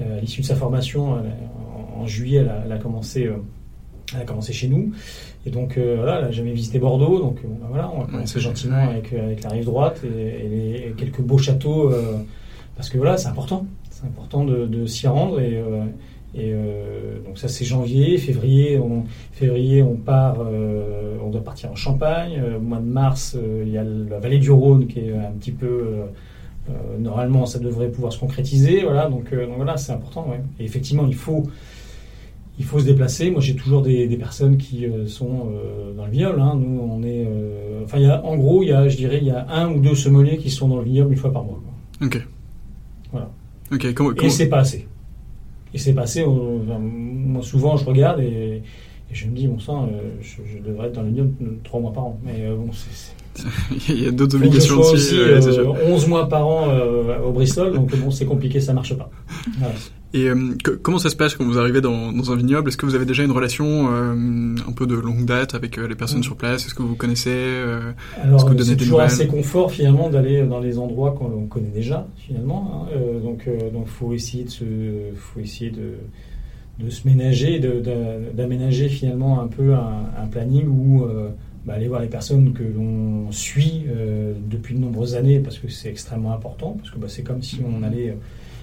à 0.00 0.20
l'issue 0.20 0.40
de 0.40 0.46
sa 0.46 0.56
formation 0.56 1.22
en, 1.96 2.06
juillet, 2.06 2.44
elle 2.64 2.72
a, 2.72 2.78
commencé. 2.78 3.30
elle 4.12 4.20
a 4.20 4.24
commencé 4.24 4.52
chez 4.52 4.68
nous. 4.68 4.92
Et 5.46 5.50
donc 5.50 5.78
voilà, 5.78 6.18
elle 6.18 6.24
n'a 6.24 6.30
jamais 6.32 6.52
visité 6.52 6.78
Bordeaux. 6.78 7.20
Donc 7.20 7.40
ben 7.42 7.66
voilà, 7.68 7.90
on 7.94 8.00
va 8.00 8.06
commencer 8.06 8.40
gentiment 8.40 8.88
avec, 8.88 9.12
avec, 9.12 9.42
la 9.44 9.50
rive 9.50 9.64
droite 9.64 10.02
et, 10.04 10.92
quelques 10.96 11.20
beaux 11.20 11.38
châteaux. 11.38 11.92
parce 12.76 12.90
que 12.90 12.98
voilà, 12.98 13.16
c'est 13.16 13.28
important. 13.28 13.66
C'est 13.90 14.04
important 14.04 14.44
de, 14.44 14.66
de 14.66 14.86
s'y 14.86 15.06
rendre. 15.06 15.40
Et, 15.40 15.62
et 16.36 16.50
euh, 16.52 17.20
donc 17.24 17.38
ça 17.38 17.46
c'est 17.46 17.64
janvier, 17.64 18.18
février 18.18 18.78
on, 18.78 19.04
février 19.32 19.82
on 19.84 19.94
part, 19.94 20.38
euh, 20.40 21.16
on 21.24 21.30
doit 21.30 21.44
partir 21.44 21.70
en 21.70 21.76
Champagne. 21.76 22.42
Euh, 22.42 22.58
au 22.58 22.60
mois 22.60 22.78
de 22.78 22.86
mars 22.86 23.36
il 23.64 23.70
y 23.70 23.78
a 23.78 23.84
la 23.84 24.18
vallée 24.18 24.38
du 24.38 24.50
Rhône 24.50 24.86
qui 24.86 24.98
est 25.00 25.12
un 25.12 25.32
petit 25.32 25.52
peu 25.52 25.84
normalement 26.98 27.46
ça 27.46 27.58
devrait 27.58 27.88
pouvoir 27.88 28.12
se 28.12 28.18
concrétiser. 28.18 28.82
Voilà 28.82 29.08
donc, 29.08 29.32
donc 29.32 29.56
voilà 29.56 29.76
c'est 29.76 29.92
important. 29.92 30.26
Ouais. 30.28 30.40
Et 30.58 30.64
effectivement 30.64 31.06
il 31.06 31.14
faut 31.14 31.44
il 32.58 32.64
faut 32.64 32.78
se 32.78 32.84
déplacer. 32.84 33.32
Moi, 33.32 33.40
j'ai 33.40 33.56
toujours 33.56 33.82
des, 33.82 34.06
des, 34.06 34.16
personnes 34.16 34.58
qui 34.58 34.86
sont 35.08 35.50
dans 35.96 36.06
le 36.06 36.10
vignoble. 36.12 36.40
Hein. 36.40 36.54
Nous, 36.56 36.80
on 36.80 37.02
est. 37.02 37.26
enfin, 37.82 37.98
il 37.98 38.04
y 38.04 38.06
a, 38.06 38.24
en 38.24 38.36
gros, 38.36 38.62
il 38.62 38.68
y 38.68 38.72
a, 38.72 38.88
je 38.88 38.96
dirais, 38.96 39.18
il 39.20 39.26
y 39.26 39.32
a 39.32 39.44
un 39.50 39.72
ou 39.72 39.80
deux 39.80 39.96
sommeliers 39.96 40.36
qui 40.36 40.50
sont 40.50 40.68
dans 40.68 40.76
le 40.76 40.84
vignoble 40.84 41.10
une 41.10 41.18
fois 41.18 41.32
par 41.32 41.42
mois. 41.42 41.60
Ok. 42.00 42.24
Voilà. 43.10 43.28
Ok. 43.72 43.92
Comment, 43.94 44.12
Et 44.22 44.30
c'est 44.30 44.48
pas 44.48 44.58
assez. 44.58 44.86
Et 45.74 45.78
c'est 45.78 45.92
passé, 45.92 46.24
moi 46.24 47.42
souvent 47.42 47.76
je 47.76 47.84
regarde 47.84 48.20
et, 48.20 48.62
je 49.12 49.26
me 49.26 49.36
dis, 49.36 49.46
bon 49.46 49.60
sang, 49.60 49.86
euh, 49.92 50.00
je, 50.20 50.58
devrais 50.58 50.88
être 50.88 50.94
dans 50.94 51.02
l'Union 51.02 51.30
trois 51.62 51.78
mois 51.78 51.92
par 51.92 52.04
an. 52.04 52.20
Mais 52.24 52.46
euh, 52.46 52.56
bon, 52.56 52.70
c'est. 52.72 53.44
Il 53.88 54.02
y 54.02 54.06
a 54.08 54.10
d'autres 54.10 54.36
obligations 54.36 54.78
aussi. 54.78 55.16
11 55.86 56.08
mois 56.08 56.28
par 56.28 56.46
an 56.48 56.70
euh, 56.70 57.20
au 57.20 57.30
Bristol, 57.30 57.72
donc 57.72 57.94
bon, 57.96 58.10
c'est 58.10 58.24
compliqué, 58.24 58.60
ça 58.60 58.72
marche 58.72 58.94
pas. 58.94 59.10
Et 60.14 60.28
comment 60.82 60.98
ça 60.98 61.10
se 61.10 61.16
passe 61.16 61.34
quand 61.34 61.44
vous 61.44 61.58
arrivez 61.58 61.80
dans, 61.80 62.12
dans 62.12 62.30
un 62.30 62.36
vignoble? 62.36 62.68
Est-ce 62.68 62.76
que 62.76 62.86
vous 62.86 62.94
avez 62.94 63.04
déjà 63.04 63.24
une 63.24 63.32
relation 63.32 63.88
un 63.88 64.72
peu 64.72 64.86
de 64.86 64.94
longue 64.94 65.24
date 65.24 65.54
avec 65.54 65.76
les 65.76 65.96
personnes 65.96 66.20
mm. 66.20 66.24
sur 66.24 66.36
place? 66.36 66.64
Est-ce 66.64 66.74
que 66.74 66.82
vous 66.82 66.94
connaissez 66.94 67.62
Alors, 68.22 68.48
c'est 68.62 68.76
toujours 68.76 69.00
assez 69.00 69.26
confort 69.26 69.72
finalement 69.72 70.08
d'aller 70.08 70.42
dans 70.44 70.60
les 70.60 70.78
endroits 70.78 71.12
qu'on 71.12 71.46
connaît 71.46 71.68
déjà 71.74 72.06
finalement. 72.16 72.88
Hein. 72.92 72.96
donc, 73.22 73.48
donc, 73.72 73.88
faut 73.88 74.14
essayer 74.14 74.44
de 74.44 74.50
se, 74.50 74.64
faut 75.16 75.40
essayer 75.40 75.70
de 75.70 75.94
de 76.78 76.90
se 76.90 77.06
ménager, 77.06 77.60
d'aménager 78.34 78.88
finalement 78.88 79.40
un 79.40 79.46
peu 79.46 79.74
un, 79.74 80.26
planning 80.30 80.66
où 80.66 81.04
euh, 81.04 81.30
bah, 81.64 81.74
aller 81.74 81.86
voir 81.86 82.00
les 82.00 82.08
personnes 82.08 82.52
que 82.52 82.64
l'on 82.64 83.30
suit 83.30 83.84
euh, 83.88 84.34
depuis 84.50 84.74
de 84.74 84.80
nombreuses 84.80 85.14
années 85.14 85.38
parce 85.38 85.58
que 85.58 85.68
c'est 85.68 85.88
extrêmement 85.88 86.32
important, 86.32 86.72
parce 86.72 86.90
que 86.90 86.98
bah, 86.98 87.06
c'est 87.08 87.22
comme 87.22 87.42
si 87.42 87.60
on 87.64 87.82
allait 87.82 88.10
euh, 88.10 88.14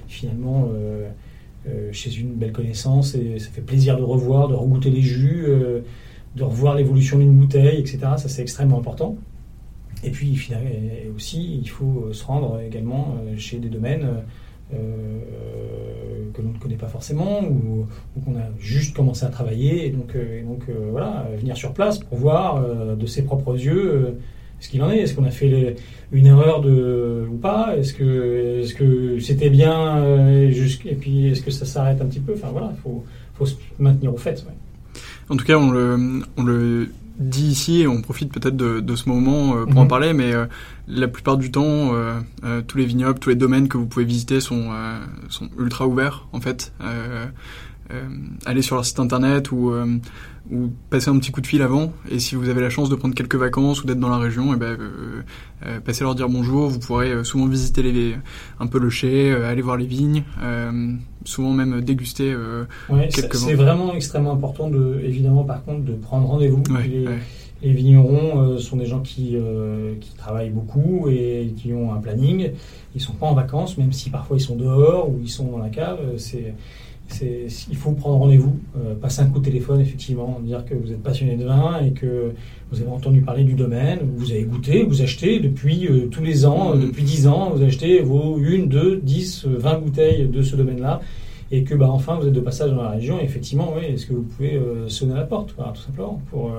finalement 0.08 0.70
chez 1.92 2.16
une 2.18 2.34
belle 2.34 2.52
connaissance 2.52 3.16
et 3.16 3.38
ça 3.38 3.50
fait 3.50 3.62
plaisir 3.62 3.98
de 3.98 4.04
revoir, 4.04 4.48
de 4.48 4.56
regoûter 4.56 4.90
les 4.90 5.02
jus, 5.02 5.46
de 6.36 6.44
revoir 6.44 6.76
l'évolution 6.76 7.20
d'une 7.20 7.36
bouteille, 7.36 7.80
etc. 7.80 8.00
Ça 8.18 8.30
c'est 8.30 8.42
extrêmement 8.42 8.80
important. 8.80 9.16
Et 10.04 10.10
puis 10.10 10.50
aussi, 11.16 11.60
il 11.62 11.70
faut 11.70 12.12
se 12.12 12.24
rendre 12.26 12.60
également 12.62 13.16
chez 13.38 13.58
des 13.58 13.70
domaines 13.70 14.08
euh, 14.74 15.20
que 16.34 16.42
l'on 16.42 16.54
ne 16.54 16.58
connaît 16.58 16.78
pas 16.78 16.88
forcément 16.88 17.44
ou, 17.44 17.86
qu'on 18.24 18.38
a 18.38 18.46
juste 18.58 18.96
commencé 18.96 19.26
à 19.26 19.30
travailler. 19.30 19.88
Et 19.88 19.90
donc, 19.90 20.16
euh, 20.16 20.44
donc 20.46 20.64
euh, 20.70 20.88
voilà, 20.92 21.28
venir 21.38 21.58
sur 21.58 21.74
place 21.74 22.00
pour 22.00 22.18
voir 22.18 22.64
de 22.96 23.06
ses 23.06 23.24
propres 23.24 23.54
yeux 23.54 24.18
ce 24.62 24.70
qu'il 24.70 24.82
en 24.82 24.90
est. 24.90 25.00
Est-ce 25.00 25.14
qu'on 25.14 25.26
a 25.26 25.32
fait 25.32 25.76
une 26.14 26.28
erreur 26.28 26.62
de, 26.62 27.28
ou 27.30 27.36
pas? 27.36 27.76
Est-ce 27.78 27.94
que 27.94 28.62
est-ce 28.62 28.74
que 28.74 29.20
c'était 29.20 29.50
bien 29.50 30.06
et 30.26 30.96
puis 30.96 31.28
est-ce 31.28 31.42
que 31.42 31.52
ça 31.52 31.66
s'arrête 31.66 32.02
un 32.02 32.06
petit 32.06 32.22
peu? 32.22 32.34
Enfin 32.34 32.50
voilà, 32.52 32.72
il 32.74 32.82
faut, 32.82 33.04
faut 33.34 33.46
se 33.46 33.56
maintenir 33.78 34.14
au 34.14 34.18
fait. 34.18 34.46
En 35.30 35.36
tout 35.36 35.46
cas, 35.46 35.58
on 35.58 35.72
le, 35.72 36.24
on 36.38 36.44
le 36.44 36.90
dit 37.22 37.48
ici, 37.48 37.82
et 37.82 37.88
on 37.88 38.02
profite 38.02 38.32
peut-être 38.32 38.56
de, 38.56 38.96
ce 38.96 39.08
moment 39.08 39.56
euh, 39.56 39.66
pour 39.66 39.80
en 39.80 39.84
mhm. 39.84 39.88
parler, 39.88 40.14
mais 40.14 40.34
euh, 40.34 40.46
la 40.88 41.08
plupart 41.08 41.38
du 41.38 41.52
temps, 41.52 41.94
euh, 41.94 42.20
tous 42.68 42.78
les 42.78 42.86
vignobles, 42.86 43.20
tous 43.20 43.30
les 43.30 43.36
domaines 43.36 43.68
que 43.68 43.78
vous 43.78 43.86
pouvez 43.86 44.06
visiter 44.06 44.40
sont, 44.40 44.72
sont 45.30 45.50
ultra 45.58 45.88
ouverts, 45.88 46.28
en 46.34 46.42
fait. 46.42 46.74
aller 48.46 48.62
sur 48.62 48.76
leur 48.76 48.86
site 48.86 49.00
internet 49.00 49.52
ou 49.52 49.74
ou 50.50 50.70
passer 50.90 51.10
un 51.10 51.20
petit 51.20 51.32
coup 51.32 51.42
de 51.42 51.48
fil 51.48 51.62
avant. 51.62 51.94
Et 52.10 52.20
si 52.20 52.36
vous 52.36 52.50
avez 52.50 52.62
la 52.62 52.70
chance 52.70 52.90
de 52.90 52.96
prendre 52.96 53.14
quelques 53.14 53.36
vacances 53.36 53.84
ou 53.84 53.88
d'être 53.88 54.00
dans 54.00 54.10
la 54.10 54.18
région, 54.18 54.52
et 54.52 54.56
eh 54.56 54.60
ben, 54.60 54.78
euh, 54.80 55.22
euh, 55.66 55.80
passez 55.80 56.04
leur 56.04 56.16
dire 56.16 56.30
bonjour. 56.30 56.68
Vous 56.68 56.80
pourrez 56.80 57.12
euh, 57.12 57.24
souvent 57.24 57.46
visiter 57.46 57.84
les, 57.84 58.16
un 58.60 58.68
peu 58.68 58.80
le 58.80 58.90
chai, 58.90 59.32
aller 59.32 59.62
voir 59.62 59.78
les 59.78 59.86
vignes, 59.86 60.24
souvent 61.26 61.52
même 61.52 61.82
déguster 61.82 62.36
ouais, 62.90 63.10
quelques 63.10 63.36
C'est 63.36 63.54
vraiment 63.54 63.94
extrêmement 63.94 64.34
important, 64.34 64.70
de, 64.70 65.00
évidemment, 65.04 65.44
par 65.44 65.64
contre, 65.64 65.84
de 65.84 65.94
prendre 65.94 66.28
rendez-vous. 66.28 66.64
les, 67.62 67.74
vignerons 67.74 68.58
sont 68.58 68.78
des 68.78 68.88
gens 68.88 69.02
qui, 69.02 69.38
qui 70.00 70.16
travaillent 70.16 70.50
beaucoup 70.50 71.08
et 71.10 71.54
qui 71.58 71.74
ont 71.74 71.94
un 71.94 72.00
planning. 72.00 72.52
Ils 72.96 73.02
sont 73.02 73.14
pas 73.14 73.28
en 73.28 73.36
vacances, 73.36 73.78
même 73.78 73.94
si 73.94 74.10
parfois 74.10 74.38
ils 74.38 74.42
sont 74.42 74.56
dehors 74.56 75.10
ou 75.10 75.20
ils 75.22 75.30
sont 75.30 75.52
dans 75.52 75.60
la 75.60 75.70
cave. 75.70 76.00
C'est 76.18 76.56
il 77.22 77.76
faut 77.76 77.92
prendre 77.92 78.18
rendez-vous, 78.18 78.56
euh, 78.78 78.96
passer 78.96 79.22
un 79.22 79.28
coup 79.28 79.40
de 79.40 79.46
téléphone, 79.46 79.82
effectivement, 79.82 80.40
dire 80.44 80.64
que 80.66 80.74
vous 80.74 80.92
êtes 80.92 81.02
passionné 81.02 81.36
de 81.36 81.46
vin 81.46 81.80
et 81.86 81.92
que 81.92 82.32
vous 82.72 82.82
avez 82.82 82.90
entendu 82.90 83.22
parler 83.22 83.44
du 83.44 83.54
domaine, 83.54 84.00
vous 84.16 84.32
avez 84.32 84.44
goûté, 84.44 84.84
vous 84.84 85.02
achetez 85.02 85.40
depuis 85.40 85.88
euh, 85.88 86.08
tous 86.08 86.24
les 86.24 86.46
ans, 86.46 86.76
mm. 86.76 86.82
depuis 86.82 87.04
10 87.04 87.28
ans, 87.28 87.52
vous 87.54 87.64
achetez 87.64 88.02
vos 88.02 88.38
1, 88.38 88.68
2, 88.68 89.02
10, 89.04 89.46
20 89.46 89.80
bouteilles 89.80 90.28
de 90.28 90.42
ce 90.42 90.56
domaine-là 90.56 91.02
et 91.52 91.64
que 91.64 91.76
bah, 91.76 91.90
enfin 91.90 92.16
vous 92.16 92.28
êtes 92.28 92.34
de 92.34 92.40
passage 92.40 92.72
dans 92.72 92.84
la 92.84 92.92
région. 92.92 93.20
Effectivement, 93.20 93.74
oui, 93.76 93.86
est-ce 93.86 94.06
que 94.06 94.14
vous 94.14 94.24
pouvez 94.24 94.56
euh, 94.56 94.88
sonner 94.88 95.14
à 95.14 95.18
la 95.18 95.26
porte, 95.26 95.56
tout 95.56 95.82
simplement, 95.82 96.22
pour 96.30 96.52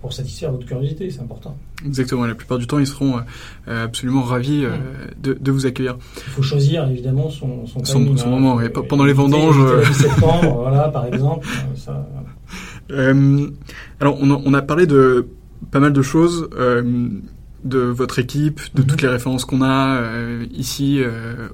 pour 0.00 0.12
satisfaire 0.12 0.52
votre 0.52 0.66
curiosité, 0.66 1.10
c'est 1.10 1.20
important. 1.20 1.56
Exactement, 1.84 2.24
la 2.26 2.34
plupart 2.34 2.58
du 2.58 2.66
temps, 2.66 2.78
ils 2.78 2.86
seront 2.86 3.20
euh, 3.66 3.84
absolument 3.84 4.22
ravis 4.22 4.64
euh, 4.64 4.76
de, 5.20 5.34
de, 5.34 5.50
vous 5.50 5.66
accueillir. 5.66 5.96
Il 6.16 6.32
faut 6.32 6.42
choisir 6.42 6.88
évidemment 6.88 7.30
son, 7.30 7.66
son, 7.66 7.84
son, 7.84 8.16
son 8.16 8.30
moment, 8.30 8.60
et 8.60 8.68
pendant 8.68 9.04
les 9.04 9.12
vendanges. 9.12 9.58
Euh, 9.58 9.84
septembre, 9.92 10.60
voilà, 10.62 10.88
par 10.88 11.06
exemple. 11.06 11.46
Ça, 11.76 12.06
alors, 12.90 14.16
on 14.20 14.30
a, 14.30 14.40
on 14.44 14.54
a, 14.54 14.62
parlé 14.62 14.86
de 14.86 15.26
pas 15.70 15.80
mal 15.80 15.92
de 15.92 16.02
choses, 16.02 16.48
de 17.64 17.78
votre 17.78 18.18
équipe, 18.18 18.60
de 18.74 18.82
toutes 18.82 19.02
mhm. 19.02 19.08
les 19.08 19.12
références 19.14 19.44
qu'on 19.44 19.62
a 19.62 20.00
ici 20.52 21.02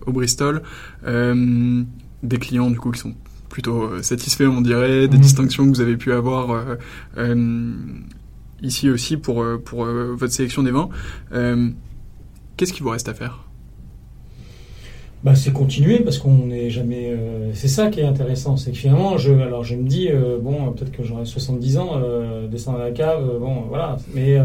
au 0.06 0.12
Bristol, 0.12 0.62
des 1.04 2.38
clients 2.38 2.70
du 2.70 2.78
coup 2.78 2.92
qui 2.92 3.00
sont 3.00 3.14
plutôt 3.48 4.02
satisfaits, 4.02 4.44
on 4.44 4.60
dirait, 4.60 5.08
des 5.08 5.16
mhm. 5.16 5.22
distinctions 5.22 5.64
que 5.64 5.70
vous 5.70 5.80
avez 5.80 5.96
pu 5.96 6.12
avoir 6.12 6.76
ici 8.64 8.90
aussi 8.90 9.16
pour, 9.16 9.42
euh, 9.42 9.60
pour 9.62 9.84
euh, 9.84 10.14
votre 10.16 10.32
sélection 10.32 10.62
des 10.62 10.70
vins. 10.70 10.88
Euh, 11.32 11.70
qu'est-ce 12.56 12.72
qu'il 12.72 12.82
vous 12.82 12.90
reste 12.90 13.08
à 13.08 13.14
faire? 13.14 13.40
Bah, 15.22 15.34
c'est 15.34 15.52
continuer 15.52 16.00
parce 16.00 16.18
qu'on 16.18 16.46
n'est 16.46 16.68
jamais. 16.68 17.16
c'est 17.54 17.68
ça 17.68 17.88
qui 17.88 18.00
est 18.00 18.04
intéressant, 18.04 18.58
c'est 18.58 18.72
que 18.72 18.76
finalement, 18.76 19.16
je, 19.16 19.32
alors 19.32 19.64
je 19.64 19.74
me 19.74 19.88
dis 19.88 20.10
bon, 20.42 20.70
peut-être 20.72 20.92
que 20.92 21.02
j'aurai 21.02 21.24
70 21.24 21.78
ans, 21.78 21.98
descendre 22.50 22.80
à 22.80 22.84
la 22.84 22.90
cave, 22.90 23.38
bon, 23.40 23.62
voilà, 23.70 23.96
mais 24.14 24.36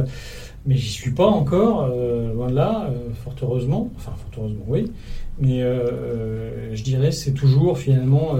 mais 0.65 0.75
j'y 0.75 0.89
suis 0.89 1.11
pas 1.11 1.25
encore, 1.25 1.89
loin 2.33 2.49
de 2.49 2.55
là, 2.55 2.89
fort 3.25 3.35
heureusement, 3.41 3.91
enfin 3.97 4.13
fort 4.15 4.43
heureusement, 4.45 4.63
oui, 4.69 4.89
mais 5.37 5.59
je 6.71 6.81
dirais 6.81 7.11
c'est 7.11 7.33
toujours 7.33 7.77
finalement 7.77 8.37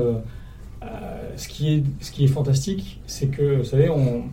ce 1.36 1.50
qui 1.50 1.74
est 1.74 1.84
ce 2.00 2.10
qui 2.10 2.24
est 2.24 2.28
fantastique, 2.28 3.02
c'est 3.06 3.28
que 3.28 3.58
vous 3.58 3.66
savez 3.66 3.90
on 3.90 4.24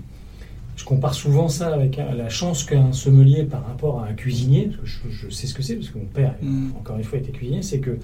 je 0.77 0.85
compare 0.85 1.15
souvent 1.15 1.49
ça 1.49 1.73
avec 1.73 1.97
la 1.97 2.29
chance 2.29 2.63
qu'un 2.63 2.93
sommelier 2.93 3.45
par 3.45 3.67
rapport 3.67 4.01
à 4.01 4.09
un 4.09 4.13
cuisinier, 4.13 4.71
parce 4.79 4.97
que 4.97 5.11
je, 5.11 5.31
sais 5.31 5.47
ce 5.47 5.55
que 5.55 5.63
c'est, 5.63 5.75
parce 5.75 5.89
que 5.89 5.99
mon 5.99 6.05
père, 6.05 6.35
mm. 6.43 6.73
encore 6.79 6.97
une 6.97 7.05
fois, 7.05 7.19
était 7.19 7.33
cuisinier, 7.33 7.63
c'est 7.63 7.81
que 7.81 7.99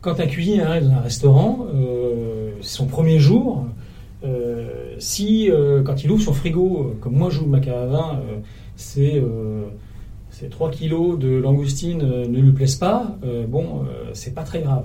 quand 0.00 0.20
un 0.20 0.26
cuisinier 0.26 0.62
arrive 0.62 0.84
dans 0.84 0.94
un 0.94 1.00
restaurant, 1.00 1.66
euh, 1.74 2.50
son 2.60 2.86
premier 2.86 3.18
jour, 3.18 3.66
euh, 4.22 4.94
si 4.98 5.50
euh, 5.50 5.82
quand 5.82 6.04
il 6.04 6.10
ouvre 6.10 6.22
son 6.22 6.32
frigo, 6.32 6.94
comme 7.00 7.14
moi 7.14 7.30
j'ouvre 7.30 7.48
ma 7.48 7.60
caravane, 7.60 8.20
c'est 8.76 9.22
c'est 10.30 10.50
3 10.50 10.72
kilos 10.72 11.18
de 11.18 11.28
langoustine 11.28 11.98
ne 11.98 12.40
lui 12.40 12.52
plaisent 12.52 12.74
pas, 12.76 13.16
bon, 13.48 13.84
c'est 14.12 14.34
pas 14.34 14.42
très 14.42 14.60
grave. 14.60 14.84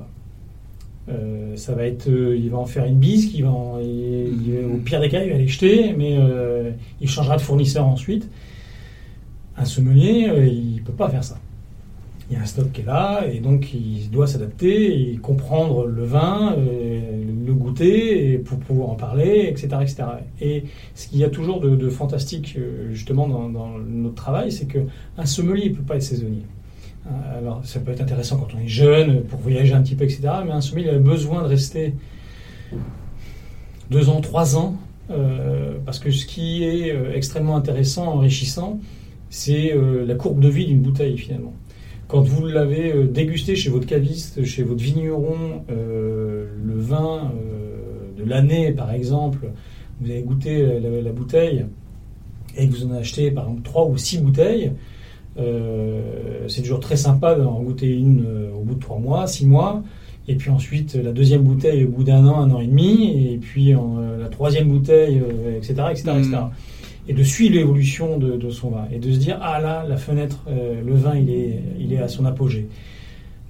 Euh, 1.09 1.55
ça 1.55 1.73
va 1.73 1.85
être, 1.85 2.07
euh, 2.07 2.37
il 2.37 2.49
va 2.49 2.57
en 2.57 2.65
faire 2.65 2.85
une 2.85 2.99
bise, 2.99 3.31
qui 3.31 3.41
va, 3.41 3.49
au 3.49 4.77
pire 4.83 5.01
des 5.01 5.09
cas, 5.09 5.23
il 5.23 5.31
va 5.31 5.37
les 5.37 5.47
jeter, 5.47 5.93
mais 5.97 6.17
euh, 6.19 6.71
il 7.01 7.09
changera 7.09 7.37
de 7.37 7.41
fournisseur 7.41 7.85
ensuite. 7.85 8.29
Un 9.57 9.65
sommelier, 9.65 10.29
il 10.51 10.81
peut 10.83 10.93
pas 10.93 11.09
faire 11.09 11.23
ça. 11.23 11.37
Il 12.29 12.35
y 12.35 12.37
a 12.37 12.41
un 12.41 12.45
stock 12.45 12.71
qui 12.71 12.81
est 12.81 12.85
là, 12.85 13.25
et 13.25 13.39
donc 13.39 13.73
il 13.73 14.11
doit 14.11 14.27
s'adapter, 14.27 15.17
comprendre 15.21 15.87
le 15.87 16.03
vin, 16.03 16.55
le 16.55 17.53
goûter, 17.53 18.37
pour 18.37 18.59
pouvoir 18.59 18.89
en 18.91 18.95
parler, 18.95 19.47
etc., 19.49 19.67
etc. 19.81 20.03
Et 20.39 20.63
ce 20.93 21.07
qu'il 21.07 21.17
y 21.17 21.23
a 21.23 21.29
toujours 21.29 21.59
de, 21.59 21.89
fantastique, 21.89 22.55
justement, 22.91 23.27
dans, 23.27 23.49
dans, 23.49 23.79
notre 23.79 24.15
travail, 24.15 24.51
c'est 24.51 24.67
qu'un 24.67 25.25
sommelier 25.25 25.71
ne 25.71 25.75
peut 25.75 25.81
pas 25.81 25.95
être 25.95 26.03
saisonnier. 26.03 26.43
Euh, 27.09 27.39
alors, 27.39 27.61
ça 27.65 27.79
peut 27.79 27.91
être 27.91 28.01
intéressant 28.01 28.37
quand 28.37 28.55
on 28.55 28.59
est 28.59 28.67
jeune, 28.67 29.23
pour 29.23 29.39
voyager 29.39 29.73
un 29.73 29.81
petit 29.81 29.95
peu, 29.95 30.03
etc. 30.03 30.21
Mais 30.45 30.51
un 30.51 30.61
sommelier, 30.61 30.89
il 30.91 30.95
a 30.95 30.99
besoin 30.99 31.43
de 31.43 31.47
rester 31.47 31.93
deux 33.89 34.09
ans, 34.09 34.21
trois 34.21 34.57
ans, 34.57 34.75
euh, 35.09 35.77
parce 35.85 35.99
que 35.99 36.11
ce 36.11 36.25
qui 36.25 36.63
est 36.63 36.91
euh, 36.91 37.13
extrêmement 37.15 37.55
intéressant, 37.55 38.07
enrichissant, 38.07 38.79
c'est 39.31 39.75
la 40.07 40.15
courbe 40.15 40.39
de 40.39 40.49
vie 40.49 40.65
d'une 40.65 40.81
bouteille, 40.81 41.15
finalement. 41.15 41.53
Quand 42.07 42.21
vous 42.21 42.47
l'avez 42.47 43.03
dégusté 43.03 43.55
chez 43.55 43.69
votre 43.69 43.85
caviste, 43.85 44.43
chez 44.43 44.63
votre 44.63 44.81
vigneron, 44.81 45.63
le 45.69 46.79
vin 46.79 47.31
de 48.17 48.23
l'année, 48.23 48.71
par 48.71 48.91
exemple, 48.91 49.51
vous 50.01 50.09
avez 50.09 50.23
goûté 50.23 50.65
la, 50.79 51.01
la, 51.01 51.11
bouteille 51.11 51.67
et 52.57 52.67
que 52.67 52.73
vous 52.73 52.87
en 52.87 52.95
acheté, 52.95 53.29
par 53.29 53.43
exemple, 53.43 53.61
trois 53.61 53.85
ou 53.85 53.95
six 53.97 54.17
bouteilles, 54.17 54.71
c'est 56.47 56.61
toujours 56.61 56.79
très 56.79 56.97
sympa 56.97 57.35
d'en 57.35 57.61
goûter 57.61 57.87
une 57.87 58.25
euh, 58.25 58.51
au 58.53 58.63
bout 58.63 58.75
de 58.75 58.79
trois 58.79 58.97
mois, 58.97 59.27
six 59.27 59.45
mois. 59.45 59.83
Et 60.27 60.35
puis 60.35 60.49
ensuite, 60.49 60.95
la 60.95 61.11
deuxième 61.11 61.41
bouteille 61.41 61.85
au 61.85 61.89
bout 61.89 62.03
d'un 62.03 62.25
an, 62.27 62.39
un 62.39 62.51
an 62.51 62.59
et 62.59 62.67
demi. 62.67 63.33
Et 63.33 63.37
puis 63.37 63.73
euh, 63.73 63.77
la 64.19 64.27
troisième 64.27 64.67
bouteille, 64.67 65.21
etc., 65.57 65.73
etc., 65.91 66.11
Et 67.07 67.13
de 67.13 67.23
suivre 67.23 67.55
l'évolution 67.55 68.19
de, 68.19 68.49
son 68.49 68.69
vin. 68.69 68.87
Et 68.93 68.99
de 68.99 69.11
se 69.11 69.17
dire, 69.17 69.39
ah 69.41 69.59
là, 69.59 69.85
la 69.87 69.97
fenêtre, 69.97 70.45
le 70.85 70.93
vin, 70.93 71.15
il 71.15 71.31
est, 71.31 71.59
il 71.79 71.91
est 71.93 71.97
à 71.99 72.07
son 72.07 72.25
apogée. 72.25 72.67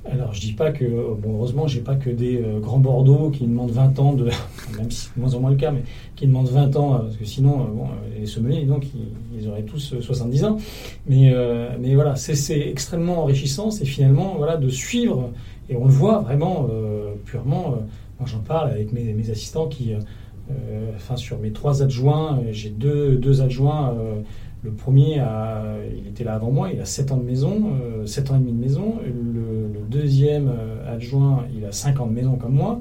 Alors, 0.05 0.33
je 0.33 0.39
dis 0.39 0.53
pas 0.53 0.71
que, 0.71 0.85
bon, 0.85 1.35
heureusement, 1.35 1.67
j'ai 1.67 1.81
pas 1.81 1.95
que 1.95 2.09
des 2.09 2.37
euh, 2.37 2.59
grands 2.59 2.79
Bordeaux 2.79 3.29
qui 3.31 3.45
demandent 3.45 3.71
20 3.71 3.99
ans 3.99 4.13
de, 4.13 4.29
même 4.77 4.89
si 4.89 5.07
c'est 5.07 5.17
moins 5.17 5.33
en 5.33 5.41
moins 5.41 5.49
le 5.51 5.57
cas, 5.57 5.71
mais 5.71 5.83
qui 6.15 6.25
demandent 6.25 6.47
20 6.47 6.75
ans, 6.77 6.95
euh, 6.95 6.97
parce 6.99 7.17
que 7.17 7.25
sinon, 7.25 7.61
euh, 7.61 7.65
bon, 7.73 7.87
les 8.17 8.25
sommeliers, 8.25 8.63
donc, 8.63 8.87
ils, 9.37 9.47
auraient 9.49 9.63
tous 9.63 9.95
70 9.99 10.45
ans. 10.45 10.57
Mais, 11.07 11.33
mais 11.79 11.95
voilà, 11.95 12.15
c'est 12.15 12.59
extrêmement 12.59 13.23
enrichissant, 13.23 13.71
c'est 13.71 13.85
finalement, 13.85 14.35
voilà, 14.37 14.57
de 14.57 14.69
suivre, 14.69 15.31
et 15.69 15.75
on 15.75 15.85
le 15.85 15.91
voit 15.91 16.19
vraiment, 16.19 16.67
purement, 17.25 17.77
j'en 18.25 18.39
parle 18.39 18.69
avec 18.69 18.91
mes, 18.91 19.13
mes 19.13 19.29
assistants 19.31 19.67
qui, 19.67 19.93
enfin, 20.95 21.15
sur 21.15 21.39
mes 21.39 21.51
trois 21.51 21.81
adjoints, 21.81 22.41
j'ai 22.51 22.69
deux, 22.69 23.15
deux 23.15 23.41
adjoints, 23.41 23.95
le 24.63 24.71
premier, 24.71 25.19
a, 25.19 25.63
il 25.97 26.07
était 26.07 26.23
là 26.23 26.33
avant 26.35 26.51
moi, 26.51 26.69
il 26.73 26.81
a 26.81 26.85
7 26.85 27.11
ans 27.11 27.17
de 27.17 27.23
maison, 27.23 27.71
7 28.05 28.31
ans 28.31 28.35
et 28.35 28.39
demi 28.39 28.51
de 28.51 28.59
maison. 28.59 28.95
Le, 29.05 29.69
deuxième 29.89 30.49
euh, 30.49 30.95
adjoint, 30.95 31.45
il 31.55 31.65
a 31.65 31.71
5 31.71 31.99
ans 31.99 32.07
de 32.07 32.13
maison 32.13 32.35
comme 32.35 32.53
moi. 32.53 32.79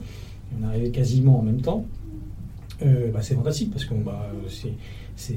On 0.52 0.62
est 0.62 0.66
arrivé 0.66 0.90
quasiment 0.90 1.38
en 1.38 1.42
même 1.42 1.60
temps. 1.60 1.84
Euh, 2.82 3.10
bah, 3.12 3.20
c'est 3.22 3.34
fantastique 3.34 3.70
parce 3.72 3.84
que 3.84 3.94
bah, 3.94 4.30
c'est 5.16 5.34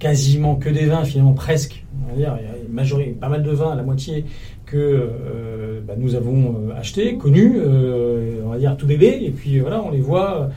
quasiment 0.00 0.56
que 0.56 0.68
des 0.68 0.86
vins 0.86 1.04
finalement 1.04 1.34
presque 1.34 1.84
on 2.04 2.10
va 2.10 2.16
dire 2.16 2.36
il 2.40 3.06
y 3.06 3.10
a 3.10 3.14
pas 3.14 3.28
mal 3.28 3.44
de 3.44 3.50
vins 3.52 3.76
la 3.76 3.84
moitié 3.84 4.24
que 4.66 4.76
euh, 4.76 5.80
bah, 5.86 5.94
nous 5.96 6.16
avons 6.16 6.70
acheté 6.76 7.16
connus 7.16 7.60
on 8.44 8.48
va 8.48 8.58
dire 8.58 8.76
tout 8.76 8.88
bébé 8.88 9.20
et 9.22 9.30
puis 9.30 9.60
voilà 9.60 9.80
on 9.84 9.92
les 9.92 10.00
voit 10.00 10.50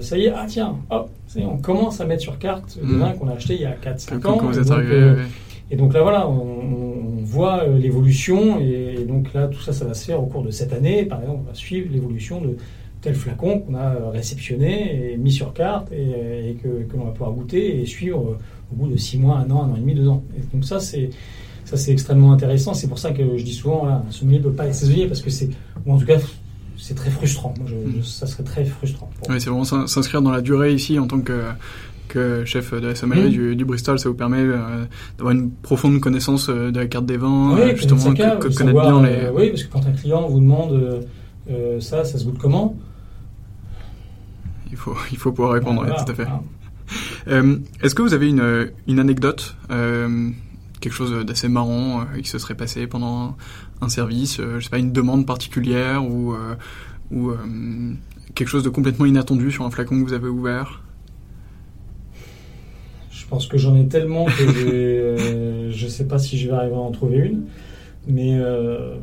ça 0.00 0.18
y 0.18 0.24
est 0.24 0.32
ah 0.34 0.44
tiens 0.48 0.76
hop 0.90 1.10
on 1.36 1.58
commence 1.58 2.00
à 2.00 2.04
mettre 2.04 2.22
sur 2.22 2.38
carte 2.38 2.78
des 2.78 2.94
mmh. 2.94 2.98
vins 2.98 3.12
qu'on 3.12 3.28
a 3.28 3.32
achetés 3.32 3.54
il 3.54 3.60
y 3.60 3.66
a 3.66 3.74
4-5 3.74 4.26
ans 4.26 4.38
et 5.70 5.76
donc 5.76 5.92
là, 5.92 6.02
voilà, 6.02 6.28
on, 6.28 7.22
voit 7.22 7.64
euh, 7.64 7.78
l'évolution. 7.78 8.58
Et, 8.58 9.04
donc 9.06 9.34
là, 9.34 9.48
tout 9.48 9.60
ça, 9.60 9.72
ça 9.72 9.84
va 9.84 9.92
se 9.92 10.06
faire 10.06 10.22
au 10.22 10.26
cours 10.26 10.42
de 10.42 10.50
cette 10.50 10.72
année. 10.72 11.04
Par 11.04 11.20
exemple, 11.20 11.40
on 11.44 11.48
va 11.48 11.54
suivre 11.54 11.88
l'évolution 11.92 12.40
de 12.40 12.56
tel 13.02 13.14
flacon 13.14 13.60
qu'on 13.60 13.74
a 13.74 13.94
euh, 13.94 14.08
réceptionné 14.08 15.12
et 15.12 15.16
mis 15.18 15.30
sur 15.30 15.52
carte 15.52 15.92
et, 15.92 16.56
que, 16.62 16.68
l'on 16.96 17.04
va 17.04 17.10
pouvoir 17.10 17.32
goûter 17.32 17.80
et 17.80 17.86
suivre 17.86 18.20
euh, 18.20 18.38
au 18.72 18.76
bout 18.76 18.88
de 18.88 18.96
six 18.96 19.18
mois, 19.18 19.36
un 19.36 19.50
an, 19.50 19.64
un 19.64 19.72
an 19.72 19.76
et 19.76 19.80
demi, 19.80 19.94
deux 19.94 20.08
ans. 20.08 20.24
Et 20.36 20.56
donc 20.56 20.64
ça, 20.64 20.80
c'est 20.80 21.10
ça 21.66 21.76
c'est 21.76 21.92
extrêmement 21.92 22.32
intéressant. 22.32 22.72
C'est 22.72 22.88
pour 22.88 22.98
ça 22.98 23.10
que 23.10 23.36
je 23.36 23.44
dis 23.44 23.52
souvent, 23.52 23.80
voilà, 23.80 24.02
un 24.08 24.10
sommelier 24.10 24.38
ne 24.38 24.44
peut 24.44 24.52
pas 24.52 24.66
être 24.66 24.74
saisonnier 24.74 25.06
parce 25.06 25.20
que 25.20 25.28
c'est, 25.28 25.50
ou 25.84 25.92
en 25.92 25.98
tout 25.98 26.06
cas, 26.06 26.16
c'est 26.78 26.94
très 26.94 27.10
frustrant. 27.10 27.54
Moi, 27.58 27.68
je, 27.68 28.02
ça 28.02 28.26
serait 28.26 28.44
très 28.44 28.64
frustrant. 28.64 29.10
Oui, 29.28 29.40
c'est 29.40 29.50
vraiment 29.50 29.64
s'inscrire 29.86 30.22
dans 30.22 30.30
la 30.30 30.40
durée 30.40 30.72
ici 30.72 30.98
en 30.98 31.06
tant 31.06 31.20
que 31.20 31.42
que 32.08 32.44
chef 32.44 32.74
de 32.74 32.88
la 32.88 32.94
sommellerie 32.94 33.30
du, 33.30 33.54
du, 33.54 33.64
Bristol, 33.64 33.98
ça 33.98 34.08
vous 34.08 34.14
permet 34.14 34.40
euh, 34.40 34.84
d'avoir 35.16 35.34
une 35.34 35.50
profonde 35.50 36.00
connaissance 36.00 36.48
euh, 36.48 36.70
de 36.70 36.80
la 36.80 36.86
carte 36.86 37.06
des 37.06 37.18
vins, 37.18 37.54
oui, 37.54 37.60
euh, 37.60 37.76
justement, 37.76 38.14
que, 38.14 38.56
connaître 38.56 38.80
bien 38.80 39.02
les... 39.02 39.28
oui, 39.28 39.50
parce 39.50 39.62
que 39.62 39.72
quand 39.72 39.86
un 39.86 39.92
client 39.92 40.26
vous 40.26 40.40
demande 40.40 41.06
ça, 41.80 42.04
ça 42.04 42.18
se 42.18 42.24
goûte 42.24 42.38
comment? 42.38 42.76
Il 44.70 44.76
faut, 44.76 44.96
il 45.12 45.18
faut 45.18 45.32
pouvoir 45.32 45.54
répondre, 45.54 45.86
tout 45.86 46.10
à 46.10 46.14
fait. 46.14 46.26
Est-ce 47.82 47.94
que 47.94 48.02
vous 48.02 48.14
avez 48.14 48.28
une, 48.28 48.70
une 48.86 48.98
anecdote, 48.98 49.56
quelque 49.68 50.92
chose 50.92 51.24
d'assez 51.24 51.48
marrant 51.48 52.06
qui 52.22 52.28
se 52.28 52.38
serait 52.38 52.54
passé 52.54 52.86
pendant 52.86 53.36
un 53.80 53.88
service, 53.88 54.40
je 54.40 54.60
sais 54.60 54.70
pas, 54.70 54.78
une 54.78 54.92
demande 54.92 55.26
particulière 55.26 56.04
ou, 56.04 56.34
ou 57.10 57.32
quelque 58.34 58.48
chose 58.48 58.62
de 58.62 58.68
complètement 58.68 59.06
inattendu 59.06 59.50
sur 59.50 59.64
un 59.64 59.70
flacon 59.70 60.00
que 60.00 60.08
vous 60.08 60.12
avez 60.12 60.28
ouvert? 60.28 60.82
Je 63.10 63.26
pense 63.26 63.46
que 63.46 63.58
j'en 63.58 63.76
ai 63.76 63.86
tellement 63.88 64.24
que 64.24 64.42
euh, 64.42 65.70
je 65.70 65.86
sais 65.86 66.06
pas 66.06 66.18
si 66.18 66.38
je 66.38 66.48
vais 66.48 66.54
arriver 66.54 66.76
à 66.76 66.78
en 66.78 66.92
trouver 66.92 67.18
une. 67.18 67.42
Mais 68.06 68.38
euh, 68.38 68.96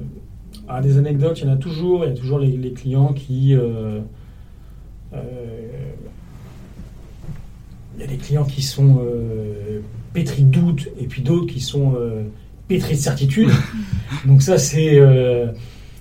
à 0.67 0.81
des 0.81 0.97
anecdotes, 0.97 1.41
il 1.41 1.45
y 1.45 1.49
en 1.49 1.53
a 1.53 1.57
toujours. 1.57 2.05
Il 2.05 2.09
y 2.09 2.11
a 2.11 2.15
toujours 2.15 2.39
les, 2.39 2.71
clients 2.71 3.13
qui. 3.13 3.53
Euh, 3.53 3.99
il 5.13 5.19
y 8.01 8.03
a 8.03 8.07
des 8.07 8.17
clients 8.17 8.45
qui 8.45 8.63
sont 8.63 8.99
pétris 10.13 10.43
de 10.43 10.49
doutes 10.49 10.89
et 10.99 11.05
puis 11.05 11.21
d'autres 11.21 11.45
qui 11.45 11.61
sont 11.61 11.93
pétris 12.67 12.95
de 12.95 12.99
certitude. 12.99 13.49
Donc 14.25 14.41
ça, 14.41 14.57
c'est 14.57 14.99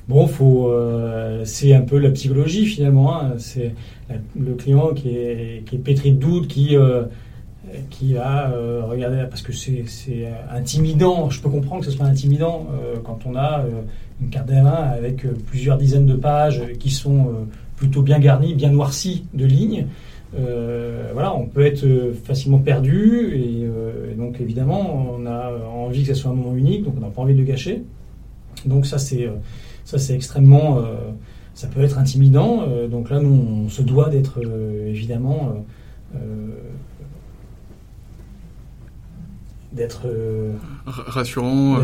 Bon, 0.06 0.26
faut, 0.26 0.68
euh, 0.68 1.42
c'est 1.44 1.72
un 1.72 1.80
peu 1.80 1.98
la 1.98 2.10
psychologie 2.10 2.66
finalement. 2.66 3.22
Hein. 3.22 3.32
C'est 3.38 3.74
le 4.38 4.54
client 4.54 4.92
qui 4.92 5.08
est, 5.16 5.64
qui 5.64 5.76
est 5.76 5.78
pétri 5.78 6.12
de 6.12 6.18
doute, 6.18 6.46
qui, 6.46 6.76
euh, 6.76 7.04
qui 7.88 8.18
a 8.18 8.50
euh, 8.50 8.82
regardé, 8.84 9.24
parce 9.30 9.40
que 9.40 9.52
c'est, 9.52 9.84
intimidant. 10.50 11.30
Je 11.30 11.40
peux 11.40 11.48
comprendre 11.48 11.80
que 11.80 11.90
ce 11.90 11.96
soit 11.96 12.06
intimidant 12.06 12.66
quand 13.04 13.20
on 13.24 13.34
a 13.34 13.64
une 14.20 14.28
carte 14.28 14.46
des 14.46 14.56
avec 14.56 15.26
plusieurs 15.46 15.78
dizaines 15.78 16.06
de 16.06 16.14
pages 16.14 16.62
qui 16.78 16.90
sont 16.90 17.46
plutôt 17.76 18.02
bien 18.02 18.18
garnies, 18.18 18.54
bien 18.54 18.70
noircies 18.70 19.24
de 19.32 19.46
lignes. 19.46 19.86
Voilà, 21.12 21.34
on 21.34 21.46
peut 21.46 21.64
être 21.64 21.86
facilement 22.24 22.58
perdu 22.58 23.30
et, 23.34 23.62
et, 24.12 24.14
donc 24.16 24.40
évidemment 24.40 25.16
on 25.16 25.26
a 25.26 25.52
envie 25.72 26.02
que 26.02 26.08
ce 26.08 26.14
soit 26.14 26.30
un 26.30 26.34
moment 26.34 26.56
unique, 26.56 26.84
donc 26.84 26.94
on 26.96 27.00
n'a 27.00 27.08
pas 27.08 27.22
envie 27.22 27.34
de 27.34 27.40
le 27.40 27.44
gâcher. 27.44 27.82
Donc 28.66 28.86
ça 28.86 28.98
c'est 28.98 29.28
ça, 29.84 29.98
c'est 29.98 30.14
extrêmement. 30.14 30.78
Euh, 30.78 30.96
ça 31.54 31.68
peut 31.68 31.82
être 31.82 31.98
intimidant. 31.98 32.62
Euh, 32.66 32.88
donc 32.88 33.10
là, 33.10 33.20
nous, 33.20 33.64
on 33.64 33.68
se 33.68 33.82
doit 33.82 34.08
d'être 34.08 34.40
euh, 34.44 34.88
évidemment. 34.88 35.64
d'être 39.72 40.06
rassurant, 40.86 41.78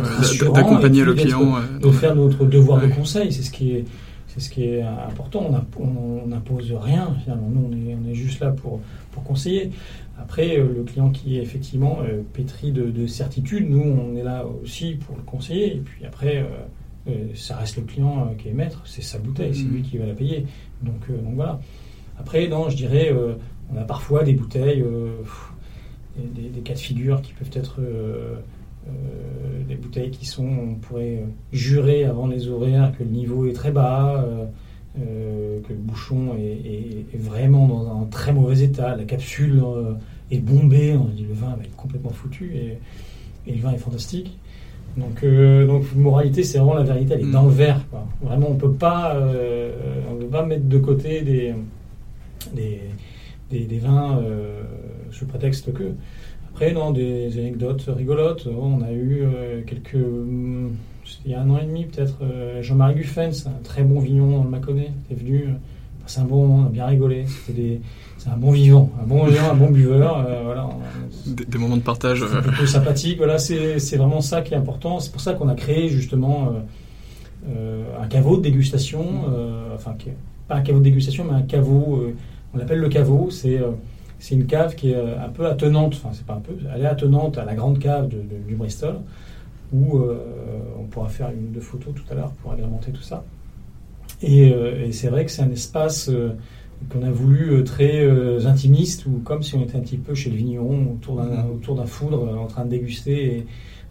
d'accompagner 0.54 1.04
le 1.04 1.14
client, 1.14 1.56
de, 1.82 1.90
faire 1.90 2.14
notre 2.14 2.44
devoir 2.44 2.80
de 2.80 2.86
conseil, 2.86 3.32
c'est 3.32 3.42
ce 3.42 3.50
qui 3.50 3.72
est 3.72 3.84
c'est 4.32 4.40
ce 4.40 4.50
qui 4.50 4.64
est 4.64 4.82
important. 4.82 5.50
On 5.78 6.26
n'impose 6.26 6.72
rien 6.72 7.14
finalement. 7.22 7.48
Nous, 7.48 7.68
on 7.68 7.72
est, 7.72 7.94
on 7.94 8.08
est 8.08 8.14
juste 8.14 8.40
là 8.40 8.50
pour 8.50 8.80
pour 9.12 9.22
conseiller. 9.24 9.70
Après, 10.18 10.56
le 10.56 10.82
client 10.84 11.10
qui 11.10 11.38
est 11.38 11.42
effectivement 11.42 11.98
pétri 12.34 12.72
de, 12.72 12.90
de, 12.90 13.06
certitude, 13.06 13.68
nous, 13.68 13.80
on 13.82 14.16
est 14.16 14.22
là 14.22 14.44
aussi 14.62 14.94
pour 14.94 15.16
le 15.16 15.22
conseiller. 15.22 15.76
Et 15.76 15.80
puis 15.80 16.04
après, 16.04 16.44
euh, 17.08 17.28
ça 17.34 17.56
reste 17.56 17.76
le 17.76 17.82
client 17.82 18.28
euh, 18.28 18.34
qui 18.34 18.48
est 18.48 18.52
maître, 18.52 18.82
c'est 18.84 19.02
sa 19.02 19.18
bouteille, 19.18 19.54
c'est 19.54 19.64
mm. 19.64 19.72
lui 19.72 19.82
qui 19.82 19.96
va 19.96 20.06
la 20.06 20.14
payer. 20.14 20.46
Donc, 20.82 21.02
euh, 21.08 21.16
donc 21.16 21.34
voilà. 21.34 21.60
Après, 22.18 22.46
non, 22.48 22.68
je 22.68 22.76
dirais, 22.76 23.14
on 23.72 23.76
a 23.78 23.84
parfois 23.84 24.24
des 24.24 24.34
bouteilles, 24.34 24.84
des, 26.18 26.60
cas 26.60 26.74
de 26.74 26.78
figure 26.78 27.22
qui 27.22 27.32
peuvent 27.32 27.50
être 27.54 27.80
des 29.68 29.74
bouteilles 29.76 30.10
qui 30.10 30.26
sont, 30.26 30.46
on 30.46 30.74
pourrait 30.74 31.24
jurer 31.52 32.04
avant 32.04 32.26
les 32.26 32.48
horaires 32.48 32.92
que 32.96 33.04
le 33.04 33.10
niveau 33.10 33.46
est 33.46 33.52
très 33.52 33.70
bas, 33.70 34.24
que 34.96 35.72
le 35.72 35.78
bouchon 35.78 36.34
est, 36.38 37.16
vraiment 37.16 37.68
dans 37.68 38.02
un 38.02 38.06
très 38.06 38.32
mauvais 38.32 38.60
état, 38.60 38.96
la 38.96 39.04
capsule 39.04 39.62
est 40.30 40.38
bombée, 40.38 40.94
on 40.94 41.04
dit 41.04 41.24
le 41.24 41.34
vin 41.34 41.54
va 41.56 41.62
être 41.62 41.76
complètement 41.76 42.10
foutu 42.10 42.52
et, 42.56 42.78
et 43.46 43.54
le 43.54 43.60
vin 43.60 43.72
est 43.72 43.78
fantastique. 43.78 44.38
Donc, 44.96 45.22
euh, 45.22 45.66
donc 45.66 45.84
moralité, 45.94 46.42
c'est 46.42 46.58
vraiment 46.58 46.74
la 46.74 46.82
vérité, 46.82 47.14
elle 47.14 47.22
est 47.22 47.30
dans 47.30 47.44
le 47.44 47.50
mm. 47.50 47.54
verre. 47.54 47.80
Vraiment, 48.22 48.48
on 48.50 48.56
peut 48.56 48.72
pas, 48.72 49.14
euh, 49.14 49.70
on 50.10 50.16
peut 50.16 50.26
pas 50.26 50.44
mettre 50.44 50.66
de 50.66 50.78
côté 50.78 51.22
des, 51.22 51.54
des, 52.54 52.80
des, 53.50 53.78
vins 53.78 54.18
euh, 54.18 54.62
sous 55.10 55.26
prétexte 55.26 55.72
que. 55.72 55.92
Après, 56.52 56.72
non, 56.72 56.90
des 56.90 57.38
anecdotes 57.38 57.84
rigolotes. 57.88 58.46
On 58.46 58.82
a 58.82 58.92
eu 58.92 59.24
quelques. 59.66 59.96
Il 61.24 61.30
y 61.30 61.34
a 61.34 61.40
un 61.40 61.50
an 61.50 61.58
et 61.58 61.64
demi, 61.64 61.86
peut-être, 61.86 62.18
Jean-Marie 62.60 62.96
Guffens, 62.96 63.46
un 63.46 63.62
très 63.62 63.82
bon 63.82 64.00
vignon 64.00 64.30
dans 64.38 64.44
le 64.44 64.50
Mâconnais, 64.50 64.92
est 65.10 65.14
venu. 65.14 65.48
C'est 66.06 66.20
un 66.20 66.24
bon 66.24 66.46
moment, 66.46 66.64
on 66.64 66.66
a 66.66 66.70
bien 66.70 66.86
rigolé. 66.86 67.24
C'était 67.26 67.60
des 67.60 67.80
c'est 68.20 68.28
un 68.28 68.36
bon 68.36 68.50
vivant, 68.50 68.90
un 69.02 69.06
bon 69.06 69.24
vivant, 69.24 69.50
un 69.50 69.54
bon 69.54 69.70
buveur. 69.70 70.18
Euh, 70.18 70.42
voilà. 70.44 70.68
Des, 71.24 71.56
moments 71.56 71.78
de 71.78 71.82
partage. 71.82 72.22
Euh. 72.22 72.66
sympathique. 72.66 73.16
Voilà, 73.16 73.38
c'est 73.38 73.96
vraiment 73.96 74.20
ça 74.20 74.42
qui 74.42 74.52
est 74.52 74.58
important. 74.58 75.00
C'est 75.00 75.10
pour 75.10 75.22
ça 75.22 75.32
qu'on 75.32 75.48
a 75.48 75.54
créé 75.54 75.88
justement 75.88 76.52
euh, 77.48 77.82
un 77.98 78.06
caveau 78.08 78.36
de 78.36 78.42
dégustation. 78.42 79.06
enfin, 79.74 79.96
pas 80.48 80.56
un 80.56 80.60
caveau 80.60 80.80
de 80.80 80.84
dégustation, 80.84 81.24
mais 81.24 81.34
un 81.34 81.42
caveau. 81.42 82.12
on 82.52 82.58
l'appelle 82.58 82.80
le 82.80 82.90
caveau. 82.90 83.28
C'est 83.30 83.58
c'est 84.20 84.36
une 84.36 84.46
cave 84.46 84.76
qui 84.76 84.92
est 84.92 84.96
un 84.96 85.28
peu 85.30 85.46
attenante. 85.46 85.94
Enfin, 85.96 86.10
c'est 86.12 86.24
pas 86.24 86.34
un 86.34 86.40
peu. 86.40 86.52
Elle 86.72 86.82
est 86.82 86.86
attenante 86.86 87.36
à 87.38 87.44
la 87.44 87.54
grande 87.54 87.80
cave 87.80 88.08
de, 88.08 88.22
du 88.46 88.54
Bristol, 88.54 89.00
où 89.72 90.00
on 90.78 90.84
pourra 90.84 91.08
faire 91.08 91.30
une 91.30 91.50
de 91.52 91.60
photos 91.60 91.94
tout 91.94 92.04
à 92.10 92.14
l'heure 92.14 92.32
pour 92.42 92.52
agrémenter 92.52 92.92
tout 92.92 93.02
ça. 93.02 93.24
Et, 94.22 94.48
et 94.48 94.92
c'est 94.92 95.08
vrai 95.08 95.24
que 95.24 95.30
c'est 95.30 95.42
un 95.42 95.50
espace 95.50 96.10
qu'on 96.88 97.02
a 97.02 97.10
voulu 97.10 97.52
euh, 97.52 97.62
très 97.62 98.02
euh, 98.02 98.46
intimiste, 98.46 99.06
ou 99.06 99.20
comme 99.22 99.42
si 99.42 99.54
on 99.54 99.62
était 99.62 99.76
un 99.76 99.80
petit 99.80 99.98
peu 99.98 100.14
chez 100.14 100.30
le 100.30 100.36
vigneron 100.36 100.94
autour 100.94 101.16
d'un, 101.16 101.24
mm-hmm. 101.24 101.86
foudre 101.86 102.24
euh, 102.24 102.36
en 102.36 102.46
train 102.46 102.64
de 102.64 102.70
déguster 102.70 103.46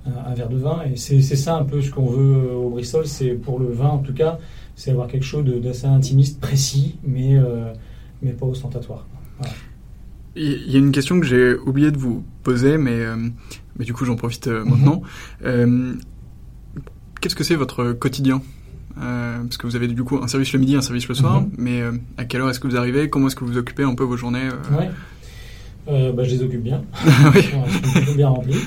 un, 0.06 0.34
verre 0.34 0.50
de 0.50 0.58
vin. 0.58 0.82
Et 0.92 0.96
c'est, 0.96 1.22
ça 1.22 1.56
un 1.56 1.66
peu 1.66 1.82
ce 1.82 1.92
qu'on 1.92 2.08
veut 2.08 2.54
au 2.56 2.70
Bristol, 2.70 3.06
c'est 3.06 3.32
pour 3.32 3.60
le 3.60 3.68
vin 3.68 3.90
en 3.90 4.00
tout 4.00 4.14
cas, 4.14 4.40
c'est 4.76 4.92
avoir 4.92 5.08
quelque 5.08 5.26
chose 5.26 5.46
d'assez 5.46 5.86
intimiste, 5.86 6.40
précis, 6.40 6.98
mais, 7.04 7.36
mais 8.22 8.32
pas 8.32 8.46
ostentatoire. 8.46 9.06
Il 10.36 10.72
y 10.72 10.76
a 10.76 10.80
une 10.80 10.92
question 10.92 11.20
que 11.20 11.26
j'ai 11.26 11.56
oublié 11.56 11.92
de 11.92 11.98
vous 11.98 12.24
poser, 12.44 12.78
mais, 12.78 13.00
mais 13.78 13.86
du 13.86 13.94
coup 13.94 14.06
j'en 14.06 14.16
profite 14.16 14.48
maintenant. 14.48 15.02
Mm-hmm. 15.44 15.98
qu'est-ce 17.20 17.36
que 17.36 17.44
c'est 17.44 17.56
votre 17.56 17.94
quotidien? 17.94 18.42
Euh, 19.02 19.44
parce 19.44 19.58
que 19.58 19.68
vous 19.68 19.76
avez 19.76 19.88
du 19.88 20.04
coup 20.04 20.20
un 20.22 20.28
service 20.28 20.52
le 20.54 20.60
midi, 20.60 20.76
un 20.76 20.82
service 20.82 21.08
le 21.08 21.16
soir, 21.16 21.42
mhm. 21.42 21.52
mais 21.58 21.82
euh, 21.82 21.92
à 22.18 22.26
quelle 22.26 22.42
heure 22.42 22.50
est-ce 22.50 22.60
que 22.60 22.68
vous 22.68 22.76
arrivez? 22.76 23.10
Comment 23.10 23.28
est-ce 23.28 23.36
que 23.36 23.46
vous 23.46 23.58
occupez 23.58 23.84
un 23.84 23.96
peu 23.96 24.04
vos 24.04 24.18
journées 24.18 24.50
euh? 25.88 26.12
bah, 26.12 26.24
je 26.24 26.32
les 26.32 26.44
occupe 26.44 26.62
bien. 26.62 26.84
Elles 27.36 27.44
sont 27.44 27.64
plutôt 27.92 28.14
bien 28.14 28.30
remplies. 28.30 28.60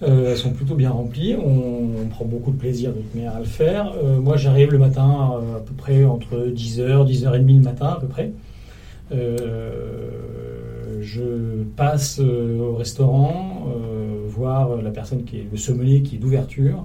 elles 0.00 0.36
sont 0.36 0.50
plutôt 0.50 0.74
bien 0.74 0.90
remplies. 0.90 1.36
On, 1.36 2.08
prend 2.10 2.24
beaucoup 2.24 2.50
de 2.50 2.56
plaisir 2.56 2.90
de 2.90 2.96
toute 2.96 3.14
manière 3.14 3.36
à 3.36 3.40
le 3.40 3.44
faire. 3.44 3.92
moi, 4.20 4.36
j'arrive 4.36 4.72
le 4.72 4.78
matin 4.78 5.40
à 5.56 5.60
peu 5.60 5.74
près 5.74 6.04
entre 6.04 6.48
10h, 6.48 7.06
10h30 7.06 7.58
le 7.58 7.62
matin 7.62 7.86
à 7.96 8.00
peu 8.00 8.08
près. 8.08 8.32
Je 11.00 11.62
passe 11.76 12.20
au 12.20 12.74
restaurant, 12.76 13.66
voir 14.28 14.80
la 14.82 14.90
personne 14.90 15.24
qui 15.24 15.38
est 15.38 15.46
le 15.50 15.56
sommelier 15.56 16.02
qui 16.02 16.16
est 16.16 16.18
d'ouverture 16.18 16.84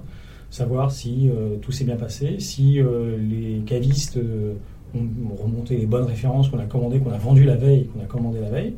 savoir 0.54 0.92
si 0.92 1.28
euh, 1.28 1.56
tout 1.60 1.72
s'est 1.72 1.84
bien 1.84 1.96
passé, 1.96 2.36
si 2.38 2.80
euh, 2.80 3.16
les 3.18 3.62
cavistes 3.66 4.18
euh, 4.18 4.54
ont, 4.94 5.34
remonté 5.42 5.76
les 5.76 5.86
bonnes 5.86 6.04
références 6.04 6.48
qu'on 6.48 6.60
a 6.60 6.64
commandées, 6.64 7.00
qu'on 7.00 7.10
a 7.10 7.18
vendues 7.18 7.44
la 7.44 7.56
veille, 7.56 7.88
qu'on 7.88 8.00
a 8.00 8.06
commandé 8.06 8.38
la 8.40 8.50
veille, 8.50 8.74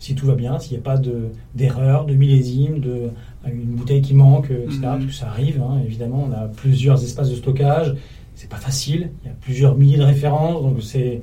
si 0.00 0.16
tout 0.16 0.26
va 0.26 0.34
bien, 0.34 0.58
s'il 0.58 0.72
n'y 0.72 0.80
a 0.80 0.82
pas 0.82 1.00
d'erreur, 1.54 2.06
de, 2.06 2.14
millésime, 2.14 2.80
de, 2.80 3.10
une 3.46 3.76
bouteille 3.76 4.02
qui 4.02 4.14
manque, 4.14 4.50
etc. 4.50 4.78
Mhm. 4.78 4.82
Parce 4.82 5.04
que 5.04 5.12
ça 5.12 5.28
arrive, 5.28 5.62
hein, 5.62 5.80
évidemment, 5.86 6.28
on 6.28 6.32
a 6.32 6.48
plusieurs 6.48 7.00
espaces 7.04 7.30
de 7.30 7.36
stockage, 7.36 7.94
c'est 8.34 8.50
pas 8.50 8.56
facile, 8.56 9.10
il 9.22 9.28
y 9.28 9.30
a 9.30 9.36
plusieurs 9.40 9.76
milliers 9.76 9.98
de 9.98 10.02
références, 10.02 10.60
donc 10.60 10.82
c'est 10.82 11.22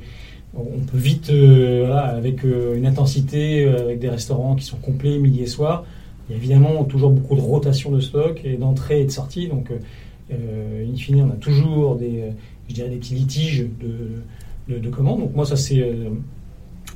on 0.55 0.79
peut 0.79 0.97
vite, 0.97 1.29
avec 1.29 2.43
une 2.43 2.85
intensité, 2.85 3.67
avec 3.67 3.99
des 3.99 4.09
restaurants 4.09 4.55
qui 4.55 4.65
sont 4.65 4.77
complets 4.77 5.17
midi 5.17 5.43
et 5.43 5.47
soir, 5.47 5.85
il 6.29 6.33
y 6.33 6.35
a 6.35 6.37
évidemment 6.37 6.83
toujours 6.83 7.09
beaucoup 7.09 7.35
de 7.35 7.41
rotation 7.41 7.91
de 7.91 7.99
stock 7.99 8.41
et 8.43 8.55
d'entrée 8.55 9.01
et 9.01 9.05
de 9.05 9.09
sortie. 9.09 9.47
Donc, 9.47 9.71
euh, 9.71 9.79
euh, 10.31 10.85
in 10.87 10.95
fine, 10.95 11.23
on 11.23 11.31
a 11.31 11.37
toujours 11.37 11.95
des, 11.95 12.21
euh, 12.21 12.31
je 12.67 12.75
dirais, 12.75 12.89
des 12.89 12.97
petits 12.97 13.15
litiges 13.15 13.65
de, 14.67 14.77
de, 14.77 14.89
commandes. 14.89 15.21
Donc, 15.21 15.35
moi, 15.35 15.45
ça, 15.45 15.55
c'est 15.55 15.83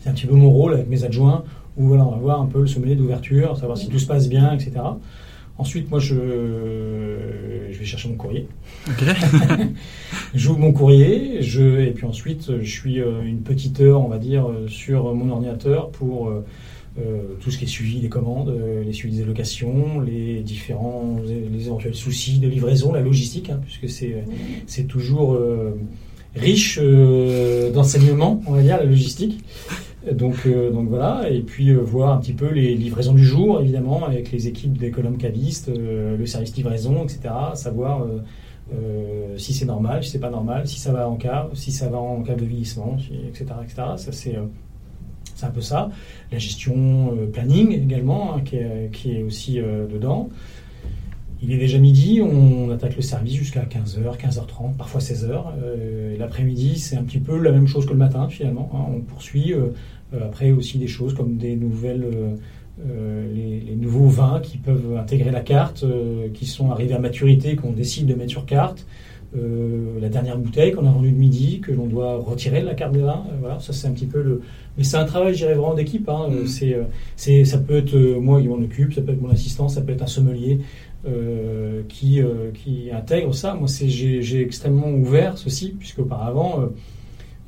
un 0.05 0.11
petit 0.11 0.27
peu 0.27 0.35
mon 0.35 0.51
rôle 0.51 0.75
avec 0.75 0.87
mes 0.87 1.03
adjoints 1.03 1.43
où 1.77 1.87
voilà, 1.87 2.05
on 2.05 2.11
va 2.11 2.17
voir 2.17 2.41
un 2.41 2.45
peu 2.45 2.61
le 2.61 2.67
sommelier 2.67 2.95
d'ouverture, 2.95 3.57
savoir 3.57 3.75
si 3.75 3.87
tout 3.87 3.97
se 3.97 4.05
passe 4.05 4.29
bien, 4.29 4.53
etc. 4.53 4.73
Ensuite, 5.57 5.89
moi, 5.89 5.99
je, 5.99 6.15
je 7.71 7.77
vais 7.77 7.85
chercher 7.85 8.09
mon 8.09 8.15
courrier. 8.15 8.47
J'ouvre 10.33 10.59
mon 10.59 10.73
courrier, 10.73 11.41
je, 11.41 11.79
et 11.81 11.91
puis 11.91 12.05
ensuite, 12.05 12.59
je 12.61 12.69
suis 12.69 12.95
une 12.97 13.41
petite 13.41 13.79
heure, 13.79 14.01
on 14.01 14.07
va 14.07 14.17
dire, 14.17 14.47
sur 14.67 15.13
mon 15.13 15.29
ordinateur 15.29 15.91
pour 15.91 16.31
euh, 16.99 17.23
tout 17.41 17.49
ce 17.49 17.57
qui 17.57 17.63
est 17.63 17.67
suivi 17.67 17.99
des 18.01 18.09
commandes, 18.09 18.49
euh, 18.49 18.83
les 18.83 18.93
suivis 18.93 19.17
des 19.17 19.25
locations, 19.25 19.99
les 19.99 20.41
différents, 20.41 21.17
les 21.25 21.65
éventuels 21.65 21.95
soucis 21.95 22.37
de 22.37 22.47
livraison, 22.47 22.93
la 22.93 23.01
logistique, 23.01 23.49
hein, 23.49 23.59
puisque 23.63 23.89
c'est 23.89 24.23
c'est 24.67 24.83
toujours 24.83 25.33
euh, 25.33 25.71
riche 26.35 26.79
d'enseignements, 27.73 28.43
on 28.45 28.51
va 28.51 28.61
dire, 28.61 28.77
la 28.77 28.85
logistique. 28.85 29.43
Donc, 30.11 30.47
donc 30.47 30.89
voilà, 30.89 31.29
et 31.29 31.39
puis 31.41 31.73
voir 31.73 32.13
un 32.13 32.19
petit 32.19 32.33
peu 32.33 32.49
les 32.49 32.75
livraisons 32.75 33.13
du 33.13 33.23
jour, 33.23 33.61
évidemment, 33.61 34.05
avec 34.05 34.31
les 34.31 34.47
équipes 34.47 34.77
des 34.77 34.91
colonnes 34.91 35.17
cavistes, 35.17 35.71
le 35.73 36.25
service 36.25 36.55
livraison, 36.55 37.03
etc. 37.03 37.33
Savoir 37.53 38.05
si 39.37 39.53
c'est 39.53 39.65
normal, 39.65 40.03
si 40.03 40.11
c'est 40.11 40.19
pas 40.19 40.29
normal, 40.29 40.67
si 40.67 40.79
ça 40.79 40.91
va 40.91 41.07
en 41.07 41.15
cave, 41.15 41.51
si 41.53 41.71
ça 41.71 41.87
va 41.87 41.99
en 41.99 42.21
cave 42.21 42.37
de 42.37 42.45
vieillissement, 42.45 42.97
etc., 43.29 43.45
etc. 43.63 43.83
Ça 43.95 44.11
c'est 44.11 44.35
un 45.45 45.51
peu 45.51 45.61
ça. 45.61 45.89
La 46.33 46.37
gestion 46.37 47.17
planning 47.31 47.71
également, 47.71 48.35
hein, 48.35 48.41
qui, 48.41 48.57
est, 48.57 49.23
aussi 49.23 49.59
dedans. 49.59 50.29
Il 51.45 51.51
est 51.51 51.57
déjà 51.57 51.77
midi, 51.77 52.21
on 52.21 52.71
attaque 52.71 52.95
le 52.95 53.01
service 53.01 53.33
jusqu'à 53.33 53.63
15h, 53.63 54.17
15h30, 54.17 54.77
parfois 54.77 55.01
16h. 55.01 55.43
Euh, 55.61 56.17
L'après-midi, 56.17 56.79
c'est 56.79 56.95
un 56.95 57.03
petit 57.03 57.19
peu 57.19 57.37
la 57.37 57.51
même 57.51 57.67
chose 57.67 57.85
que 57.85 57.91
le 57.91 57.97
matin 57.97 58.29
finalement. 58.29 58.71
Hein. 58.73 58.93
On 58.95 59.01
poursuit 59.01 59.51
euh, 59.51 59.57
euh, 59.57 59.71
après 60.21 60.51
aussi 60.51 60.77
des 60.77 60.87
choses 60.87 61.13
comme 61.13 61.37
des 61.37 61.55
nouvelles, 61.55 62.05
euh, 62.85 63.33
les, 63.33 63.59
les, 63.61 63.75
nouveaux 63.75 64.07
vins 64.07 64.39
qui 64.41 64.57
peuvent 64.57 64.97
intégrer 64.97 65.31
la 65.31 65.41
carte, 65.41 65.85
qui 66.33 66.45
sont 66.45 66.71
arrivés 66.71 66.93
à 66.93 66.99
maturité, 66.99 67.55
qu'on 67.55 67.71
décide 67.71 68.07
de 68.07 68.13
mettre 68.13 68.31
sur 68.31 68.45
carte. 68.45 68.85
la 69.33 70.09
dernière 70.09 70.37
bouteille 70.37 70.71
qu'on 70.73 70.85
a 70.85 70.91
vendue 70.91 71.11
de 71.11 71.17
midi, 71.17 71.59
que 71.59 71.71
l'on 71.71 71.87
doit 71.87 72.17
retirer 72.17 72.61
de 72.61 72.67
la 72.67 72.75
carte 72.75 72.93
des 72.93 73.01
vins. 73.01 73.23
voilà, 73.39 73.59
ça 73.59 73.73
c'est 73.73 73.87
un 73.87 73.91
petit 73.91 74.05
peu 74.05 74.21
le. 74.21 74.41
Mais 74.77 74.83
c'est 74.83 74.97
un 74.97 75.05
travail, 75.05 75.33
je 75.33 75.39
dirais, 75.39 75.53
vraiment 75.53 75.75
d'équipe. 75.75 76.07
Hein. 76.09 76.29
Mmh. 76.29 76.85
C'est, 77.15 77.45
ça 77.45 77.57
peut 77.59 77.77
être 77.77 77.95
moi 78.19 78.41
qui 78.41 78.47
m'en 78.47 78.55
occupe, 78.55 78.93
ça 78.93 79.01
peut 79.01 79.11
être 79.11 79.21
mon 79.21 79.29
assistant, 79.29 79.69
ça 79.69 79.81
peut 79.81 79.91
être 79.91 80.03
un 80.03 80.07
sommelier, 80.07 80.59
euh, 81.05 81.81
qui, 81.89 82.21
euh, 82.21 82.51
qui 82.53 82.89
intègre 82.89 83.35
ça. 83.35 83.55
Moi, 83.55 83.67
j'ai 83.67 84.41
extrêmement 84.41 84.87
ouvert 84.87 85.37
ceci, 85.37 85.75
puisque 85.77 85.99
auparavant, 85.99 86.61
euh, 86.61 86.67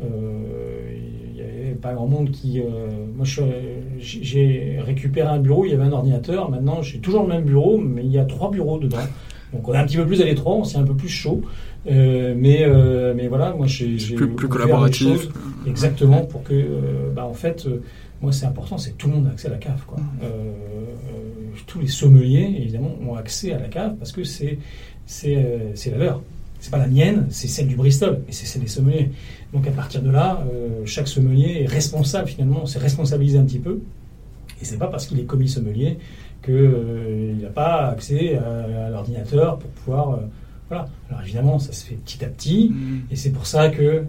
il 0.01 1.33
n'y 1.33 1.41
avait 1.41 1.75
pas 1.81 1.93
grand 1.93 2.07
monde 2.07 2.31
qui. 2.31 2.61
moi, 3.15 3.25
j'ai 3.99 4.77
récupéré 4.79 5.27
un 5.27 5.39
bureau, 5.39 5.65
il 5.65 5.71
y 5.71 5.73
avait 5.73 5.83
un 5.83 5.91
ordinateur. 5.91 6.49
Maintenant, 6.49 6.81
j'ai 6.81 6.99
toujours 6.99 7.23
le 7.23 7.29
même 7.29 7.43
bureau, 7.43 7.77
mais 7.77 8.03
il 8.03 8.11
y 8.11 8.19
a 8.19 8.25
trois 8.25 8.51
bureaux 8.51 8.79
dedans. 8.79 8.97
Donc, 9.53 9.67
on 9.67 9.73
est 9.73 9.77
un 9.77 9.85
petit 9.85 9.97
peu 9.97 10.05
plus 10.05 10.21
à 10.21 10.25
l'étroit, 10.25 10.55
on 10.55 10.63
s'est 10.63 10.77
un 10.77 10.83
peu 10.83 10.95
plus 10.95 11.09
chaud. 11.09 11.41
mais, 11.85 12.35
mais 13.15 13.27
voilà, 13.27 13.53
moi, 13.53 13.67
j'ai. 13.67 13.95
Plus, 14.15 14.29
plus 14.29 14.47
collaboratif. 14.47 15.29
exactement, 15.67 16.21
pour 16.21 16.43
que. 16.43 16.67
bah, 17.15 17.25
en 17.25 17.33
fait, 17.33 17.67
moi, 18.21 18.31
c'est 18.31 18.45
important, 18.45 18.77
c'est 18.77 18.91
que 18.91 18.97
tout 18.97 19.07
le 19.07 19.15
monde 19.15 19.27
a 19.27 19.31
accès 19.31 19.47
à 19.47 19.51
la 19.51 19.57
cave. 19.57 19.83
Quoi. 19.85 19.99
Mmh 19.99 20.25
tous 21.67 21.79
les 21.79 21.87
sommeliers, 21.87 22.55
évidemment, 22.57 22.95
ont 23.07 23.15
accès 23.15 23.53
à 23.53 23.59
la 23.59 23.67
cave 23.67 23.95
parce 23.97 24.11
que 24.11 24.23
c'est 24.23 24.59
c'est 25.05 25.35
euh, 25.37 25.73
la 25.91 25.97
leur. 25.97 26.21
C'est 26.59 26.71
pas 26.71 26.77
la 26.77 26.87
mienne, 26.87 27.27
c'est 27.29 27.47
celle 27.47 27.67
du 27.67 27.75
Bristol, 27.75 28.21
et 28.27 28.31
c'est 28.31 28.47
celle 28.47 28.63
des 28.63 28.67
sommeliers. 28.67 29.11
Donc 29.53 29.67
à 29.67 29.71
partir 29.71 30.01
de 30.01 30.09
là, 30.09 30.43
euh, 30.51 30.85
chaque 30.85 31.07
sommelier 31.07 31.61
est 31.63 31.65
responsable 31.65 32.27
finalement, 32.27 32.61
on 32.63 32.65
s'est 32.65 32.79
responsabilisé 32.79 33.37
un 33.37 33.45
petit 33.45 33.59
peu. 33.59 33.79
Et 34.61 34.65
c'est 34.65 34.77
pas 34.77 34.87
parce 34.87 35.05
qu'il 35.05 35.19
est 35.19 35.25
commis 35.25 35.49
sommelier 35.49 35.97
qu'il 36.43 36.53
euh, 36.53 37.33
n'a 37.41 37.49
pas 37.49 37.87
accès 37.89 38.37
à, 38.37 38.89
l'ordinateur 38.89 39.57
pour 39.57 39.69
pouvoir. 39.71 40.19
voilà. 40.69 40.87
Alors 41.09 41.21
évidemment, 41.23 41.59
ça 41.59 41.73
se 41.73 41.85
fait 41.85 41.95
petit 41.95 42.23
à 42.23 42.27
petit, 42.27 42.69
mmh. 42.69 43.11
et 43.11 43.15
c'est 43.15 43.31
pour 43.31 43.47
ça 43.47 43.69
que 43.69 44.03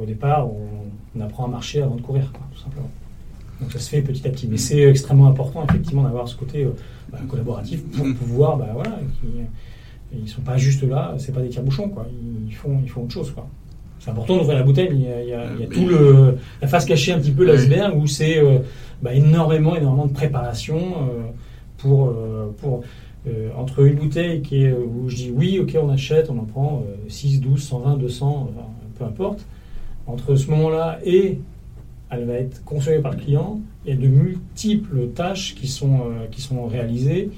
au 0.00 0.04
départ, 0.04 0.46
on, 0.48 1.18
on, 1.18 1.20
apprend 1.20 1.46
à 1.46 1.48
marcher 1.48 1.82
avant 1.82 1.96
de 1.96 2.02
courir, 2.02 2.30
quoi, 2.32 2.42
tout 2.52 2.60
simplement. 2.60 2.90
Donc 3.60 3.72
ça 3.72 3.78
se 3.78 3.88
fait 3.88 4.02
petit 4.02 4.26
à 4.26 4.30
petit. 4.30 4.48
Mais 4.48 4.56
c'est 4.56 4.82
extrêmement 4.82 5.28
important, 5.28 5.64
effectivement, 5.68 6.02
d'avoir 6.02 6.28
ce 6.28 6.36
côté 6.36 6.64
euh, 6.64 6.70
bah, 7.10 7.18
collaboratif 7.28 7.82
pour 7.90 8.06
mm. 8.06 8.14
pouvoir, 8.14 8.56
bah, 8.56 8.68
voilà, 8.74 8.98
ils 10.12 10.22
ne 10.22 10.26
sont 10.26 10.42
pas 10.42 10.56
juste 10.56 10.82
là, 10.82 11.14
c'est 11.18 11.32
pas 11.32 11.40
des 11.40 11.48
tire-bouchons, 11.48 11.88
quoi. 11.88 12.06
Ils 12.46 12.54
font, 12.54 12.80
ils 12.82 12.88
font 12.88 13.02
autre 13.02 13.12
chose, 13.12 13.30
quoi. 13.30 13.48
C'est 14.06 14.12
important 14.12 14.36
d'ouvrir 14.36 14.58
la 14.58 14.62
bouteille, 14.62 14.88
mais 14.88 15.24
il 15.24 15.28
y 15.30 15.32
a, 15.32 15.44
il 15.52 15.60
y 15.60 15.64
a, 15.64 15.66
tout 15.66 15.88
le, 15.88 16.38
la 16.62 16.68
face 16.68 16.84
cachée 16.84 17.12
un 17.12 17.18
petit 17.18 17.32
peu, 17.32 17.44
l'iceberg, 17.44 18.00
où 18.00 18.06
c'est 18.06 18.38
euh, 18.38 18.60
bah, 19.02 19.12
énormément, 19.12 19.74
énormément 19.74 20.06
de 20.06 20.12
préparation 20.12 20.78
euh, 20.78 21.22
pour, 21.76 22.14
pour 22.58 22.82
entre 23.58 23.84
une 23.84 23.96
bouteille 23.96 24.40
qui 24.40 24.62
est, 24.62 24.72
où 24.72 25.08
je 25.08 25.16
dis 25.16 25.32
oui, 25.34 25.58
ok, 25.58 25.76
on 25.82 25.90
achète, 25.90 26.30
on 26.30 26.38
en 26.38 26.44
prend 26.44 26.84
6, 27.08 27.40
12, 27.40 27.60
120, 27.60 27.96
200, 27.96 28.50
peu 28.96 29.04
importe. 29.04 29.44
Entre 30.06 30.36
ce 30.36 30.48
moment-là 30.52 31.00
et 31.04 31.40
elle 32.10 32.24
va 32.24 32.34
être 32.34 32.64
consommée 32.64 32.98
par 32.98 33.12
le 33.12 33.18
client. 33.18 33.60
Il 33.84 33.94
y 33.94 33.96
a 33.96 34.00
de 34.00 34.06
multiples 34.06 35.08
tâches 35.08 35.54
qui 35.54 35.66
sont, 35.66 36.00
euh, 36.00 36.26
qui 36.30 36.40
sont 36.40 36.66
réalisées. 36.66 37.30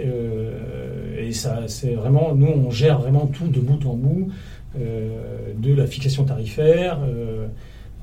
Euh, 0.00 1.20
et 1.20 1.32
ça, 1.32 1.64
c'est 1.68 1.94
vraiment, 1.94 2.34
nous, 2.34 2.48
on 2.48 2.70
gère 2.70 3.00
vraiment 3.00 3.26
tout 3.26 3.46
de 3.46 3.60
bout 3.60 3.86
en 3.86 3.94
bout, 3.94 4.28
euh, 4.28 4.32
de 4.76 5.74
la 5.74 5.86
fixation 5.86 6.24
tarifaire, 6.24 6.98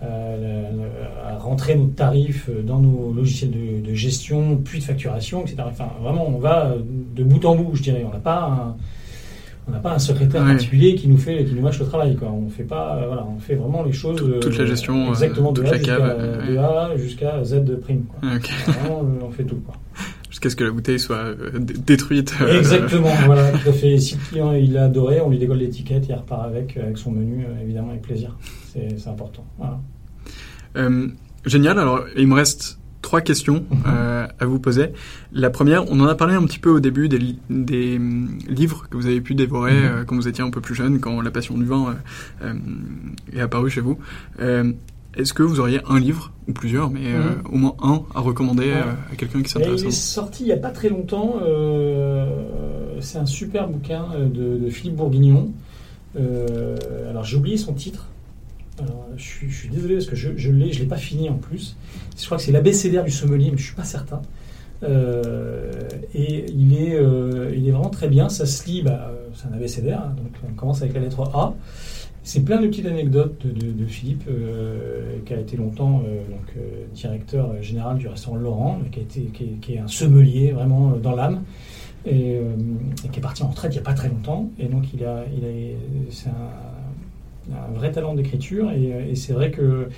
à, 0.01 1.37
rentrer 1.37 1.75
nos 1.75 1.87
tarifs 1.87 2.49
dans 2.65 2.79
nos 2.79 3.13
logiciels 3.13 3.51
de, 3.51 3.87
de, 3.87 3.93
gestion, 3.93 4.57
puis 4.57 4.79
de 4.79 4.83
facturation, 4.83 5.41
etc. 5.41 5.57
Enfin, 5.65 5.89
vraiment, 6.01 6.27
on 6.27 6.37
va 6.37 6.75
de 7.15 7.23
bout 7.23 7.43
en 7.45 7.55
bout, 7.55 7.75
je 7.75 7.83
dirais. 7.83 8.05
On 8.07 8.11
n'a 8.11 8.19
pas 8.19 8.43
un, 8.43 8.75
on 9.67 9.71
n'a 9.71 9.79
pas 9.79 9.93
un 9.93 9.99
secrétaire 9.99 10.43
particulier 10.43 10.95
qui 10.95 11.07
nous 11.07 11.17
fait, 11.17 11.45
qui 11.45 11.53
nous 11.53 11.61
mâche 11.61 11.79
le 11.79 11.85
travail. 11.85 12.15
Quoi. 12.15 12.29
On 12.29 12.49
fait 12.49 12.63
pas, 12.63 12.97
euh, 12.97 13.07
voilà, 13.07 13.25
on 13.25 13.39
fait 13.39 13.55
vraiment 13.55 13.83
les 13.83 13.93
choses. 13.93 14.17
toute 14.41 14.57
la 14.57 14.65
gestion, 14.65 15.07
euh, 15.07 15.11
exactement 15.11 15.53
toute 15.53 15.65
de, 15.65 15.71
la 15.71 15.79
cave, 15.79 16.47
de 16.49 16.57
A 16.57 16.97
jusqu'à 16.97 17.43
Z 17.43 17.63
de 17.63 17.75
prime. 17.75 18.05
Euh, 18.23 18.39
on 19.21 19.31
fait 19.31 19.43
tout. 19.43 19.61
Quoi. 19.65 19.75
Jusqu'à 20.31 20.49
ce 20.49 20.55
que 20.55 20.63
la 20.63 20.71
bouteille 20.71 20.99
soit 20.99 21.35
détruite. 21.59 22.33
Exactement, 22.57 23.13
voilà, 23.25 23.51
tout 23.51 23.69
à 23.69 23.73
fait. 23.73 23.99
Si 23.99 24.15
le 24.15 24.21
client 24.29 24.53
il 24.53 24.75
a 24.77 24.85
adoré, 24.85 25.21
on 25.21 25.29
lui 25.29 25.37
décolle 25.37 25.59
l'étiquette, 25.59 26.07
il 26.09 26.15
repart 26.15 26.45
avec, 26.45 26.77
avec 26.77 26.97
son 26.97 27.11
menu, 27.11 27.45
évidemment 27.61 27.89
avec 27.89 28.01
plaisir. 28.01 28.35
C'est 28.73 29.07
important. 29.07 29.45
Voilà. 29.59 29.79
génial. 31.45 31.77
Alors, 31.77 32.05
il 32.17 32.27
me 32.27 32.33
reste 32.33 32.79
trois 33.01 33.21
questions 33.21 33.65
mhm. 33.69 33.83
euh, 33.87 34.27
à 34.39 34.45
vous 34.45 34.59
poser. 34.59 34.91
La 35.33 35.49
première, 35.49 35.89
on 35.91 35.99
en 35.99 36.07
a 36.07 36.15
parlé 36.15 36.35
un 36.35 36.45
petit 36.45 36.59
peu 36.59 36.69
au 36.69 36.79
début 36.79 37.09
des, 37.09 37.19
des 37.49 37.99
livres 38.47 38.87
que 38.89 38.97
vous 38.97 39.07
avez 39.07 39.21
pu 39.21 39.35
dévorer 39.35 39.73
mhm. 39.73 39.85
euh, 39.85 40.03
quand 40.05 40.15
vous 40.15 40.27
étiez 40.27 40.43
un 40.43 40.49
peu 40.49 40.61
plus 40.61 40.75
jeune, 40.75 40.99
quand 40.99 41.21
la 41.21 41.31
passion 41.31 41.57
du 41.57 41.65
vin 41.65 41.95
euh, 42.43 42.53
est 43.33 43.41
apparue 43.41 43.69
chez 43.69 43.81
vous. 43.81 43.97
Est-ce 45.17 45.33
que 45.33 45.43
vous 45.43 45.59
auriez 45.59 45.81
un 45.87 45.99
livre, 45.99 46.31
ou 46.47 46.53
plusieurs, 46.53 46.89
mais 46.89 47.01
mhm. 47.01 47.43
au 47.51 47.57
moins 47.57 47.75
un 47.81 48.01
à 48.15 48.21
recommander 48.21 48.71
à 48.71 49.15
quelqu'un 49.15 49.41
qui 49.41 49.49
s'intéresse 49.49 49.81
Il 49.81 49.87
est 49.87 49.91
sorti 49.91 50.43
il 50.43 50.47
n'y 50.47 50.53
a 50.53 50.57
pas 50.57 50.71
très 50.71 50.89
longtemps. 50.89 51.35
c'est 53.01 53.17
un 53.17 53.25
super 53.25 53.67
bouquin 53.67 54.05
de, 54.19 54.57
de 54.57 54.69
Philippe 54.69 54.95
Bourguignon. 54.95 55.51
alors 56.15 57.23
j'ai 57.23 57.37
oublié 57.37 57.57
son 57.57 57.73
titre. 57.73 58.07
Alors, 58.79 59.05
je, 59.15 59.23
suis, 59.23 59.69
désolé 59.69 59.95
parce 59.95 60.07
que 60.07 60.15
je, 60.15 60.29
je 60.37 60.49
l'ai, 60.49 60.71
je 60.71 60.79
l'ai 60.79 60.87
pas 60.87 60.97
fini 60.97 61.29
en 61.29 61.35
plus. 61.35 61.75
Je 62.17 62.25
crois 62.25 62.37
que 62.37 62.43
c'est 62.43 62.51
l'abécédaire 62.51 63.03
du 63.03 63.11
sommelier, 63.11 63.51
mais 63.51 63.57
je 63.57 63.63
suis 63.63 63.75
pas 63.75 63.83
certain. 63.83 64.21
Euh, 64.83 65.71
et 66.13 66.45
il 66.51 66.75
est, 66.75 66.95
euh, 66.95 67.53
il 67.55 67.67
est 67.67 67.71
vraiment 67.71 67.89
très 67.89 68.07
bien. 68.07 68.29
Ça 68.29 68.45
se 68.45 68.65
lit, 68.67 68.81
bah, 68.81 69.11
c'est 69.33 69.47
un 69.47 69.53
abécédaire, 69.53 70.01
hein, 70.01 70.15
donc 70.17 70.31
on 70.49 70.53
commence 70.53 70.81
avec 70.81 70.93
la 70.93 71.01
lettre 71.01 71.23
A. 71.33 71.53
C'est 72.23 72.41
plein 72.41 72.61
de 72.61 72.67
petites 72.67 72.85
anecdotes 72.85 73.47
de, 73.47 73.85
Philippe, 73.87 74.25
euh, 74.29 75.17
qui 75.25 75.33
a 75.33 75.39
été 75.39 75.57
longtemps 75.57 76.03
donc, 76.29 76.63
directeur 76.93 77.59
général 77.63 77.97
du 77.97 78.07
restaurant 78.07 78.35
Laurent, 78.35 78.79
qui, 78.91 78.99
a 78.99 79.01
été, 79.01 79.21
qui, 79.59 79.73
est, 79.73 79.79
un 79.79 79.87
sommelier 79.87 80.51
vraiment 80.51 80.91
dans 80.91 81.15
l'âme, 81.15 81.41
et, 82.05 82.39
qui 83.11 83.17
est 83.17 83.23
parti 83.23 83.41
en 83.41 83.47
retraite 83.47 83.73
il 83.73 83.77
n'y 83.77 83.81
a 83.81 83.85
pas 83.85 83.95
très 83.95 84.09
longtemps. 84.09 84.51
Et 84.59 84.67
donc 84.67 84.93
il 84.93 85.03
a, 85.03 85.23
il 85.35 85.43
a, 85.43 86.11
c'est 86.11 86.29
un 86.29 87.71
vrai 87.73 87.91
talent 87.91 88.13
d'écriture 88.13 88.71
et, 88.71 89.15
c'est 89.15 89.33
vrai 89.33 89.51
que 89.51 89.89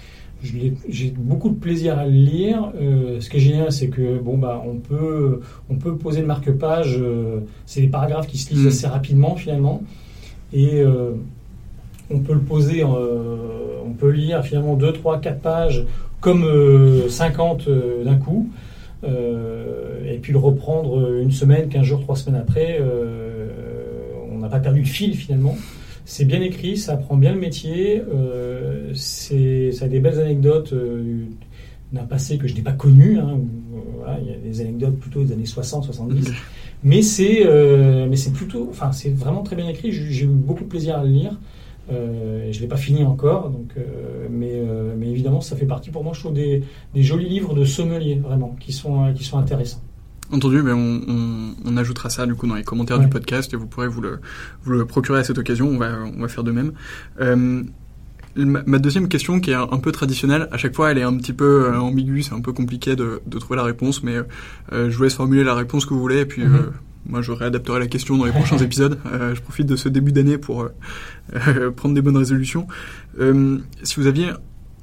j'ai 0.43 1.13
beaucoup 1.15 1.49
de 1.49 1.55
plaisir 1.55 1.97
à 1.97 2.05
le 2.05 2.11
lire. 2.11 2.71
Euh, 2.79 3.21
ce 3.21 3.29
qui 3.29 3.37
est 3.37 3.39
génial, 3.39 3.71
c'est 3.71 3.87
que 3.87 4.19
bon 4.19 4.37
bah 4.37 4.61
on 4.65 4.75
peut 4.75 5.39
on 5.69 5.75
peut 5.75 5.95
poser 5.95 6.21
le 6.21 6.27
marque-page. 6.27 6.97
Euh, 6.99 7.39
c'est 7.65 7.81
des 7.81 7.87
paragraphes 7.87 8.27
qui 8.27 8.37
se 8.37 8.53
lisent 8.53 8.65
mm. 8.65 8.67
assez 8.67 8.87
rapidement 8.87 9.35
finalement, 9.35 9.81
et 10.51 10.81
euh, 10.81 11.11
on 12.09 12.19
peut 12.19 12.33
le 12.33 12.41
poser. 12.41 12.83
on 12.83 13.93
peut 13.97 14.09
lire 14.09 14.43
finalement 14.43 14.75
2, 14.75 14.91
3, 14.93 15.19
4 15.19 15.39
pages 15.39 15.85
comme 16.19 16.45
50 17.09 17.69
d'un 18.05 18.15
coup, 18.15 18.49
et 19.03 20.17
puis 20.21 20.31
le 20.31 20.39
reprendre 20.39 21.19
une 21.21 21.31
semaine, 21.31 21.69
15 21.69 21.83
jours, 21.83 22.01
3 22.01 22.15
semaines 22.15 22.41
après. 22.41 22.81
on 24.31 24.39
n'a 24.39 24.49
pas 24.49 24.59
perdu 24.59 24.79
le 24.79 24.85
fil 24.85 25.15
finalement. 25.15 25.55
C'est 26.06 26.26
bien 26.26 26.41
écrit, 26.41 26.78
ça 26.78 26.93
apprend 26.93 27.16
bien 27.16 27.34
le 27.34 27.39
métier, 27.39 28.01
euh, 28.14 28.93
ça 28.93 29.86
a 29.86 29.88
des 29.88 29.99
belles 29.99 30.20
anecdotes 30.20 30.74
euh, 30.74 31.26
d'un 31.93 32.04
passé 32.04 32.38
que 32.38 32.45
je 32.47 32.56
n'ai 32.56 32.62
pas 32.62 32.74
connu. 32.74 33.20
Hein, 33.20 33.39
euh, 34.06 34.16
il 34.22 34.28
y 34.28 34.34
a 34.34 34.38
des 34.38 34.62
anecdotes 34.62 34.97
plutôt 34.99 35.24
des 35.24 35.32
années 35.32 35.45
60, 35.45 35.86
70. 35.86 36.32
mais 36.84 37.01
c'est 37.01 37.45
mais 38.10 38.18
c'est 38.18 38.34
plutôt, 38.34 38.68
enfin 38.70 38.91
c'est 38.91 39.12
vraiment 39.12 39.43
très 39.43 39.56
bien 39.56 39.70
écrit. 39.70 39.91
J'ai 39.91 40.26
eu 40.26 40.28
beaucoup 40.28 40.64
de 40.64 40.70
plaisir 40.70 40.97
à 40.97 41.04
le 41.04 41.10
lire. 41.10 41.39
Euh, 41.91 42.49
je 42.51 42.62
l'ai 42.62 42.68
pas 42.68 42.78
fini 42.78 43.04
encore, 43.04 43.49
donc 43.49 43.76
mais 44.30 44.62
mais 44.97 45.10
évidemment 45.10 45.41
ça 45.41 45.56
fait 45.56 45.66
partie 45.66 45.89
pour 45.89 46.04
moi 46.04 46.12
je 46.14 46.20
trouve 46.20 46.34
des, 46.34 46.64
des 46.93 47.04
jolis 47.04 47.30
livres 47.30 47.54
de 47.54 47.64
sommelier 47.64 48.16
vraiment 48.16 48.56
qui 48.60 48.74
sont 48.74 49.14
qui 49.14 49.24
sont 49.24 49.38
intéressants. 49.38 49.82
Entendu, 50.32 50.61
mais 50.63 50.71
on, 50.71 51.01
on, 51.07 51.55
on, 51.65 51.78
ajoutera 51.78 52.09
ça 52.09 52.26
du 52.26 52.34
coup 52.34 52.47
dans 52.47 52.55
les 52.55 52.63
commentaires 52.63 52.99
du 52.99 53.07
podcast 53.07 53.53
et 53.53 53.57
vous 53.57 53.67
pourrez 53.67 53.88
vous 53.88 54.01
le, 54.01 54.19
vous 54.63 54.71
le 54.71 54.86
procurer 54.86 55.19
à 55.19 55.24
cette 55.24 55.38
occasion. 55.38 55.67
On 55.67 55.78
va, 55.78 55.91
on 56.15 56.21
va 56.21 56.28
faire 56.28 56.43
de 56.43 56.51
même. 56.51 56.74
Euh, 57.21 57.63
Ma 58.36 58.80
deuxième 58.80 59.09
question, 59.09 59.39
qui 59.39 59.51
est 59.51 59.53
un, 59.53 59.78
peu 59.78 59.91
traditionnelle, 59.91 60.47
à 60.51 60.57
chaque 60.57 60.76
fois, 60.76 60.89
elle 60.89 60.97
est 60.97 61.03
un 61.03 61.15
petit 61.17 61.34
peu 61.34 61.65
euh, 61.65 61.78
ambiguë, 61.78 62.24
c'est 62.24 62.34
un 62.34 62.41
peu 62.41 62.51
compliqué 62.51 62.95
de, 62.95 63.21
de, 63.28 63.38
trouver 63.38 63.57
la 63.57 63.63
réponse, 63.63 64.01
mais 64.01 64.15
euh, 64.71 64.89
je 64.89 64.97
vous 64.97 65.03
laisse 65.03 65.13
formuler 65.13 65.43
la 65.43 65.53
réponse 65.53 65.86
que 65.86 65.93
vous 65.93 65.99
voulez, 65.99 66.21
et 66.21 66.26
puis 66.26 66.43
mhm. 66.43 66.71
moi, 67.05 67.21
je 67.21 67.32
réadapterai 67.32 67.80
la 67.80 67.86
question 67.86 68.17
dans 68.17 68.26
les 68.26 68.32
prochains 68.32 68.57
épisodes. 68.69 68.97
je 69.05 69.39
profite 69.39 69.67
de 69.67 69.76
ce 69.76 69.88
début 69.88 70.11
d'année 70.11 70.39
pour 70.39 70.67
prendre 71.76 71.93
des 71.93 72.01
bonnes 72.01 72.17
résolutions. 72.17 72.65
si 73.84 73.99
vous 73.99 74.07
aviez 74.07 74.32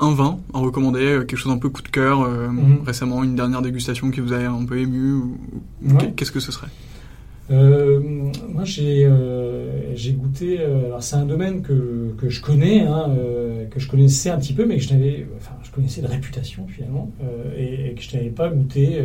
un 0.00 0.14
vin 0.14 0.38
à 0.54 0.58
recommander, 0.58 1.18
quelque 1.26 1.36
chose 1.36 1.52
un 1.52 1.58
peu 1.58 1.68
coup 1.68 1.82
de 1.82 1.88
cœur, 1.88 2.28
mhm. 2.28 2.80
récemment, 2.86 3.22
une 3.22 3.36
dernière 3.36 3.62
dégustation 3.62 4.10
qui 4.10 4.20
vous 4.20 4.32
a 4.32 4.38
un 4.38 4.64
peu 4.64 4.78
ému, 4.78 5.12
ou, 5.12 5.38
qu'est-ce 6.16 6.32
que 6.32 6.40
ce 6.40 6.52
serait? 6.52 6.68
Euh, 7.50 8.00
moi, 8.48 8.64
j'ai 8.64 9.04
euh, 9.06 9.94
goûté. 10.12 10.60
Euh, 10.60 10.86
alors, 10.86 11.02
c'est 11.02 11.16
un 11.16 11.24
domaine 11.24 11.62
que, 11.62 12.14
que 12.16 12.28
je 12.28 12.40
connais, 12.40 12.82
hein, 12.82 13.10
euh, 13.18 13.66
que 13.66 13.80
je 13.80 13.88
connaissais 13.88 14.30
un 14.30 14.38
petit 14.38 14.52
peu, 14.52 14.66
mais 14.66 14.76
que 14.76 14.82
je 14.82 14.92
n'avais. 14.92 15.26
Enfin, 15.36 15.54
je 15.62 15.70
connaissais 15.70 16.00
de 16.00 16.06
réputation 16.06 16.66
finalement, 16.68 17.10
et, 17.56 17.94
que 17.94 18.02
je 18.02 18.16
n'avais 18.16 18.30
pas 18.30 18.48
goûté 18.48 19.02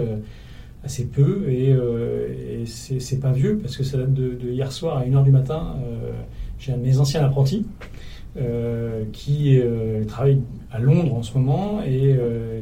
assez 0.84 1.06
peu. 1.06 1.46
Et, 1.50 1.70
et 1.72 2.66
c'est 2.66 3.20
pas 3.20 3.32
vieux 3.32 3.58
parce 3.62 3.78
que 3.78 3.84
ça 3.84 3.98
date 3.98 4.14
de, 4.14 4.36
de 4.36 4.50
hier 4.50 4.72
soir 4.72 4.98
à 4.98 5.06
1h 5.06 5.24
du 5.24 5.32
matin. 5.32 5.76
j'ai 6.60 6.74
un 6.74 6.78
de 6.78 6.84
mes 6.84 7.00
anciens 7.00 7.24
apprentis. 7.24 7.66
Qui 9.14 9.60
travaille 10.08 10.42
à 10.72 10.80
Londres 10.80 11.16
en 11.16 11.24
ce 11.24 11.38
moment 11.38 11.82
et 11.84 12.18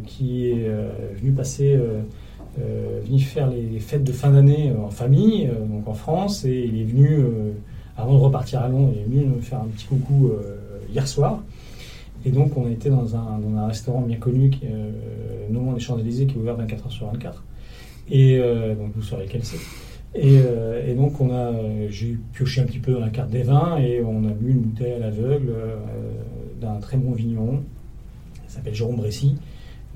qui 0.05 0.49
est 0.49 0.69
venu 1.15 1.31
passer 1.31 1.79
euh, 2.59 3.01
venu 3.03 3.19
faire 3.19 3.49
les, 3.49 3.79
fêtes 3.79 4.03
de 4.03 4.11
fin 4.11 4.29
d'année 4.29 4.69
euh, 4.69 4.85
en 4.85 4.91
famille, 4.91 5.47
euh, 5.47 5.65
donc 5.65 5.87
en 5.87 5.95
France, 5.95 6.45
et 6.45 6.69
il 6.71 6.81
est 6.81 6.83
venu, 6.83 7.25
avant 7.97 8.13
de 8.13 8.19
repartir 8.19 8.61
à 8.61 8.67
Londres, 8.67 8.93
il 8.95 9.01
est 9.01 9.05
venu 9.05 9.25
me 9.35 9.41
faire 9.41 9.59
un 9.59 9.67
petit 9.67 9.85
coucou 9.85 10.31
hier 10.91 11.07
soir. 11.07 11.41
Et 12.25 12.31
donc, 12.31 12.55
on 12.55 12.69
était 12.69 12.89
dans 12.89 13.15
un, 13.15 13.39
dans 13.39 13.57
un 13.57 13.67
restaurant 13.67 14.01
bien 14.01 14.17
connu, 14.17 14.49
qui, 14.49 14.61
euh, 14.65 14.91
non 15.49 15.73
des 15.73 15.79
Champs-Élysées, 15.79 16.27
qui 16.27 16.35
est 16.35 16.39
ouvert 16.39 16.55
24 16.55 16.85
heures 16.85 16.91
sur 16.91 17.07
24. 17.07 17.43
Et 18.11 18.37
donc, 18.37 18.91
vous 18.95 19.01
saurez 19.01 19.27
quel 19.29 19.43
c'est. 19.43 19.57
Et, 20.15 20.37
et, 20.87 20.93
donc, 20.93 21.19
on 21.19 21.33
a, 21.33 21.53
j'ai 21.89 22.17
pioché 22.33 22.61
un 22.61 22.65
petit 22.65 22.79
peu 22.79 22.93
dans 22.93 22.99
la 22.99 23.09
carte 23.09 23.31
des 23.31 23.41
vins 23.41 23.77
et 23.77 24.01
on 24.03 24.23
a 24.25 24.31
bu 24.31 24.51
une 24.51 24.59
bouteille 24.59 24.93
à 24.93 24.99
l'aveugle 24.99 25.53
d'un 26.61 26.75
très 26.75 26.97
bon 26.97 27.13
vigneron. 27.13 27.63
Il 28.45 28.51
s'appelle 28.51 28.75
Jérôme 28.75 28.97
Bressy, 28.97 29.35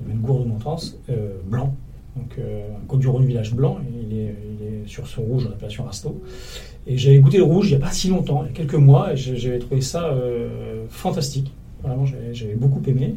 une 0.08 0.18
gourde 0.18 0.42
de 0.42 0.48
Montance, 0.48 0.98
blanc, 1.44 1.72
donc 2.18 2.36
euh, 2.38 2.66
Côte 2.86 3.00
du 3.00 3.08
Rhône 3.08 3.26
village 3.26 3.54
blanc, 3.54 3.78
il 4.02 4.18
est, 4.18 4.34
sur 4.86 5.06
son 5.06 5.22
rouge, 5.22 5.44
on 5.46 5.50
l'appellation 5.50 5.84
Rasto. 5.84 6.20
Et 6.86 6.96
j'avais 6.96 7.18
goûté 7.18 7.36
le 7.36 7.42
rouge 7.44 7.66
il 7.68 7.76
n'y 7.76 7.82
a 7.82 7.86
pas 7.86 7.92
si 7.92 8.08
longtemps, 8.08 8.42
il 8.44 8.46
y 8.46 8.50
a 8.50 8.52
quelques 8.52 8.74
mois, 8.74 9.12
et 9.12 9.16
j'avais 9.16 9.58
trouvé 9.58 9.82
ça 9.82 10.06
euh, 10.06 10.84
fantastique. 10.88 11.52
Vraiment, 11.82 12.06
j'avais 12.32 12.54
beaucoup 12.54 12.82
aimé. 12.86 13.16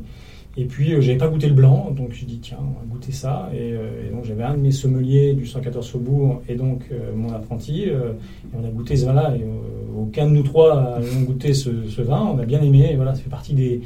Et 0.57 0.65
puis, 0.65 0.93
euh, 0.93 1.01
j'avais 1.01 1.17
pas 1.17 1.29
goûté 1.29 1.47
le 1.47 1.53
blanc, 1.53 1.91
donc 1.91 2.11
j'ai 2.11 2.25
dit, 2.25 2.39
tiens, 2.39 2.57
on 2.59 2.79
va 2.79 2.85
goûter 2.85 3.11
ça. 3.11 3.49
Et, 3.53 3.73
donc, 4.11 4.25
j'avais 4.25 4.43
un 4.43 4.55
de 4.55 4.61
mes 4.61 4.71
sommeliers 4.71 5.33
du 5.33 5.45
114 5.45 5.89
Faubourg 5.89 6.41
et 6.49 6.55
donc 6.55 6.81
mon 7.15 7.31
apprenti. 7.31 7.83
et 7.83 7.93
on 8.53 8.65
a 8.65 8.69
goûté 8.69 8.95
ce 8.95 9.05
vin-là. 9.05 9.35
Et 9.35 9.45
aucun 9.97 10.27
de 10.27 10.31
nous 10.31 10.43
trois 10.43 10.97
a 10.97 11.01
goûté 11.25 11.53
ce, 11.53 11.87
ce, 11.87 12.01
vin. 12.01 12.33
On 12.35 12.39
a 12.39 12.45
bien 12.45 12.61
aimé. 12.61 12.89
Et 12.91 12.95
voilà, 12.95 13.15
ça 13.15 13.21
fait 13.21 13.29
partie 13.29 13.53
des, 13.53 13.81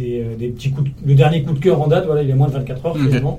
euh, 0.00 0.36
des, 0.36 0.48
petits 0.48 0.70
coups 0.70 0.90
le 1.04 1.14
dernier 1.14 1.42
coup 1.42 1.52
de 1.52 1.58
cœur 1.58 1.82
en 1.82 1.86
date 1.86 2.06
voilà 2.06 2.22
il 2.22 2.30
est 2.30 2.34
moins 2.34 2.48
de 2.48 2.54
24 2.54 2.86
heures 2.86 2.96
finalement. 2.96 3.38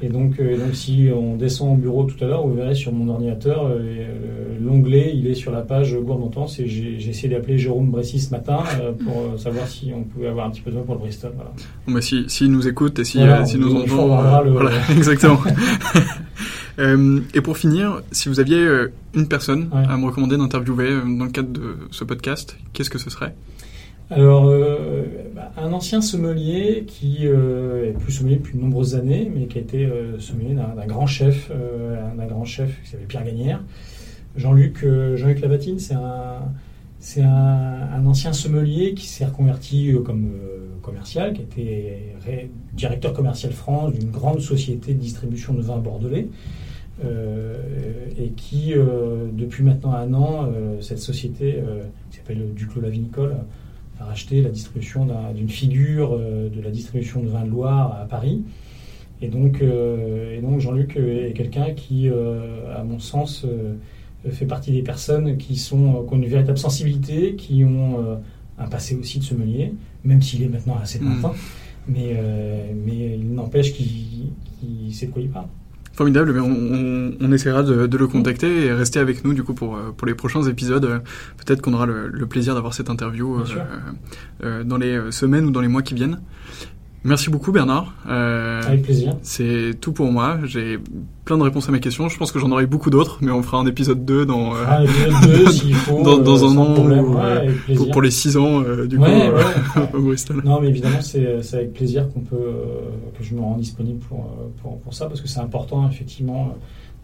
Et 0.00 0.08
donc, 0.08 0.38
euh, 0.38 0.56
donc 0.56 0.74
si 0.74 1.08
on 1.12 1.34
descend 1.34 1.72
au 1.72 1.74
bureau 1.76 2.04
tout 2.04 2.22
à 2.24 2.28
l'heure 2.28 2.46
vous 2.46 2.54
verrez 2.54 2.76
sur 2.76 2.92
mon 2.92 3.08
ordinateur 3.08 3.66
euh, 3.66 4.06
l'onglet 4.64 5.12
il 5.12 5.26
est 5.26 5.34
sur 5.34 5.50
la 5.50 5.62
page 5.62 5.96
Gourmandance 5.96 6.60
et 6.60 6.68
j'ai 6.68 7.08
essayé 7.08 7.28
d'appeler 7.28 7.58
Jérôme 7.58 7.90
Bressy 7.90 8.20
ce 8.20 8.30
matin 8.30 8.58
pour 9.04 9.40
savoir 9.40 9.66
si 9.66 9.90
on 9.92 10.04
pouvait 10.04 10.28
avoir 10.28 10.46
un 10.46 10.50
petit 10.50 10.60
peu 10.60 10.70
de 10.70 10.76
temps 10.76 10.82
pour 10.82 10.94
le 10.94 11.00
Bristol 11.00 11.32
voilà. 11.34 11.50
bon, 11.88 11.94
bah, 11.94 12.00
si, 12.00 12.24
si 12.28 12.48
nous 12.48 12.68
écoute 12.68 13.00
et 13.00 13.04
si, 13.04 13.18
si 13.46 13.58
nous 13.58 13.74
entend 13.74 14.06
voilà, 14.06 14.70
exactement. 14.96 15.40
Et 17.34 17.40
pour 17.40 17.58
finir, 17.58 18.02
si 18.12 18.28
vous 18.28 18.38
aviez 18.38 18.64
une 19.14 19.26
personne 19.26 19.68
à 19.72 19.96
me 19.96 20.06
recommander 20.06 20.36
d'interviewer 20.36 20.90
dans 20.90 21.24
le 21.24 21.30
cadre 21.30 21.48
de 21.48 21.76
ce 21.90 22.04
podcast, 22.04 22.56
qu'est-ce 22.72 22.88
que 22.88 22.98
ce 22.98 23.10
serait? 23.10 23.34
Alors, 24.10 24.46
euh, 24.46 25.04
bah, 25.34 25.52
un 25.58 25.72
ancien 25.72 26.00
sommelier 26.00 26.84
qui 26.86 27.26
euh, 27.26 27.90
est 27.90 27.92
plus 27.92 28.12
sommelier 28.12 28.36
depuis 28.36 28.56
de 28.56 28.62
nombreuses 28.62 28.94
années, 28.94 29.30
mais 29.34 29.46
qui 29.46 29.58
a 29.58 29.60
été 29.60 29.84
euh, 29.84 30.18
sommelier 30.18 30.54
d'un 30.54 30.86
grand 30.86 31.06
chef, 31.06 31.50
d'un 31.50 32.26
grand 32.26 32.44
chef 32.44 32.82
qui 32.82 32.90
s'appelle 32.90 33.06
Pierre 33.06 33.24
Gagnère. 33.24 33.62
Jean-Luc 34.36 34.86
Jean-Luc 35.14 35.40
Lavatine, 35.40 35.78
c'est 35.78 35.94
un 35.94 36.42
un, 37.20 38.06
ancien 38.06 38.32
sommelier 38.32 38.94
qui 38.94 39.06
s'est 39.06 39.24
reconverti 39.24 39.94
comme 40.04 40.32
commercial, 40.82 41.32
qui 41.32 41.42
était 41.42 42.50
directeur 42.72 43.12
commercial 43.12 43.52
France 43.52 43.92
d'une 43.92 44.10
grande 44.10 44.40
société 44.40 44.94
de 44.94 44.98
distribution 44.98 45.54
de 45.54 45.60
vins 45.62 45.78
bordelais. 45.78 46.28
et 47.04 48.30
qui, 48.36 48.74
depuis 49.32 49.62
maintenant 49.62 49.92
un 49.92 50.12
an, 50.14 50.48
cette 50.80 50.98
société 50.98 51.62
qui 52.10 52.16
s'appelle 52.18 52.52
Duclos 52.54 52.82
Lavinicole, 52.82 53.36
a 54.00 54.04
racheté 54.04 54.42
la 54.42 54.50
distribution 54.50 55.06
d'une 55.34 55.48
figure 55.48 56.12
euh, 56.12 56.48
de 56.48 56.60
la 56.60 56.70
distribution 56.70 57.22
de 57.22 57.28
vin 57.28 57.44
de 57.44 57.50
Loire 57.50 57.98
à 58.00 58.04
Paris. 58.04 58.42
Et 59.20 59.28
donc, 59.28 59.60
euh, 59.62 60.40
donc 60.40 60.60
Jean-Luc 60.60 60.96
est 60.96 61.32
quelqu'un 61.34 61.72
qui, 61.72 62.08
euh, 62.08 62.76
à 62.76 62.84
mon 62.84 63.00
sens, 63.00 63.44
fait 64.30 64.46
partie 64.46 64.72
des 64.72 64.82
personnes 64.82 65.36
qui, 65.38 65.56
sont, 65.56 66.06
ont 66.08 66.16
une 66.16 66.26
véritable 66.26 66.58
sensibilité, 66.58 67.34
qui 67.34 67.64
ont 67.64 68.20
un 68.58 68.66
passé 68.68 68.94
aussi 68.94 69.18
de 69.18 69.24
sommelier, 69.24 69.72
même 70.04 70.22
s'il 70.22 70.42
est 70.42 70.48
maintenant 70.48 70.76
assez 70.80 70.98
lointain. 70.98 71.28
Mmh. 71.28 71.32
Mais, 71.88 72.16
mais 72.74 73.16
il 73.18 73.32
n'empêche 73.32 73.72
qu'il 73.72 74.94
sait 74.94 75.06
de 75.06 75.12
quoi 75.12 75.22
il 75.22 75.30
parle. 75.30 75.46
Formidable, 75.98 76.32
mais 76.32 76.38
on, 76.38 77.12
on, 77.20 77.32
essaiera 77.32 77.64
de, 77.64 77.88
de, 77.88 77.98
le 77.98 78.06
contacter 78.06 78.66
et 78.66 78.72
rester 78.72 79.00
avec 79.00 79.24
nous 79.24 79.34
du 79.34 79.42
coup 79.42 79.52
pour, 79.52 79.76
pour 79.96 80.06
les 80.06 80.14
prochains 80.14 80.44
épisodes. 80.44 81.02
Peut-être 81.38 81.60
qu'on 81.60 81.74
aura 81.74 81.86
le, 81.86 82.06
le 82.06 82.26
plaisir 82.26 82.54
d'avoir 82.54 82.72
cette 82.72 82.88
interview 82.88 83.40
euh, 83.40 83.44
euh, 84.44 84.62
dans 84.62 84.76
les 84.76 85.10
semaines 85.10 85.46
ou 85.46 85.50
dans 85.50 85.60
les 85.60 85.66
mois 85.66 85.82
qui 85.82 85.94
viennent. 85.94 86.20
Merci 87.04 87.30
beaucoup 87.30 87.52
Bernard. 87.52 87.94
Euh, 88.08 88.60
Avec 88.66 88.82
plaisir. 88.82 89.16
C'est 89.22 89.78
tout 89.80 89.92
pour 89.92 90.10
moi. 90.10 90.38
J'ai 90.44 90.78
plein 91.24 91.38
de 91.38 91.42
réponses 91.42 91.68
à 91.68 91.72
mes 91.72 91.80
questions. 91.80 92.08
Je 92.08 92.18
pense 92.18 92.32
que 92.32 92.38
j'en 92.38 92.50
aurai 92.50 92.66
beaucoup 92.66 92.90
d'autres, 92.90 93.18
mais 93.20 93.30
on 93.30 93.42
fera 93.42 93.58
un 93.58 93.66
épisode 93.66 94.04
2 94.04 94.26
dans, 94.26 94.54
euh, 94.54 94.64
ah, 94.66 94.82
2, 95.24 95.50
s'il 95.50 95.74
faut, 95.74 96.02
dans, 96.02 96.18
dans 96.18 96.42
euh, 96.42 96.48
un 96.48 96.56
an 96.56 96.86
ouais, 96.86 97.76
pour, 97.76 97.90
pour, 97.90 98.02
les 98.02 98.10
6 98.10 98.36
ans 98.36 98.62
euh, 98.62 98.86
du 98.86 98.98
ouais, 98.98 99.30
coup 99.72 99.80
au 99.96 100.00
Bristol. 100.00 100.42
Non, 100.44 100.60
mais 100.60 100.68
évidemment, 100.68 101.00
c'est 101.00 101.38
avec 101.54 101.72
plaisir 101.72 102.12
qu'on 102.12 102.20
peut 102.20 102.52
que 103.16 103.22
je 103.22 103.34
me 103.34 103.40
rends 103.40 103.56
disponible 103.56 104.00
pour, 104.00 104.36
pour, 104.62 104.78
pour 104.80 104.94
ça 104.94 105.06
parce 105.06 105.20
que 105.20 105.28
c'est 105.28 105.40
important 105.40 105.88
effectivement 105.88 106.56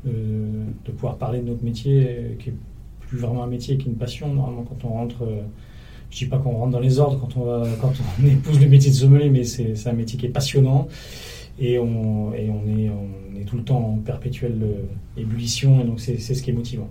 de 0.04 0.92
pouvoir 0.92 1.16
parler 1.16 1.40
de 1.40 1.48
notre 1.48 1.64
métier 1.64 2.36
qui 2.40 2.50
est 2.50 2.54
plus 3.00 3.18
vraiment 3.18 3.44
un 3.44 3.48
métier 3.48 3.78
qu'une 3.78 3.94
passion. 3.94 4.32
Normalement, 4.34 4.64
quand 4.68 4.88
on 4.88 4.92
rentre 4.92 5.24
je 6.14 6.20
dis 6.20 6.26
pas 6.26 6.38
qu'on 6.38 6.52
rentre 6.52 6.70
dans 6.70 6.80
les 6.80 7.00
ordres 7.00 7.18
quand 7.18 7.36
on, 7.36 7.44
va, 7.44 7.66
quand 7.80 7.92
on 8.22 8.26
épouse 8.26 8.60
le 8.60 8.68
métier 8.68 8.90
de 8.90 8.96
sommelier, 8.96 9.30
mais 9.30 9.42
c'est 9.42 9.74
un 9.86 9.92
métier 9.92 10.18
qui 10.18 10.26
est 10.26 10.30
passionnant 10.30 10.86
et 11.58 11.78
on, 11.78 12.32
et 12.34 12.50
on, 12.50 12.68
est, 12.68 12.88
on 12.88 13.40
est 13.40 13.44
tout 13.44 13.56
le 13.56 13.64
temps 13.64 13.78
en 13.78 13.98
perpétuelle 13.98 14.60
euh, 14.62 15.20
ébullition, 15.20 15.80
et 15.80 15.84
donc 15.84 16.00
c'est 16.00 16.18
ce 16.18 16.42
qui 16.42 16.50
est 16.50 16.54
motivant. 16.54 16.88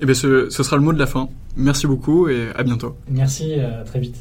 Eh 0.00 0.04
bien, 0.04 0.14
ce, 0.14 0.48
ce, 0.50 0.62
sera 0.62 0.76
le 0.76 0.82
mot 0.82 0.92
de 0.92 0.98
la 0.98 1.06
fin. 1.06 1.28
Merci 1.56 1.86
beaucoup 1.86 2.28
et 2.28 2.48
à 2.56 2.62
bientôt. 2.62 2.96
Merci, 3.08 3.54
à 3.54 3.84
très 3.84 4.00
vite. 4.00 4.16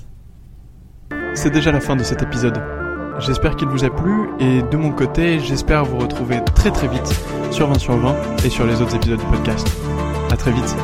C'est 1.34 1.52
déjà 1.52 1.72
la 1.72 1.80
fin 1.80 1.96
de 1.96 2.04
cet 2.04 2.22
épisode. 2.22 2.60
J'espère 3.20 3.56
qu'il 3.56 3.68
vous 3.68 3.84
a 3.84 3.90
plu 3.90 4.30
et 4.40 4.62
de 4.62 4.78
mon 4.78 4.92
côté, 4.92 5.40
j'espère 5.40 5.86
vous 5.86 5.98
retrouver 5.98 6.40
très 6.56 6.72
très 6.72 6.88
vite 6.88 7.08
sur 7.52 7.68
20 7.68 7.80
sur 7.80 7.98
20 7.98 8.16
et 8.46 8.50
sur 8.50 8.66
les 8.66 8.82
autres 8.82 8.96
épisodes 8.96 9.20
du 9.20 9.26
podcast. 9.26 9.68
À 10.32 10.38
très 10.38 10.52
vite. 10.52 10.76